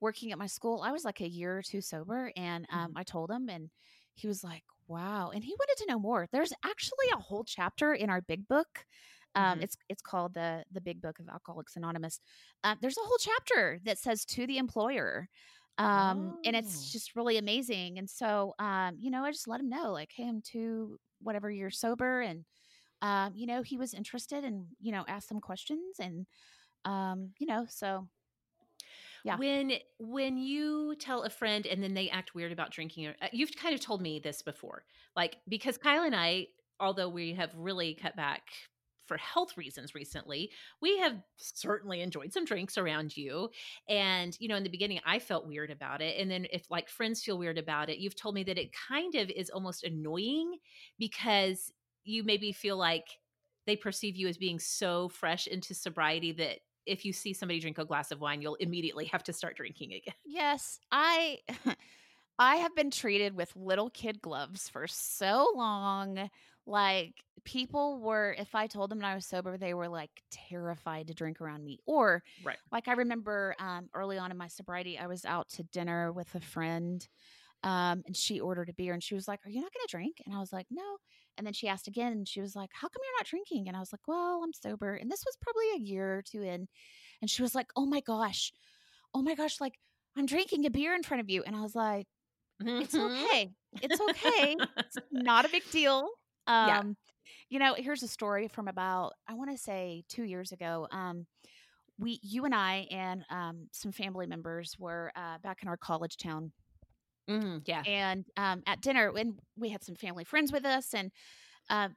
working 0.00 0.32
at 0.32 0.38
my 0.38 0.46
school, 0.46 0.82
I 0.82 0.92
was 0.92 1.04
like 1.04 1.20
a 1.20 1.28
year 1.28 1.58
or 1.58 1.62
two 1.62 1.80
sober 1.80 2.32
and 2.36 2.66
um 2.70 2.92
Mhm. 2.92 2.96
I 2.96 3.04
told 3.04 3.30
him 3.30 3.48
and 3.48 3.70
he 4.14 4.26
was 4.28 4.44
like, 4.44 4.64
"Wow." 4.88 5.30
And 5.30 5.44
he 5.44 5.54
wanted 5.58 5.76
to 5.84 5.86
know 5.92 5.98
more. 5.98 6.28
There's 6.32 6.52
actually 6.64 7.06
a 7.14 7.18
whole 7.20 7.44
chapter 7.44 7.94
in 7.94 8.10
our 8.10 8.22
big 8.22 8.48
book. 8.48 8.86
Um, 9.34 9.60
Mhm. 9.60 9.62
it's 9.62 9.76
it's 9.88 10.02
called 10.02 10.34
the 10.34 10.64
the 10.70 10.80
Big 10.80 11.00
Book 11.02 11.18
of 11.20 11.28
Alcoholics 11.28 11.76
Anonymous. 11.76 12.20
Uh, 12.64 12.76
there's 12.80 12.96
a 12.98 13.02
whole 13.02 13.18
chapter 13.20 13.80
that 13.84 13.98
says 13.98 14.24
to 14.26 14.46
the 14.46 14.58
employer, 14.58 15.28
um, 15.78 16.36
and 16.44 16.56
it's 16.56 16.80
Oh. 16.80 16.92
just 16.92 17.14
really 17.16 17.36
amazing. 17.36 17.98
And 17.98 18.08
so, 18.08 18.54
um, 18.58 18.96
you 18.98 19.10
know, 19.10 19.24
I 19.24 19.30
just 19.32 19.48
let 19.48 19.60
him 19.60 19.68
know, 19.68 19.92
like, 19.92 20.12
hey, 20.16 20.28
I'm 20.28 20.40
to 20.52 20.98
whatever 21.26 21.50
you're 21.50 21.70
sober, 21.70 22.22
and 22.22 22.44
um, 23.02 23.34
you 23.36 23.46
know, 23.46 23.62
he 23.62 23.76
was 23.78 23.94
interested, 23.94 24.44
and 24.44 24.66
you 24.80 24.92
know, 24.92 25.04
asked 25.08 25.28
some 25.28 25.40
questions, 25.40 25.98
and 26.00 26.26
um, 26.84 27.32
you 27.38 27.46
know, 27.46 27.66
so 27.68 28.08
Yeah. 29.24 29.36
When 29.36 29.72
when 29.98 30.38
you 30.38 30.94
tell 30.96 31.22
a 31.24 31.30
friend 31.30 31.66
and 31.66 31.82
then 31.82 31.94
they 31.94 32.08
act 32.10 32.34
weird 32.34 32.52
about 32.52 32.70
drinking, 32.70 33.08
uh, 33.08 33.28
you've 33.32 33.54
kind 33.56 33.74
of 33.74 33.80
told 33.80 34.00
me 34.00 34.20
this 34.20 34.42
before, 34.42 34.84
like 35.16 35.38
because 35.48 35.78
Kyle 35.78 36.04
and 36.04 36.14
I, 36.14 36.48
although 36.78 37.08
we 37.08 37.34
have 37.34 37.54
really 37.56 37.94
cut 37.94 38.16
back 38.16 38.50
for 39.06 39.16
health 39.16 39.56
reasons 39.56 39.94
recently, 39.94 40.50
we 40.80 40.98
have 40.98 41.16
certainly 41.36 42.00
enjoyed 42.00 42.32
some 42.32 42.44
drinks 42.44 42.76
around 42.78 43.16
you. 43.16 43.50
And 43.88 44.36
you 44.40 44.48
know, 44.48 44.56
in 44.56 44.64
the 44.64 44.70
beginning, 44.70 45.00
I 45.04 45.18
felt 45.18 45.46
weird 45.46 45.70
about 45.70 46.02
it, 46.02 46.20
and 46.20 46.30
then 46.30 46.46
if 46.52 46.70
like 46.70 46.88
friends 46.88 47.22
feel 47.22 47.38
weird 47.38 47.58
about 47.58 47.90
it, 47.90 47.98
you've 47.98 48.16
told 48.16 48.34
me 48.34 48.44
that 48.44 48.58
it 48.58 48.72
kind 48.72 49.14
of 49.14 49.30
is 49.30 49.50
almost 49.50 49.84
annoying 49.84 50.58
because 50.98 51.72
you 52.04 52.22
maybe 52.24 52.52
feel 52.52 52.76
like 52.76 53.18
they 53.66 53.76
perceive 53.76 54.16
you 54.16 54.28
as 54.28 54.38
being 54.38 54.58
so 54.58 55.08
fresh 55.08 55.46
into 55.46 55.74
sobriety 55.74 56.32
that 56.32 56.60
if 56.86 57.04
you 57.04 57.12
see 57.12 57.32
somebody 57.32 57.58
drink 57.58 57.78
a 57.78 57.84
glass 57.84 58.12
of 58.12 58.20
wine, 58.20 58.40
you'll 58.40 58.54
immediately 58.56 59.06
have 59.06 59.24
to 59.24 59.32
start 59.32 59.56
drinking 59.56 59.92
again. 59.92 60.14
yes, 60.24 60.78
I 60.90 61.38
I 62.38 62.56
have 62.56 62.74
been 62.74 62.90
treated 62.90 63.34
with 63.34 63.54
little 63.56 63.90
kid 63.90 64.20
gloves 64.20 64.68
for 64.68 64.86
so 64.86 65.52
long. 65.56 66.30
Like 66.66 67.24
people 67.44 68.00
were, 68.00 68.34
if 68.38 68.54
I 68.54 68.66
told 68.66 68.90
them 68.90 69.04
I 69.04 69.14
was 69.14 69.26
sober, 69.26 69.56
they 69.56 69.74
were 69.74 69.88
like 69.88 70.22
terrified 70.30 71.06
to 71.08 71.14
drink 71.14 71.40
around 71.40 71.64
me. 71.64 71.78
Or 71.86 72.22
Right. 72.40 72.58
like 72.72 72.88
I 72.88 72.92
remember 72.92 73.54
um, 73.58 73.88
early 73.94 74.18
on 74.18 74.30
in 74.32 74.36
my 74.36 74.48
sobriety, 74.48 74.98
I 74.98 75.06
was 75.06 75.24
out 75.24 75.48
to 75.50 75.62
dinner 75.64 76.12
with 76.12 76.34
a 76.34 76.40
friend, 76.40 77.06
um, 77.64 78.02
and 78.06 78.16
she 78.16 78.40
ordered 78.40 78.68
a 78.70 78.74
beer, 78.74 78.94
and 78.94 79.02
she 79.02 79.14
was 79.14 79.28
like, 79.28 79.44
"Are 79.46 79.50
you 79.50 79.60
not 79.60 79.72
going 79.72 79.86
to 79.86 79.90
drink?" 79.90 80.22
And 80.26 80.34
I 80.34 80.40
was 80.40 80.52
like, 80.52 80.66
"No." 80.70 80.98
And 81.36 81.46
then 81.46 81.54
she 81.54 81.68
asked 81.68 81.88
again, 81.88 82.12
and 82.12 82.28
she 82.28 82.40
was 82.40 82.56
like, 82.56 82.70
"How 82.72 82.88
come 82.88 83.02
you're 83.04 83.18
not 83.18 83.26
drinking?" 83.26 83.68
And 83.68 83.76
I 83.76 83.80
was 83.80 83.92
like, 83.92 84.08
"Well, 84.08 84.42
I'm 84.44 84.52
sober." 84.54 84.94
And 84.96 85.10
this 85.10 85.24
was 85.26 85.36
probably 85.40 85.70
a 85.72 85.78
year 85.80 86.18
or 86.18 86.22
two 86.22 86.42
in, 86.42 86.68
and 87.22 87.30
she 87.30 87.42
was 87.42 87.54
like, 87.54 87.72
"Oh 87.76 87.86
my 87.86 88.00
gosh, 88.02 88.52
oh 89.14 89.22
my 89.22 89.34
gosh, 89.36 89.60
like 89.60 89.78
I'm 90.16 90.26
drinking 90.26 90.66
a 90.66 90.70
beer 90.70 90.94
in 90.94 91.02
front 91.04 91.20
of 91.22 91.30
you," 91.30 91.42
and 91.44 91.56
I 91.56 91.62
was 91.62 91.74
like, 91.76 92.08
"It's 92.80 92.98
Mhm. 92.98 93.26
okay, 93.32 93.54
it's 93.82 94.00
okay, 94.00 94.56
it's 94.86 94.98
not 95.12 95.46
a 95.46 95.50
big 95.50 95.70
deal." 95.70 96.10
Yeah. 96.60 96.78
Um, 96.78 96.96
you 97.50 97.58
know, 97.58 97.74
here's 97.74 98.02
a 98.02 98.08
story 98.08 98.48
from 98.48 98.68
about 98.68 99.14
I 99.28 99.34
want 99.34 99.50
to 99.50 99.58
say 99.58 100.04
two 100.08 100.24
years 100.24 100.52
ago. 100.52 100.88
Um, 100.90 101.26
we, 101.98 102.20
you 102.22 102.44
and 102.46 102.54
I, 102.54 102.88
and 102.90 103.24
um, 103.30 103.68
some 103.72 103.92
family 103.92 104.26
members 104.26 104.76
were 104.78 105.12
uh, 105.16 105.38
back 105.38 105.62
in 105.62 105.68
our 105.68 105.76
college 105.78 106.16
town, 106.18 106.52
Mhm. 107.28 107.62
Yeah. 107.66 107.86
and 107.86 108.24
um, 108.36 108.62
at 108.66 108.80
dinner, 108.80 109.12
when 109.12 109.38
we 109.56 109.68
had 109.68 109.82
some 109.84 109.94
family 109.94 110.24
friends 110.24 110.50
with 110.52 110.64
us, 110.64 110.92
and 110.94 111.12
uh, 111.70 111.90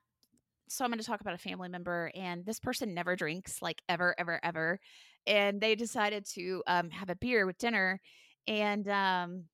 so 0.69 0.85
I'm 0.85 0.91
going 0.91 0.99
to 0.99 1.05
talk 1.05 1.21
about 1.21 1.35
a 1.35 1.39
family 1.39 1.69
member, 1.69 2.11
and 2.15 2.45
this 2.45 2.59
person 2.59 2.93
never 2.93 3.15
drinks, 3.15 3.61
like 3.61 3.81
ever, 3.89 4.15
ever, 4.19 4.39
ever, 4.43 4.79
and 5.27 5.61
they 5.61 5.75
decided 5.75 6.25
to 6.35 6.63
um, 6.67 6.91
have 6.91 7.09
a 7.09 7.15
beer 7.15 7.45
with 7.45 7.57
dinner, 7.59 7.99
and 8.47 8.87
um, 8.89 9.45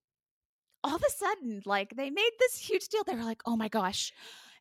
all 0.83 0.95
of 0.95 1.03
a 1.07 1.11
sudden, 1.11 1.61
like 1.65 1.95
they 1.95 2.09
made 2.11 2.31
this 2.39 2.57
huge 2.57 2.87
deal. 2.89 3.03
They 3.05 3.15
were 3.15 3.23
like, 3.23 3.41
"Oh 3.45 3.55
my 3.57 3.69
gosh!" 3.69 4.13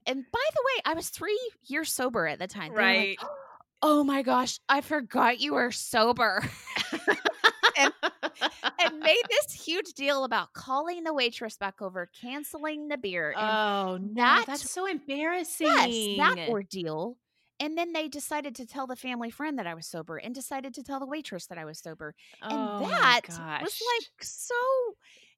And 0.06 0.24
by 0.32 0.40
the 0.52 0.62
way, 0.66 0.82
I 0.84 0.94
was 0.94 1.08
three 1.08 1.38
years 1.66 1.90
sober 1.92 2.26
at 2.26 2.38
the 2.38 2.46
time. 2.46 2.72
They 2.74 2.80
were 2.80 2.82
like, 2.82 2.96
Right. 3.22 3.30
oh 3.82 4.04
my 4.04 4.22
gosh, 4.22 4.58
I 4.68 4.80
forgot 4.80 5.40
you 5.40 5.54
were 5.54 5.70
sober. 5.72 6.42
and 7.76 7.92
made 9.00 9.22
this 9.30 9.52
huge 9.52 9.92
deal 9.94 10.24
about 10.24 10.52
calling 10.52 11.04
the 11.04 11.12
waitress 11.14 11.56
back 11.56 11.80
over, 11.82 12.10
canceling 12.20 12.88
the 12.88 12.96
beer. 12.98 13.34
Oh 13.36 13.98
no, 14.00 14.14
that- 14.14 14.44
that's 14.46 14.70
so 14.70 14.86
embarrassing. 14.86 15.66
yes, 15.66 16.18
that 16.36 16.48
ordeal. 16.48 17.16
And 17.60 17.78
then 17.78 17.92
they 17.92 18.08
decided 18.08 18.56
to 18.56 18.66
tell 18.66 18.88
the 18.88 18.96
family 18.96 19.30
friend 19.30 19.58
that 19.60 19.66
I 19.66 19.74
was 19.74 19.86
sober 19.86 20.16
and 20.16 20.34
decided 20.34 20.74
to 20.74 20.82
tell 20.82 20.98
the 20.98 21.06
waitress 21.06 21.46
that 21.46 21.56
I 21.56 21.64
was 21.64 21.78
sober. 21.78 22.14
oh, 22.42 22.48
and 22.48 22.90
my 22.90 23.20
that 23.28 23.62
was 23.62 23.80
like 23.96 24.24
so 24.24 24.54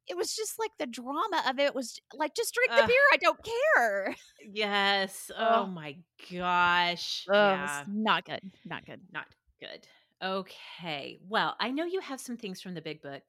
it 0.08 0.16
was 0.16 0.34
just 0.34 0.58
like 0.58 0.70
the 0.78 0.86
drama 0.86 1.42
of 1.48 1.58
it 1.58 1.74
was 1.74 2.00
like 2.14 2.34
just 2.34 2.54
drink 2.54 2.70
the 2.76 2.82
Ugh. 2.82 2.88
beer. 2.88 2.96
I 3.12 3.16
don't 3.16 3.38
care. 3.42 4.16
Yes. 4.52 5.30
Oh 5.36 5.64
Ugh. 5.64 5.68
my 5.68 5.96
gosh. 6.30 7.26
Was 7.28 7.34
Yeah. 7.34 7.84
not 7.86 8.24
good. 8.24 8.40
Not 8.64 8.86
good. 8.86 9.00
Not 9.12 9.26
good. 9.60 9.86
Okay. 10.22 11.18
Well, 11.28 11.56
I 11.60 11.70
know 11.70 11.84
you 11.84 12.00
have 12.00 12.20
some 12.20 12.36
things 12.36 12.60
from 12.60 12.74
the 12.74 12.80
big 12.82 13.02
book 13.02 13.22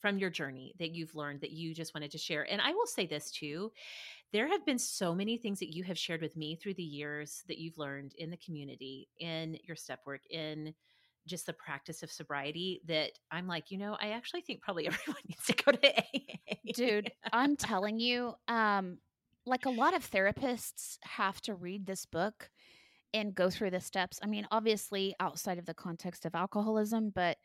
from 0.00 0.18
your 0.18 0.30
journey 0.30 0.74
that 0.78 0.90
you've 0.92 1.14
learned 1.14 1.40
that 1.40 1.50
you 1.50 1.74
just 1.74 1.94
wanted 1.94 2.10
to 2.12 2.18
share. 2.18 2.50
And 2.50 2.60
I 2.60 2.72
will 2.72 2.86
say 2.86 3.06
this 3.06 3.30
too. 3.30 3.72
There 4.32 4.48
have 4.48 4.64
been 4.66 4.78
so 4.78 5.14
many 5.14 5.36
things 5.36 5.58
that 5.60 5.74
you 5.74 5.82
have 5.84 5.98
shared 5.98 6.20
with 6.20 6.36
me 6.36 6.56
through 6.56 6.74
the 6.74 6.82
years 6.82 7.42
that 7.48 7.58
you've 7.58 7.78
learned 7.78 8.14
in 8.18 8.30
the 8.30 8.36
community, 8.36 9.08
in 9.18 9.58
your 9.64 9.76
step 9.76 10.00
work, 10.06 10.20
in 10.30 10.74
just 11.28 11.46
the 11.46 11.52
practice 11.54 12.02
of 12.02 12.10
sobriety 12.12 12.82
that 12.86 13.12
I'm 13.30 13.46
like, 13.46 13.70
you 13.70 13.78
know, 13.78 13.96
I 14.00 14.10
actually 14.10 14.42
think 14.42 14.62
probably 14.62 14.86
everyone 14.88 15.22
needs 15.28 15.46
to 15.46 15.52
go 15.54 15.72
to 15.72 15.88
AA. 15.88 16.72
Dude, 16.72 17.10
I'm 17.32 17.56
telling 17.56 17.98
you, 17.98 18.34
um, 18.46 18.98
like 19.46 19.64
a 19.64 19.70
lot 19.70 19.94
of 19.94 20.08
therapists 20.08 20.98
have 21.02 21.40
to 21.42 21.54
read 21.54 21.86
this 21.86 22.04
book 22.04 22.50
and 23.14 23.34
go 23.34 23.50
through 23.50 23.70
the 23.70 23.80
steps. 23.80 24.20
I 24.22 24.26
mean, 24.26 24.46
obviously 24.50 25.14
outside 25.20 25.58
of 25.58 25.66
the 25.66 25.74
context 25.74 26.26
of 26.26 26.34
alcoholism, 26.34 27.10
but 27.10 27.38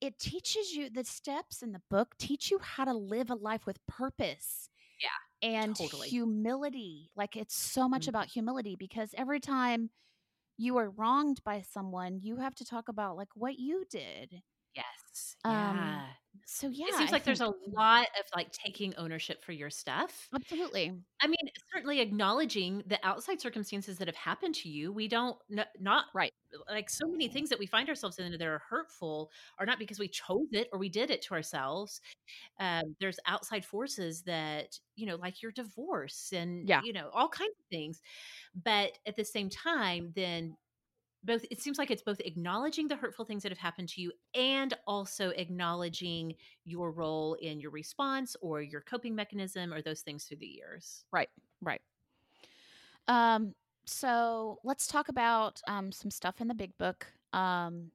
it 0.00 0.18
teaches 0.18 0.72
you 0.74 0.90
the 0.90 1.04
steps 1.04 1.62
in 1.62 1.72
the 1.72 1.82
book 1.90 2.16
teach 2.18 2.50
you 2.50 2.58
how 2.60 2.84
to 2.86 2.94
live 2.94 3.30
a 3.30 3.36
life 3.36 3.66
with 3.66 3.84
purpose. 3.86 4.70
Yeah, 5.00 5.08
And 5.42 5.76
totally. 5.76 6.18
humility. 6.18 7.10
Like 7.16 7.36
it's 7.36 7.54
so 7.54 7.88
much 7.88 8.08
Mhm. 8.08 8.10
about 8.10 8.28
humility 8.28 8.76
because 8.76 9.14
every 9.16 9.40
time 9.40 9.90
you 10.60 10.76
are 10.78 10.90
wronged 10.90 11.42
by 11.44 11.62
someone, 11.62 12.20
you 12.22 12.36
have 12.36 12.54
to 12.56 12.64
talk 12.64 12.88
about 12.88 13.16
like 13.16 13.30
what 13.34 13.58
you 13.58 13.84
did. 13.90 14.42
Yes. 14.80 15.36
Um, 15.44 16.02
Yeah. 16.02 16.14
So 16.44 16.68
yeah, 16.68 16.86
it 16.86 16.94
seems 16.94 17.12
I 17.12 17.12
like 17.12 17.24
there's 17.24 17.40
a 17.40 17.52
lot 17.66 18.06
of 18.18 18.26
like 18.34 18.52
taking 18.52 18.94
ownership 18.96 19.42
for 19.44 19.52
your 19.52 19.70
stuff. 19.70 20.30
absolutely 20.34 21.02
I 21.22 21.26
mean, 21.28 21.50
certainly 21.74 22.00
acknowledging 22.00 22.82
the 22.86 22.98
outside 23.06 23.40
circumstances 23.40 23.98
that 23.98 24.08
have 24.08 24.16
happened 24.16 24.54
to 24.56 24.68
you. 24.70 24.92
We 24.92 25.08
don't 25.08 25.38
n- 25.50 25.66
not 25.80 26.06
right. 26.14 26.32
like 26.68 26.90
so 26.90 27.06
many 27.08 27.28
things 27.28 27.50
that 27.50 27.58
we 27.58 27.66
find 27.66 27.88
ourselves 27.88 28.18
in 28.18 28.32
that 28.32 28.42
are 28.42 28.62
hurtful 28.68 29.30
are 29.58 29.66
not 29.66 29.78
because 29.78 29.98
we 29.98 30.08
chose 30.08 30.48
it 30.52 30.68
or 30.72 30.78
we 30.78 30.88
did 30.88 31.10
it 31.10 31.22
to 31.22 31.34
ourselves. 31.34 32.00
Um, 32.60 32.96
there's 33.00 33.18
outside 33.26 33.64
forces 33.64 34.22
that 34.24 34.78
you 34.96 35.06
know, 35.06 35.16
like 35.16 35.42
your 35.42 35.52
divorce 35.52 36.32
and 36.32 36.68
Yeah. 36.68 36.82
you 36.82 36.92
know 36.92 37.10
all 37.14 37.28
kinds 37.28 37.54
of 37.60 37.66
things. 37.70 38.02
But 38.54 38.98
at 39.06 39.16
the 39.16 39.24
same 39.24 39.50
time, 39.50 40.12
then 40.16 40.56
both 41.24 41.44
it 41.50 41.60
seems 41.60 41.78
like 41.78 41.90
it's 41.90 42.02
both 42.02 42.20
acknowledging 42.20 42.88
the 42.88 42.96
hurtful 42.96 43.24
things 43.24 43.42
that 43.42 43.52
have 43.52 43.58
happened 43.58 43.88
to 43.90 44.00
you 44.00 44.12
and 44.34 44.74
also 44.86 45.30
acknowledging 45.30 46.34
your 46.64 46.92
role 46.92 47.34
in 47.34 47.60
your 47.60 47.70
response 47.70 48.36
or 48.40 48.62
your 48.62 48.80
coping 48.80 49.14
mechanism 49.14 49.72
or 49.72 49.82
those 49.82 50.00
things 50.00 50.24
through 50.24 50.38
the 50.38 50.46
years. 50.46 51.04
Right, 51.12 51.28
right. 51.60 51.80
Um, 53.08 53.54
so 53.84 54.58
let's 54.64 54.86
talk 54.86 55.08
about 55.08 55.60
um, 55.66 55.92
some 55.92 56.10
stuff 56.10 56.40
in 56.40 56.48
the 56.48 56.54
big 56.54 56.76
book. 56.78 57.06
Um, 57.32 57.90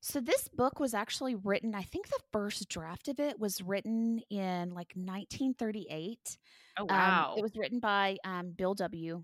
so 0.00 0.20
this 0.20 0.48
book 0.48 0.80
was 0.80 0.94
actually 0.94 1.36
written. 1.36 1.76
I 1.76 1.82
think 1.82 2.08
the 2.08 2.18
first 2.32 2.68
draft 2.68 3.06
of 3.06 3.20
it 3.20 3.38
was 3.38 3.62
written 3.62 4.20
in 4.30 4.70
like 4.70 4.92
1938. 4.96 6.38
Oh 6.78 6.86
Um, 6.88 7.38
it 7.38 7.42
was 7.42 7.52
written 7.56 7.78
by 7.78 8.16
um, 8.24 8.50
Bill 8.50 8.74
W. 8.74 9.22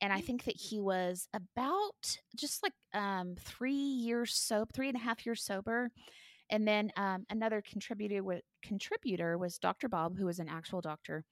And 0.00 0.12
I 0.12 0.20
think 0.20 0.44
that 0.44 0.56
he 0.56 0.80
was 0.80 1.28
about 1.34 2.18
just 2.36 2.62
like 2.62 2.72
um, 2.94 3.34
three 3.40 3.72
years 3.72 4.34
sober, 4.34 4.70
three 4.72 4.88
and 4.88 4.96
a 4.96 5.00
half 5.00 5.26
years 5.26 5.42
sober. 5.42 5.90
And 6.50 6.66
then 6.66 6.90
um, 6.96 7.26
another 7.30 7.62
contributor, 7.68 8.22
wa- 8.22 8.40
contributor 8.62 9.36
was 9.36 9.58
Dr. 9.58 9.88
Bob, 9.88 10.16
who 10.16 10.26
was 10.26 10.38
an 10.38 10.48
actual 10.48 10.80
doctor, 10.80 11.24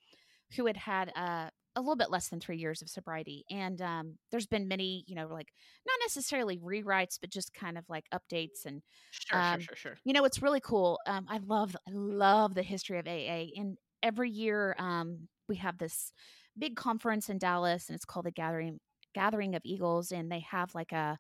who 0.57 0.67
had 0.67 0.77
had 0.77 1.13
uh, 1.17 1.49
a 1.77 1.81
little 1.81 1.97
bit 1.97 2.11
less 2.11 2.29
than 2.29 2.41
three 2.41 2.59
years 2.59 2.83
of 2.83 2.89
sobriety. 2.89 3.45
And 3.51 3.81
um, 3.81 4.19
there's 4.31 4.47
been 4.47 4.67
many, 4.69 5.05
you 5.07 5.15
know, 5.15 5.29
like 5.29 5.49
not 5.87 5.99
necessarily 6.03 6.59
rewrites, 6.59 7.19
but 7.21 7.31
just 7.31 7.55
kind 7.55 7.79
of 7.79 7.85
like 7.89 8.05
updates 8.13 8.65
and 8.67 8.83
sure, 9.11 9.39
um, 9.39 9.61
sure, 9.61 9.77
sure, 9.77 9.93
sure. 9.93 9.99
you 10.05 10.13
know, 10.13 10.25
it's 10.25 10.43
really 10.43 10.61
cool. 10.61 10.99
Um, 11.07 11.27
I 11.29 11.39
love, 11.39 11.77
I 11.89 11.93
love 11.93 12.55
the 12.55 12.63
history 12.63 12.99
of 12.99 13.07
AA. 13.07 13.53
And 13.57 13.77
every 14.03 14.31
year, 14.31 14.75
um, 14.79 15.29
we 15.49 15.57
have 15.57 15.79
this 15.79 16.13
big 16.59 16.77
conference 16.77 17.29
in 17.29 17.39
Dallas, 17.39 17.89
and 17.89 17.97
it's 17.97 18.05
called 18.05 18.27
the 18.27 18.31
Gathering 18.33 18.81
Gathering 19.15 19.55
of 19.55 19.63
Eagles, 19.65 20.13
and 20.13 20.31
they 20.31 20.41
have 20.41 20.75
like 20.75 20.93
a 20.93 21.19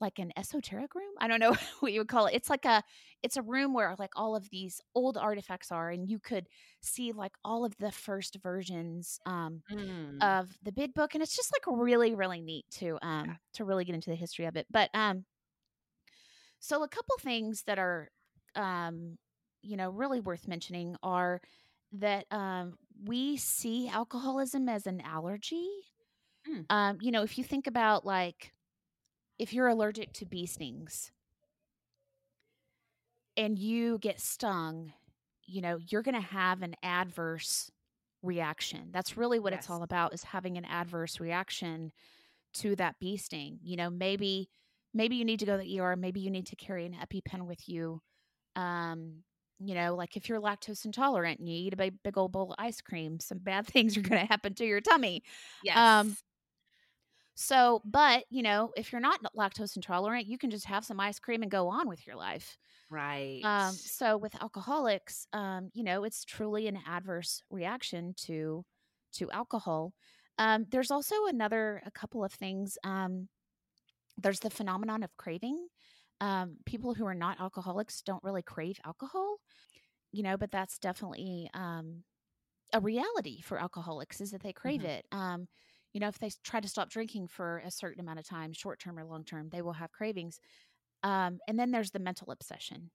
like 0.00 0.18
an 0.18 0.32
esoteric 0.36 0.94
room. 0.94 1.12
I 1.20 1.28
don't 1.28 1.40
know 1.40 1.54
what 1.80 1.92
you 1.92 2.00
would 2.00 2.08
call 2.08 2.26
it. 2.26 2.34
It's 2.34 2.50
like 2.50 2.64
a 2.64 2.82
it's 3.22 3.36
a 3.36 3.42
room 3.42 3.72
where 3.74 3.94
like 3.98 4.12
all 4.16 4.36
of 4.36 4.48
these 4.50 4.80
old 4.94 5.16
artifacts 5.16 5.70
are, 5.72 5.90
and 5.90 6.08
you 6.08 6.18
could 6.18 6.46
see 6.80 7.12
like 7.12 7.32
all 7.44 7.64
of 7.64 7.76
the 7.78 7.92
first 7.92 8.36
versions 8.42 9.18
um, 9.26 9.62
Mm. 9.70 10.20
of 10.20 10.56
the 10.62 10.72
big 10.72 10.94
book, 10.94 11.14
and 11.14 11.22
it's 11.22 11.36
just 11.36 11.52
like 11.52 11.78
really, 11.78 12.14
really 12.14 12.40
neat 12.40 12.66
to 12.72 12.98
um 13.02 13.38
to 13.54 13.64
really 13.64 13.84
get 13.84 13.94
into 13.94 14.10
the 14.10 14.16
history 14.16 14.46
of 14.46 14.56
it. 14.56 14.66
But 14.70 14.90
um, 14.94 15.24
so 16.58 16.82
a 16.82 16.88
couple 16.88 17.14
things 17.20 17.62
that 17.66 17.78
are 17.78 18.08
um, 18.54 19.18
you 19.62 19.76
know, 19.76 19.90
really 19.90 20.20
worth 20.20 20.46
mentioning 20.48 20.96
are 21.02 21.40
that 21.92 22.26
um 22.30 22.74
we 23.04 23.36
see 23.36 23.88
alcoholism 23.88 24.68
as 24.68 24.86
an 24.86 25.00
allergy. 25.00 25.68
Mm. 26.48 26.64
Um, 26.70 26.98
you 27.00 27.10
know, 27.10 27.22
if 27.22 27.38
you 27.38 27.44
think 27.44 27.66
about 27.66 28.06
like 28.06 28.52
if 29.38 29.52
you're 29.52 29.68
allergic 29.68 30.12
to 30.14 30.24
bee 30.24 30.46
stings 30.46 31.12
and 33.36 33.58
you 33.58 33.98
get 33.98 34.20
stung, 34.20 34.92
you 35.44 35.60
know, 35.60 35.78
you're 35.88 36.02
going 36.02 36.14
to 36.14 36.20
have 36.20 36.62
an 36.62 36.74
adverse 36.82 37.70
reaction. 38.22 38.88
That's 38.92 39.16
really 39.16 39.38
what 39.38 39.52
it's 39.52 39.70
all 39.70 39.82
about 39.82 40.14
is 40.14 40.24
having 40.24 40.56
an 40.56 40.64
adverse 40.64 41.20
reaction 41.20 41.92
to 42.54 42.74
that 42.76 42.96
bee 42.98 43.16
sting. 43.16 43.58
You 43.62 43.76
know, 43.76 43.90
maybe 43.90 44.48
maybe 44.94 45.16
you 45.16 45.24
need 45.24 45.40
to 45.40 45.46
go 45.46 45.56
to 45.56 45.62
the 45.62 45.80
ER, 45.80 45.96
maybe 45.96 46.20
you 46.20 46.30
need 46.30 46.46
to 46.46 46.56
carry 46.56 46.86
an 46.86 46.94
EpiPen 46.94 47.46
with 47.46 47.68
you. 47.68 48.00
Um, 48.56 49.22
you 49.58 49.74
know, 49.74 49.94
like 49.94 50.16
if 50.16 50.28
you're 50.28 50.40
lactose 50.40 50.84
intolerant 50.84 51.40
and 51.40 51.48
you 51.48 51.56
eat 51.56 51.72
a 51.72 51.76
big, 51.76 52.02
big 52.02 52.18
old 52.18 52.32
bowl 52.32 52.52
of 52.52 52.56
ice 52.58 52.80
cream, 52.80 53.20
some 53.20 53.38
bad 53.38 53.66
things 53.68 53.96
are 53.96 54.02
going 54.02 54.20
to 54.20 54.26
happen 54.26 54.54
to 54.54 54.66
your 54.66 54.80
tummy. 54.80 55.22
yes. 55.60 55.84
um, 56.00 56.16
So, 57.34 57.82
but, 57.84 58.24
you 58.30 58.42
know, 58.42 58.72
if 58.76 58.92
you're 58.92 59.00
not 59.00 59.20
lactose 59.36 59.76
intolerant, 59.76 60.26
you 60.26 60.38
can 60.38 60.50
just 60.50 60.64
have 60.66 60.84
some 60.84 60.98
ice 61.00 61.18
cream 61.18 61.42
and 61.42 61.50
go 61.50 61.68
on 61.68 61.86
with 61.88 62.06
your 62.06 62.16
life. 62.16 62.56
right. 62.88 63.48
Um, 63.48 63.80
so 63.84 64.18
with 64.18 64.40
alcoholics, 64.42 65.26
um, 65.32 65.70
you 65.74 65.84
know, 65.84 66.04
it's 66.04 66.24
truly 66.24 66.68
an 66.68 66.78
adverse 66.86 67.42
reaction 67.50 68.14
to 68.18 68.64
to 69.14 69.30
alcohol. 69.32 69.94
Um, 70.38 70.66
there's 70.70 70.90
also 70.90 71.26
another 71.26 71.82
a 71.86 71.90
couple 71.90 72.24
of 72.24 72.32
things. 72.32 72.78
Um, 72.84 73.28
there's 74.16 74.40
the 74.40 74.50
phenomenon 74.50 75.02
of 75.02 75.16
craving. 75.16 75.68
Um, 76.20 76.58
people 76.64 76.94
who 76.94 77.06
are 77.06 77.14
not 77.14 77.40
alcoholics 77.40 78.00
don't 78.02 78.24
really 78.24 78.42
crave 78.42 78.80
alcohol, 78.84 79.38
you 80.12 80.22
know, 80.22 80.36
but 80.36 80.50
that's 80.50 80.78
definitely 80.78 81.50
um, 81.54 82.04
a 82.72 82.80
reality 82.80 83.40
for 83.42 83.58
alcoholics 83.60 84.20
is 84.20 84.30
that 84.32 84.42
they 84.42 84.52
crave 84.52 84.84
Mhm. 84.84 84.86
it. 84.86 85.06
Um, 85.12 85.48
you 85.92 86.00
know, 86.00 86.08
if 86.08 86.18
they 86.18 86.30
try 86.44 86.60
to 86.60 86.68
stop 86.68 86.90
drinking 86.90 87.28
for 87.28 87.58
a 87.58 87.70
certain 87.70 88.00
amount 88.00 88.18
of 88.20 88.26
time, 88.26 88.52
short 88.52 88.80
term 88.80 88.98
or 88.98 89.04
long 89.06 89.24
term, 89.24 89.50
they 89.50 89.62
will 89.62 89.74
have 89.74 89.92
cravings. 89.92 90.40
Um, 91.02 91.40
and 91.48 91.58
then 91.58 91.72
there's 91.72 91.92
the 91.92 92.00
mental 92.00 92.32
obsession 92.32 92.90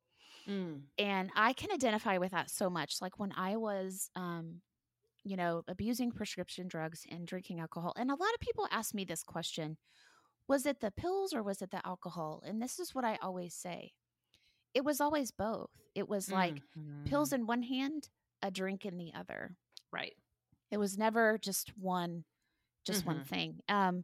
Mm. 0.47 0.91
and 0.97 1.31
i 1.35 1.53
can 1.53 1.71
identify 1.71 2.17
with 2.17 2.31
that 2.31 2.49
so 2.49 2.69
much 2.69 3.01
like 3.01 3.19
when 3.19 3.31
i 3.33 3.55
was 3.55 4.09
um 4.15 4.61
you 5.23 5.37
know 5.37 5.63
abusing 5.67 6.11
prescription 6.11 6.67
drugs 6.67 7.05
and 7.09 7.27
drinking 7.27 7.59
alcohol 7.59 7.93
and 7.97 8.11
a 8.11 8.15
lot 8.15 8.33
of 8.33 8.39
people 8.39 8.67
ask 8.71 8.93
me 8.95 9.05
this 9.05 9.23
question 9.23 9.77
was 10.47 10.65
it 10.65 10.81
the 10.81 10.91
pills 10.91 11.33
or 11.33 11.43
was 11.43 11.61
it 11.61 11.71
the 11.71 11.85
alcohol 11.87 12.43
and 12.45 12.61
this 12.61 12.79
is 12.79 12.95
what 12.95 13.05
i 13.05 13.17
always 13.21 13.55
say 13.55 13.93
it 14.73 14.83
was 14.83 15.01
always 15.01 15.31
both 15.31 15.69
it 15.95 16.07
was 16.07 16.31
like 16.31 16.61
pills 17.05 17.31
Mhm. 17.31 17.35
in 17.35 17.47
one 17.47 17.63
hand 17.63 18.09
a 18.41 18.51
drink 18.51 18.85
in 18.85 18.97
the 18.97 19.13
other 19.13 19.55
right. 19.91 20.15
it 20.71 20.77
was 20.77 20.97
never 20.97 21.37
just 21.37 21.75
one 21.77 22.23
just 22.85 23.05
one 23.05 23.21
Mhm. 23.21 23.27
thing 23.27 23.59
um 23.69 24.03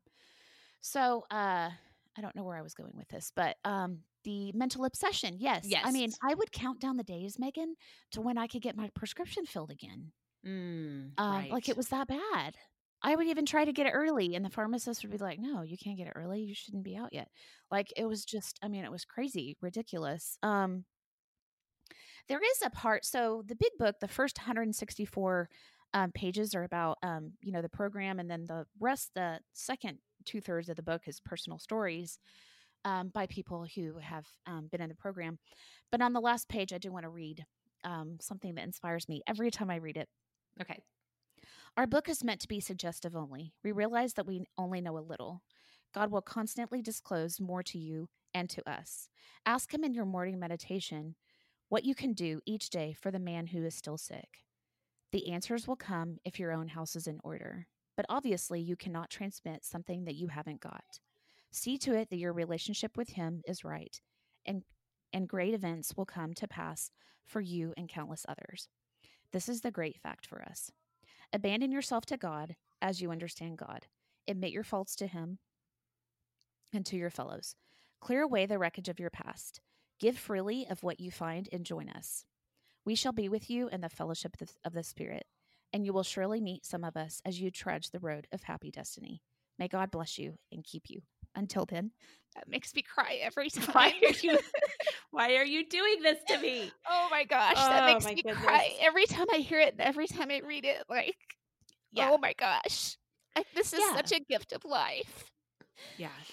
so 0.81 1.25
uh 1.31 1.69
i 2.17 2.21
don't 2.21 2.35
know 2.35 2.43
where 2.43 2.57
i 2.57 2.61
was 2.61 2.73
going 2.73 2.95
with 2.95 3.07
this 3.09 3.31
but 3.35 3.57
um 3.65 3.99
the 4.23 4.51
mental 4.53 4.85
obsession 4.85 5.35
yes 5.39 5.65
Yes. 5.67 5.83
i 5.85 5.91
mean 5.91 6.11
i 6.23 6.33
would 6.33 6.51
count 6.51 6.79
down 6.79 6.97
the 6.97 7.03
days 7.03 7.39
megan 7.39 7.75
to 8.11 8.21
when 8.21 8.37
i 8.37 8.47
could 8.47 8.61
get 8.61 8.75
my 8.77 8.89
prescription 8.95 9.45
filled 9.45 9.71
again 9.71 10.11
Mm, 10.45 11.11
um 11.17 11.31
right. 11.31 11.51
like 11.51 11.67
it 11.67 11.75
was 11.77 11.89
that 11.89 12.07
bad 12.07 12.57
i 13.03 13.15
would 13.15 13.27
even 13.27 13.45
try 13.45 13.65
to 13.65 13.73
get 13.73 13.87
it 13.87 13.91
early 13.91 14.35
and 14.35 14.43
the 14.43 14.49
pharmacist 14.49 15.03
would 15.03 15.11
be 15.11 15.17
like 15.17 15.39
no 15.39 15.61
you 15.61 15.77
can't 15.77 15.97
get 15.97 16.07
it 16.07 16.13
early 16.15 16.41
you 16.41 16.53
shouldn't 16.53 16.83
be 16.83 16.95
out 16.95 17.13
yet 17.13 17.27
like 17.71 17.91
it 17.95 18.05
was 18.05 18.25
just 18.25 18.59
i 18.63 18.67
mean 18.67 18.83
it 18.83 18.91
was 18.91 19.05
crazy 19.05 19.57
ridiculous 19.61 20.37
um 20.43 20.85
there 22.27 22.39
is 22.39 22.61
a 22.65 22.69
part 22.69 23.05
so 23.05 23.43
the 23.47 23.55
big 23.55 23.71
book 23.77 23.95
the 23.99 24.07
first 24.07 24.37
164 24.37 25.49
um, 25.93 26.11
pages 26.11 26.53
are 26.53 26.65
about 26.65 26.97
um, 27.01 27.31
you 27.41 27.53
know 27.53 27.61
the 27.61 27.69
program 27.69 28.19
and 28.19 28.29
then 28.29 28.45
the 28.45 28.65
rest 28.79 29.11
the 29.15 29.39
second 29.53 29.99
two-thirds 30.25 30.67
of 30.67 30.75
the 30.75 30.83
book 30.83 31.03
is 31.07 31.21
personal 31.21 31.57
stories 31.57 32.19
um, 32.83 33.09
by 33.13 33.25
people 33.27 33.65
who 33.75 33.97
have 33.97 34.25
um, 34.45 34.67
been 34.69 34.81
in 34.81 34.89
the 34.89 34.95
program 34.95 35.39
but 35.89 36.01
on 36.01 36.11
the 36.11 36.19
last 36.19 36.49
page 36.49 36.73
i 36.73 36.77
do 36.77 36.91
want 36.91 37.03
to 37.03 37.09
read 37.09 37.45
um, 37.83 38.17
something 38.19 38.55
that 38.55 38.65
inspires 38.65 39.07
me 39.07 39.21
every 39.27 39.51
time 39.51 39.69
I 39.69 39.77
read 39.77 39.97
it. 39.97 40.07
Okay. 40.61 40.79
Our 41.77 41.85
book 41.85 42.09
is 42.09 42.23
meant 42.23 42.41
to 42.41 42.47
be 42.47 42.59
suggestive 42.59 43.15
only. 43.15 43.53
We 43.63 43.71
realize 43.71 44.15
that 44.15 44.25
we 44.25 44.47
only 44.57 44.81
know 44.81 44.97
a 44.97 44.99
little. 44.99 45.43
God 45.93 46.09
will 46.09 46.23
constantly 46.23 46.81
disclose 46.81 47.39
more 47.39 47.61
to 47.61 47.77
you 47.77 48.09
and 48.33 48.49
to 48.49 48.67
us. 48.67 49.09
Ask 49.45 49.71
Him 49.71 49.83
in 49.83 49.93
your 49.93 50.05
morning 50.05 50.39
meditation 50.39 51.13
what 51.69 51.85
you 51.85 51.93
can 51.93 52.13
do 52.13 52.41
each 52.47 52.71
day 52.71 52.95
for 52.99 53.11
the 53.11 53.19
man 53.19 53.45
who 53.45 53.63
is 53.63 53.75
still 53.75 53.99
sick. 53.99 54.43
The 55.11 55.31
answers 55.31 55.67
will 55.67 55.75
come 55.75 56.17
if 56.25 56.39
your 56.39 56.51
own 56.51 56.69
house 56.69 56.95
is 56.95 57.05
in 57.05 57.19
order. 57.23 57.67
But 57.95 58.07
obviously, 58.09 58.59
you 58.59 58.75
cannot 58.75 59.11
transmit 59.11 59.63
something 59.63 60.05
that 60.05 60.15
you 60.15 60.29
haven't 60.29 60.61
got. 60.61 60.99
See 61.51 61.77
to 61.77 61.93
it 61.93 62.09
that 62.09 62.17
your 62.17 62.33
relationship 62.33 62.97
with 62.97 63.09
Him 63.09 63.43
is 63.47 63.63
right, 63.63 64.01
and, 64.47 64.63
and 65.13 65.29
great 65.29 65.53
events 65.53 65.93
will 65.95 66.05
come 66.05 66.33
to 66.33 66.47
pass 66.47 66.89
for 67.23 67.39
you 67.39 67.75
and 67.77 67.87
countless 67.87 68.25
others. 68.27 68.67
This 69.31 69.47
is 69.47 69.61
the 69.61 69.69
great 69.69 69.99
fact 70.01 70.25
for 70.25 70.41
us. 70.41 70.71
Abandon 71.33 71.71
yourself 71.71 72.05
to 72.07 72.17
God 72.17 72.55
as 72.81 73.01
you 73.01 73.11
understand 73.11 73.57
God. 73.57 73.87
Admit 74.27 74.51
your 74.51 74.63
faults 74.63 74.95
to 74.97 75.07
Him 75.07 75.39
and 76.73 76.85
to 76.85 76.95
your 76.95 77.09
fellows. 77.09 77.55
Clear 77.99 78.21
away 78.21 78.45
the 78.45 78.57
wreckage 78.57 78.89
of 78.89 78.99
your 78.99 79.09
past. 79.09 79.59
Give 79.99 80.17
freely 80.17 80.65
of 80.69 80.83
what 80.83 80.99
you 80.99 81.11
find 81.11 81.49
and 81.51 81.65
join 81.65 81.89
us. 81.89 82.23
We 82.85 82.95
shall 82.95 83.11
be 83.11 83.27
with 83.27 83.49
you 83.49 83.67
in 83.67 83.81
the 83.81 83.89
fellowship 83.89 84.37
of 84.63 84.73
the, 84.73 84.83
Spirit, 84.83 85.25
and 85.73 85.85
you 85.85 85.91
will 85.91 86.03
surely 86.03 86.39
meet 86.39 86.65
some 86.65 86.83
of 86.83 86.95
us 86.95 87.21
as 87.25 87.41
you 87.41 87.51
trudge 87.51 87.89
the 87.89 87.99
road 87.99 88.27
of 88.31 88.43
happy 88.43 88.71
destiny. 88.71 89.21
May 89.59 89.67
God 89.67 89.91
bless 89.91 90.17
you 90.17 90.35
and 90.51 90.63
keep 90.63 90.83
you. 90.89 91.01
Until 91.35 91.65
then, 91.65 91.91
that 92.35 92.47
makes 92.47 92.73
me 92.73 92.81
cry 92.81 93.19
every 93.21 93.49
time. 93.49 93.93
Why 95.11 95.25
are 95.25 95.29
you 95.31 95.37
why 95.37 95.41
are 95.41 95.45
you 95.45 95.67
doing 95.69 96.01
this 96.03 96.23
to 96.25 96.37
me? 96.37 96.77
Oh 96.89 97.07
my 97.11 97.23
gosh, 97.25 97.67
Oh, 97.67 97.69
that 97.69 97.83
makes 97.85 98.11
me 98.15 98.23
goodness. 98.23 98.63
cry 98.63 98.77
every 98.79 99.05
time 99.05 99.27
I 99.33 99.37
hear 99.37 99.59
it 99.59 99.73
and 99.73 99.81
every 99.81 100.07
time 100.07 100.31
I 100.31 100.39
read 100.39 100.65
it. 100.65 100.83
Like, 100.89 101.17
Yeah. 101.91 102.09
oh 102.09 102.17
my 102.17 102.33
gosh, 102.33 102.97
I, 103.35 103.45
this 103.53 103.73
is 103.73 103.85
Yeah. 103.85 103.85
such 103.85 104.11
a 104.11 104.19
gift 104.21 104.53
of 104.53 104.65
life. 104.65 105.31
Yeah. 105.95 106.23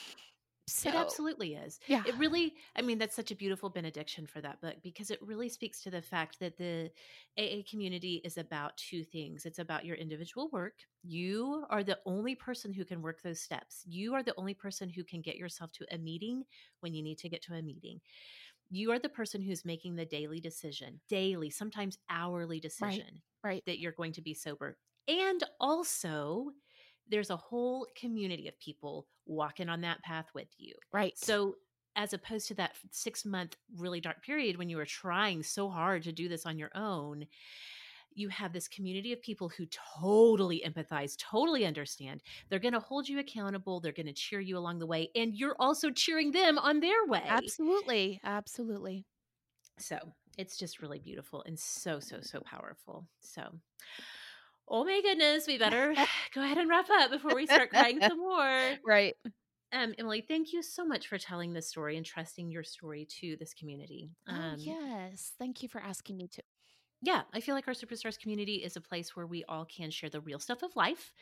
So, 0.66 0.90
It 0.90 0.94
absolutely 0.94 1.54
is. 1.54 1.80
yeah, 1.86 2.04
It 2.04 2.14
really, 2.18 2.56
I 2.76 2.82
mean, 2.82 2.98
that's 2.98 3.16
such 3.16 3.30
a 3.30 3.36
beautiful 3.36 3.70
benediction 3.70 4.26
for 4.26 4.42
that 4.42 4.60
book 4.60 4.76
because 4.82 5.10
it 5.10 5.22
really 5.22 5.48
speaks 5.48 5.80
to 5.82 5.90
the 5.90 6.02
fact 6.02 6.38
that 6.40 6.58
the 6.58 6.92
AA 7.38 7.62
community 7.62 8.16
is 8.22 8.36
about 8.36 8.76
two 8.76 9.02
things. 9.02 9.46
It's 9.46 9.58
about 9.58 9.86
your 9.86 9.96
individual 9.96 10.50
work. 10.50 10.80
You 11.02 11.64
are 11.70 11.82
the 11.82 12.00
only 12.04 12.34
person 12.34 12.72
who 12.74 12.84
can 12.84 13.00
work 13.00 13.22
those 13.22 13.40
steps. 13.40 13.82
You 13.86 14.14
are 14.14 14.22
the 14.22 14.34
only 14.36 14.52
person 14.52 14.90
who 14.90 15.04
can 15.04 15.22
get 15.22 15.36
yourself 15.36 15.72
to 15.72 15.86
a 15.94 15.96
meeting 15.98 16.44
when 16.80 16.92
you 16.92 17.02
need 17.02 17.18
to 17.18 17.30
get 17.30 17.42
to 17.42 17.54
a 17.54 17.62
meeting. 17.62 18.00
You 18.70 18.90
are 18.92 18.98
the 18.98 19.08
person 19.08 19.42
who's 19.42 19.64
making 19.64 19.96
the 19.96 20.04
daily 20.04 20.40
decision, 20.40 21.00
daily, 21.08 21.50
sometimes 21.50 21.98
hourly 22.10 22.60
decision 22.60 23.22
right. 23.42 23.62
that 23.66 23.78
you're 23.78 23.92
going 23.92 24.12
to 24.12 24.22
be 24.22 24.34
sober. 24.34 24.76
And 25.06 25.42
also, 25.60 26.50
there's 27.08 27.30
a 27.30 27.36
whole 27.36 27.86
community 27.96 28.48
of 28.48 28.58
people 28.58 29.06
walking 29.26 29.68
on 29.68 29.82
that 29.82 30.02
path 30.02 30.26
with 30.34 30.48
you. 30.56 30.74
Right. 30.92 31.16
So, 31.16 31.56
as 31.96 32.12
opposed 32.12 32.48
to 32.48 32.54
that 32.54 32.72
six 32.90 33.24
month 33.24 33.56
really 33.76 34.00
dark 34.00 34.20
period 34.24 34.56
when 34.56 34.68
you 34.68 34.76
were 34.76 34.84
trying 34.84 35.44
so 35.44 35.68
hard 35.68 36.02
to 36.02 36.12
do 36.12 36.28
this 36.28 36.44
on 36.44 36.58
your 36.58 36.70
own, 36.74 37.26
you 38.14 38.28
have 38.28 38.52
this 38.52 38.68
community 38.68 39.12
of 39.12 39.22
people 39.22 39.48
who 39.48 39.66
totally 40.00 40.62
empathize, 40.66 41.16
totally 41.16 41.66
understand. 41.66 42.22
They're 42.48 42.58
going 42.58 42.74
to 42.74 42.80
hold 42.80 43.08
you 43.08 43.18
accountable. 43.18 43.80
They're 43.80 43.92
going 43.92 44.06
to 44.06 44.12
cheer 44.12 44.40
you 44.40 44.56
along 44.56 44.78
the 44.78 44.86
way. 44.86 45.10
And 45.14 45.34
you're 45.34 45.56
also 45.58 45.90
cheering 45.90 46.32
them 46.32 46.58
on 46.58 46.80
their 46.80 47.06
way. 47.06 47.22
absolutely, 47.26 48.20
absolutely. 48.24 49.04
So, 49.78 49.98
it's 50.38 50.56
just 50.56 50.80
really 50.80 50.98
beautiful 50.98 51.42
and 51.46 51.58
so, 51.58 52.00
so, 52.00 52.18
so 52.20 52.40
powerful. 52.40 53.06
So, 53.20 53.42
oh 54.68 54.84
my 54.84 55.00
goodness, 55.02 55.46
we 55.46 55.58
better 55.58 55.94
go 56.34 56.42
ahead 56.42 56.58
and 56.58 56.68
wrap 56.68 56.88
up 56.90 57.10
before 57.10 57.34
we 57.34 57.46
start 57.46 57.70
crying 57.70 58.00
some 58.00 58.18
more. 58.18 58.70
Right. 58.84 59.14
Um, 59.72 59.94
Emily, 59.98 60.24
thank 60.26 60.52
you 60.52 60.62
so 60.62 60.84
much 60.84 61.08
for 61.08 61.18
telling 61.18 61.52
this 61.52 61.68
story 61.68 61.96
and 61.96 62.06
trusting 62.06 62.48
your 62.48 62.62
story 62.62 63.08
to 63.20 63.36
this 63.40 63.54
community. 63.54 64.10
Um, 64.28 64.54
oh 64.54 64.56
yes, 64.58 65.32
thank 65.38 65.62
you 65.62 65.68
for 65.68 65.80
asking 65.80 66.16
me 66.16 66.28
to. 66.28 66.42
Yeah, 67.04 67.22
I 67.34 67.40
feel 67.40 67.54
like 67.54 67.68
our 67.68 67.74
Superstars 67.74 68.18
community 68.18 68.56
is 68.64 68.76
a 68.76 68.80
place 68.80 69.14
where 69.14 69.26
we 69.26 69.44
all 69.44 69.66
can 69.66 69.90
share 69.90 70.08
the 70.08 70.20
real 70.20 70.38
stuff 70.38 70.62
of 70.62 70.74
life. 70.74 71.12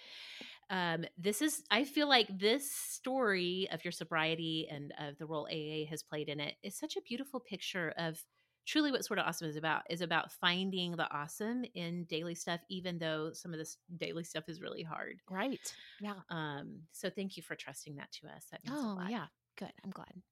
Um, 0.70 1.04
this 1.18 1.42
is, 1.42 1.64
I 1.70 1.84
feel 1.84 2.08
like 2.08 2.28
this 2.38 2.70
story 2.70 3.68
of 3.72 3.84
your 3.84 3.92
sobriety 3.92 4.68
and 4.70 4.92
of 4.98 5.18
the 5.18 5.26
role 5.26 5.48
AA 5.50 5.84
has 5.88 6.02
played 6.02 6.28
in 6.28 6.40
it 6.40 6.54
is 6.62 6.76
such 6.76 6.96
a 6.96 7.02
beautiful 7.02 7.40
picture 7.40 7.92
of 7.96 8.24
truly 8.66 8.92
what 8.92 9.04
Sorta 9.04 9.22
Awesome 9.26 9.48
is 9.48 9.56
about 9.56 9.82
is 9.90 10.02
about 10.02 10.30
finding 10.30 10.92
the 10.92 11.10
awesome 11.12 11.64
in 11.74 12.04
daily 12.04 12.36
stuff 12.36 12.60
even 12.68 12.98
though 12.98 13.32
some 13.32 13.52
of 13.52 13.58
this 13.58 13.76
daily 13.96 14.22
stuff 14.24 14.44
is 14.48 14.60
really 14.60 14.84
hard 14.84 15.20
Right. 15.28 15.76
Yeah. 15.98 16.22
um 16.30 16.82
so 16.92 17.10
thank 17.10 17.36
you 17.36 17.42
for 17.42 17.56
trusting 17.56 17.96
that 17.96 18.12
to 18.12 18.28
us 18.28 18.46
that 18.50 18.64
means 18.64 18.84
a 18.84 18.88
Oh 18.88 18.98
lot. 18.98 19.12
yeah. 19.12 19.28
Good. 19.56 19.72
I'm 19.84 19.90
glad. 19.90 20.22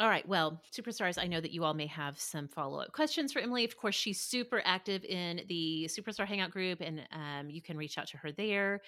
All 0.00 0.08
right. 0.08 0.26
Well, 0.28 0.62
superstars, 0.72 1.20
I 1.20 1.26
know 1.26 1.40
that 1.40 1.50
you 1.50 1.64
all 1.64 1.74
may 1.74 1.88
have 1.88 2.20
some 2.20 2.46
follow 2.46 2.80
up 2.80 2.92
questions 2.92 3.32
for 3.32 3.40
Emily. 3.40 3.64
Of 3.64 3.76
course, 3.76 3.96
she's 3.96 4.20
super 4.20 4.62
active 4.64 5.04
in 5.04 5.40
the 5.48 5.88
Superstar 5.90 6.24
Hangout 6.24 6.52
group, 6.52 6.80
and 6.80 7.00
um, 7.10 7.50
you 7.50 7.60
can 7.60 7.76
reach 7.76 7.98
out 7.98 8.06
to 8.08 8.16
her 8.18 8.30
there. 8.30 8.80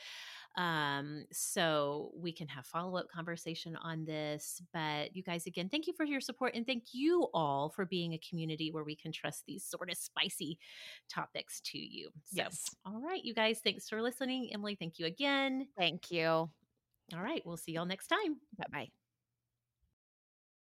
Um, 0.57 1.25
so 1.33 2.13
we 2.17 2.33
can 2.33 2.47
have 2.49 2.65
follow 2.67 2.97
up 2.97 3.09
conversation 3.13 3.75
on 3.77 4.05
this. 4.05 4.63
But 4.73 5.15
you 5.17 5.25
guys, 5.25 5.47
again, 5.47 5.69
thank 5.69 5.89
you 5.89 5.93
for 5.97 6.05
your 6.05 6.21
support, 6.21 6.55
and 6.55 6.65
thank 6.65 6.85
you 6.93 7.27
all 7.35 7.71
for 7.71 7.87
being 7.87 8.13
a 8.15 8.19
community 8.29 8.71
where 8.71 8.85
we 8.85 8.95
can 8.95 9.11
trust 9.11 9.43
these 9.49 9.65
sort 9.65 9.91
of 9.91 9.97
spicy 9.97 10.59
topics 11.13 11.61
to 11.73 11.79
you. 11.79 12.11
So, 12.27 12.37
Yes. 12.37 12.65
all 12.87 13.01
right, 13.01 13.25
you 13.25 13.35
guys, 13.35 13.61
thanks 13.65 13.89
for 13.89 14.01
listening. 14.01 14.51
Emily, 14.55 14.77
thank 14.79 15.01
you 15.01 15.07
again. 15.07 15.67
Thank 15.77 16.13
you. 16.13 16.25
All 16.25 16.51
right, 17.23 17.43
we'll 17.45 17.57
see 17.57 17.73
y'all 17.73 17.85
next 17.85 18.07
time. 18.07 18.37
Bye 18.57 18.67
bye. 18.73 19.00